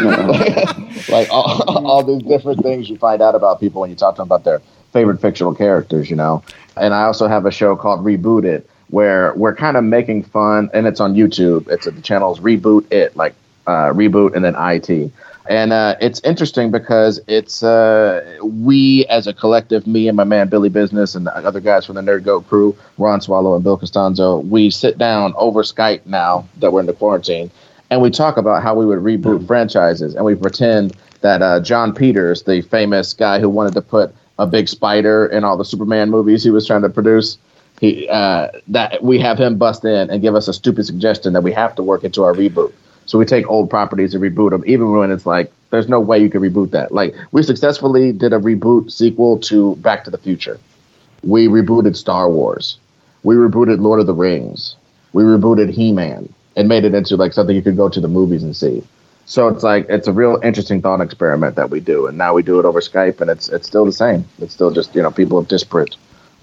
[0.00, 1.02] I mean?
[1.08, 4.20] like all, all these different things you find out about people when you talk to
[4.20, 4.60] them about their
[4.92, 6.10] favorite fictional characters.
[6.10, 6.42] You know,
[6.76, 10.86] and I also have a show called Rebooted where we're kind of making fun, and
[10.86, 11.66] it's on YouTube.
[11.70, 13.34] It's the channel's Reboot It, like
[13.66, 15.12] uh, reboot and then IT
[15.48, 20.48] and uh, it's interesting because it's uh, we as a collective, me and my man
[20.48, 23.76] Billy Business and the other guys from the Nerd Goat crew, Ron Swallow and Bill
[23.76, 27.50] Costanzo, we sit down over Skype now that we're in the quarantine,
[27.90, 29.46] and we talk about how we would reboot mm-hmm.
[29.46, 34.14] franchises, and we pretend that uh, Jon Peters, the famous guy who wanted to put
[34.38, 37.38] a big spider in all the Superman movies he was trying to produce,
[37.80, 41.42] he uh, that we have him bust in and give us a stupid suggestion that
[41.42, 42.72] we have to work into our reboot.
[43.06, 46.18] So we take old properties and reboot them, even when it's like there's no way
[46.18, 46.92] you can reboot that.
[46.92, 50.58] Like we successfully did a reboot sequel to Back to the Future.
[51.22, 52.78] We rebooted Star Wars.
[53.22, 54.76] We rebooted Lord of the Rings.
[55.12, 58.08] We rebooted He Man and made it into like something you could go to the
[58.08, 58.82] movies and see.
[59.24, 62.42] So it's like it's a real interesting thought experiment that we do, and now we
[62.42, 64.24] do it over Skype, and it's it's still the same.
[64.40, 65.96] It's still just you know people of disparate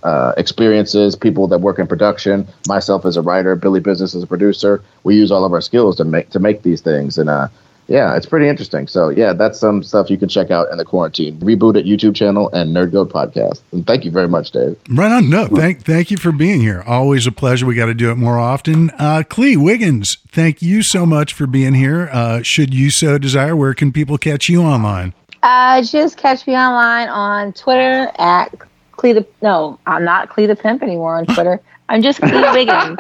[0.04, 4.28] uh, experiences, people that work in production, myself as a writer, Billy Business as a
[4.28, 4.82] producer.
[5.04, 7.48] We use all of our skills to make to make these things, and uh,
[7.90, 8.88] yeah, it's pretty interesting.
[8.88, 11.40] So yeah, that's some stuff you can check out in the quarantine.
[11.40, 13.62] Reboot it YouTube channel and Nerd Goat podcast.
[13.72, 14.78] And thank you very much, Dave.
[14.90, 15.30] Right on.
[15.30, 16.84] No, thank thank you for being here.
[16.86, 17.66] Always a pleasure.
[17.66, 18.92] We got to do it more often.
[18.92, 22.10] Uh, Clee Wiggins, thank you so much for being here.
[22.14, 25.14] Uh, should you so desire, where can people catch you online?
[25.42, 28.54] Uh, just catch me online on Twitter at
[29.00, 31.62] Clee the no, I'm not Clee the Pimp anymore on Twitter.
[31.88, 33.00] I'm just Clee Wiggins.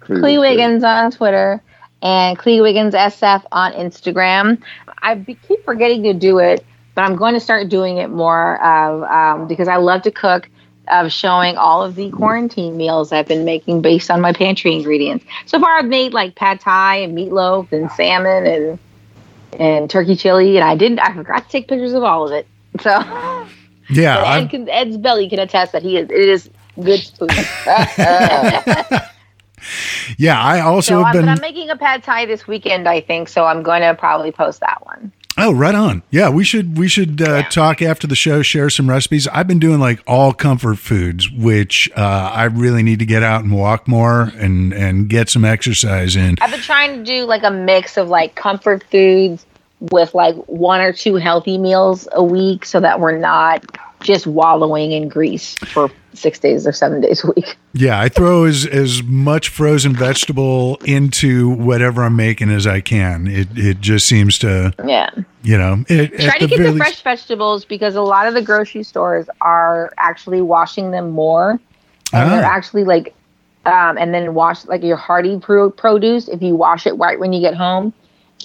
[0.00, 1.62] Clee Wiggins on Twitter
[2.02, 4.60] and Clee Wiggins SF on Instagram.
[5.00, 5.14] I
[5.46, 6.66] keep forgetting to do it,
[6.96, 10.48] but I'm going to start doing it more of, um, because I love to cook.
[10.88, 15.24] Of showing all of the quarantine meals I've been making based on my pantry ingredients.
[15.46, 18.78] So far, I've made like pad thai and meatloaf and salmon and
[19.60, 20.98] and turkey chili, and I didn't.
[20.98, 22.48] I forgot to take pictures of all of it.
[22.80, 23.00] So
[23.90, 26.10] Yeah, Ed can, Ed's belly can attest that he is.
[26.10, 26.50] It is
[26.80, 27.30] good food.
[30.18, 31.28] yeah, I also so have I'm, been.
[31.28, 33.28] I'm making a pad thai this weekend, I think.
[33.28, 35.12] So I'm going to probably post that one.
[35.38, 36.02] Oh, right on.
[36.10, 37.48] Yeah, we should we should uh, yeah.
[37.48, 39.26] talk after the show, share some recipes.
[39.28, 43.42] I've been doing like all comfort foods, which uh, I really need to get out
[43.42, 46.36] and walk more and and get some exercise in.
[46.42, 49.46] I've been trying to do like a mix of like comfort foods
[49.90, 53.64] with like one or two healthy meals a week so that we're not
[54.00, 57.56] just wallowing in grease for six days or seven days a week.
[57.72, 63.26] Yeah, I throw as as much frozen vegetable into whatever I'm making as I can.
[63.26, 65.10] It it just seems to yeah,
[65.42, 65.84] you know.
[65.88, 69.28] It, Try to get the fresh least, vegetables because a lot of the grocery stores
[69.40, 71.60] are actually washing them more, and
[72.12, 72.28] ah.
[72.28, 73.14] they're actually like,
[73.64, 76.28] um, and then wash like your hardy pro- produce.
[76.28, 77.94] If you wash it right when you get home,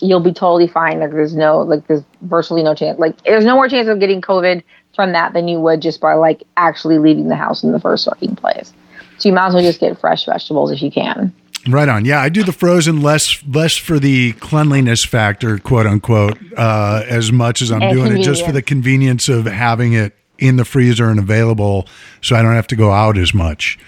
[0.01, 0.99] you'll be totally fine.
[0.99, 2.99] Like there's no like there's virtually no chance.
[2.99, 4.63] Like there's no more chance of getting COVID
[4.95, 8.05] from that than you would just by like actually leaving the house in the first
[8.05, 8.73] fucking place.
[9.17, 11.33] So you might as well just get fresh vegetables if you can.
[11.67, 12.05] Right on.
[12.05, 17.31] Yeah, I do the frozen less less for the cleanliness factor, quote unquote, uh, as
[17.31, 20.65] much as I'm and doing it just for the convenience of having it in the
[20.65, 21.87] freezer and available,
[22.21, 23.79] so I don't have to go out as much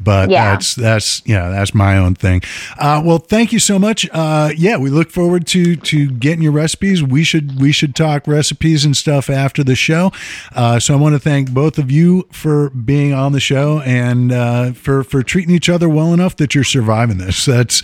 [0.00, 0.50] but yeah.
[0.50, 2.42] that's that's yeah that's my own thing
[2.78, 6.52] uh, well thank you so much uh, yeah we look forward to to getting your
[6.52, 10.12] recipes we should we should talk recipes and stuff after the show
[10.54, 14.32] uh, so i want to thank both of you for being on the show and
[14.32, 17.82] uh, for for treating each other well enough that you're surviving this that's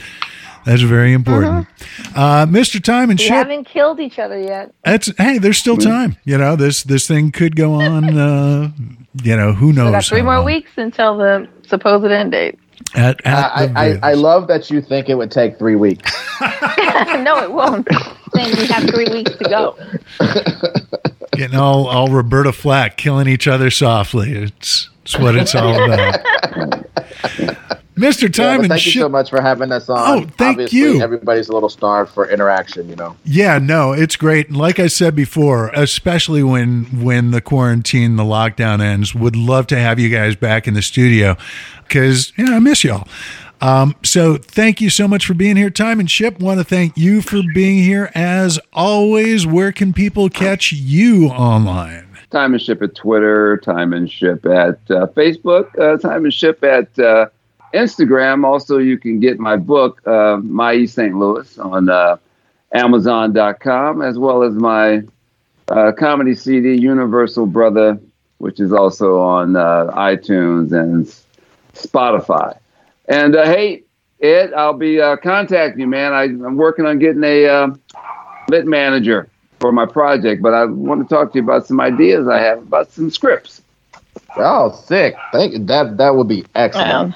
[0.64, 1.66] that's very important.
[2.14, 2.82] Uh, Mr.
[2.82, 3.34] Time and we Ship.
[3.34, 4.74] haven't killed each other yet.
[4.84, 6.16] That's hey, there's still time.
[6.24, 8.18] You know, this this thing could go on.
[8.18, 8.70] Uh,
[9.22, 9.86] you know, who knows?
[9.86, 10.44] We got three more long.
[10.44, 12.58] weeks until the supposed end date.
[12.94, 16.12] At, at uh, I, I, I, love that you think it would take three weeks.
[16.40, 17.86] no, it won't.
[18.34, 19.76] Saying we have three weeks to go.
[21.32, 24.32] Getting all, all Roberta Flack killing each other softly.
[24.32, 26.20] It's, it's what it's all about.
[28.00, 28.22] Mr.
[28.22, 29.98] Yeah, Time but and thank you so much for having us on.
[29.98, 31.02] Oh, thank Obviously, you.
[31.02, 33.16] Everybody's a little starved for interaction, you know.
[33.24, 34.50] Yeah, no, it's great.
[34.50, 39.78] Like I said before, especially when when the quarantine, the lockdown ends, would love to
[39.78, 41.36] have you guys back in the studio
[41.82, 43.06] because you know, I miss y'all.
[43.60, 45.70] Um, so thank you so much for being here.
[45.70, 49.46] Time and Ship want to thank you for being here as always.
[49.46, 52.06] Where can people catch you online?
[52.30, 56.62] Time and Ship at Twitter, Time and Ship at uh, Facebook, uh, Time and Ship
[56.64, 57.26] at uh,
[57.74, 58.44] Instagram.
[58.44, 61.14] Also, you can get my book, uh, My East St.
[61.14, 62.16] Louis, on uh,
[62.72, 65.02] Amazon.com, as well as my
[65.68, 67.98] uh, comedy CD, Universal Brother,
[68.38, 71.06] which is also on uh, iTunes and
[71.74, 72.58] Spotify.
[73.08, 73.84] And uh, hey,
[74.20, 76.12] Ed, I'll be uh, contacting you, man.
[76.12, 77.68] I, I'm working on getting a uh,
[78.48, 79.28] lit manager
[79.60, 82.58] for my project, but I want to talk to you about some ideas I have
[82.58, 83.62] about some scripts.
[84.36, 85.14] Oh, sick!
[85.32, 85.96] Thank that.
[85.96, 86.90] That would be excellent.
[86.90, 87.14] Um,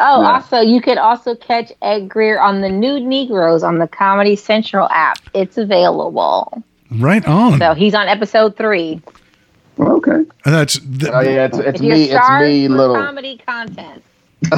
[0.00, 0.32] oh, Yeah.
[0.32, 4.88] also, you can also catch Ed Greer on the New Negroes on the Comedy Central
[4.90, 5.18] app.
[5.34, 6.62] It's available.
[6.90, 7.58] Right on.
[7.58, 9.00] So he's on episode three.
[9.78, 10.24] Okay.
[10.44, 12.10] That's the, Oh yeah, it's, it's me.
[12.10, 12.96] It's me, little.
[12.96, 14.02] comedy content.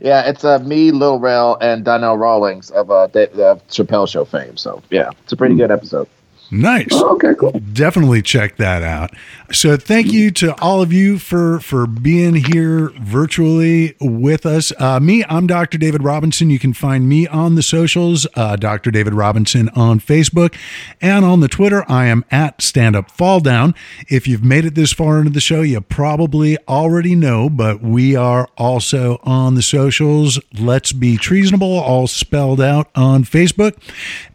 [0.00, 4.24] yeah, it's uh, me, Lil Rel, and Donnell Rawlings of uh, Da- uh, Chappelle Show
[4.24, 4.56] fame.
[4.56, 6.08] So yeah, it's a pretty good episode.
[6.50, 6.88] Nice.
[6.92, 7.52] Oh, okay, cool.
[7.72, 9.10] definitely check that out.
[9.52, 14.72] So thank you to all of you for for being here virtually with us.
[14.78, 15.78] Uh, me, I'm Dr.
[15.78, 16.50] David Robinson.
[16.50, 18.90] You can find me on the socials, uh, Dr.
[18.90, 20.54] David Robinson on Facebook
[21.00, 21.84] and on the Twitter.
[21.88, 23.74] I am at Stand Up Fall Down.
[24.08, 28.16] If you've made it this far into the show, you probably already know, but we
[28.16, 30.38] are also on the socials.
[30.58, 33.76] Let's be treasonable, all spelled out on Facebook.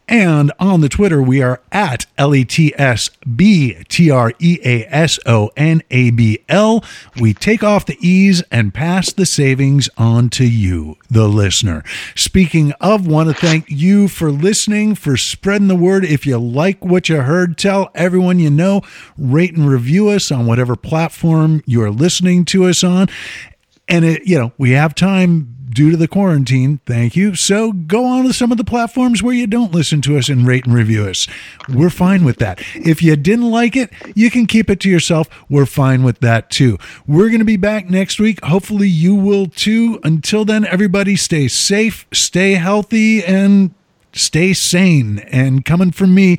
[0.06, 4.58] And on the Twitter, we are at L E T S B T R E
[4.62, 6.84] A S O N A B L.
[7.18, 11.82] We take off the E's and pass the savings on to you, the listener.
[12.14, 16.04] Speaking of, want to thank you for listening, for spreading the word.
[16.04, 18.82] If you like what you heard, tell everyone you know,
[19.16, 23.08] rate and review us on whatever platform you are listening to us on.
[23.88, 26.80] And it, you know, we have time due to the quarantine.
[26.86, 27.34] Thank you.
[27.34, 30.46] So go on to some of the platforms where you don't listen to us and
[30.46, 31.26] rate and review us.
[31.68, 32.60] We're fine with that.
[32.74, 35.28] If you didn't like it, you can keep it to yourself.
[35.50, 36.78] We're fine with that too.
[37.06, 38.42] We're going to be back next week.
[38.44, 40.00] Hopefully you will too.
[40.04, 43.74] Until then, everybody stay safe, stay healthy, and
[44.12, 45.18] stay sane.
[45.30, 46.38] And coming from me,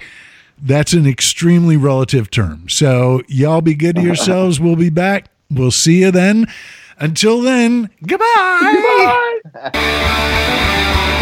[0.58, 2.70] that's an extremely relative term.
[2.70, 4.60] So y'all be good to yourselves.
[4.60, 5.28] We'll be back.
[5.52, 6.48] We'll see you then.
[7.00, 9.40] Until then, goodbye.
[9.54, 11.22] Bye.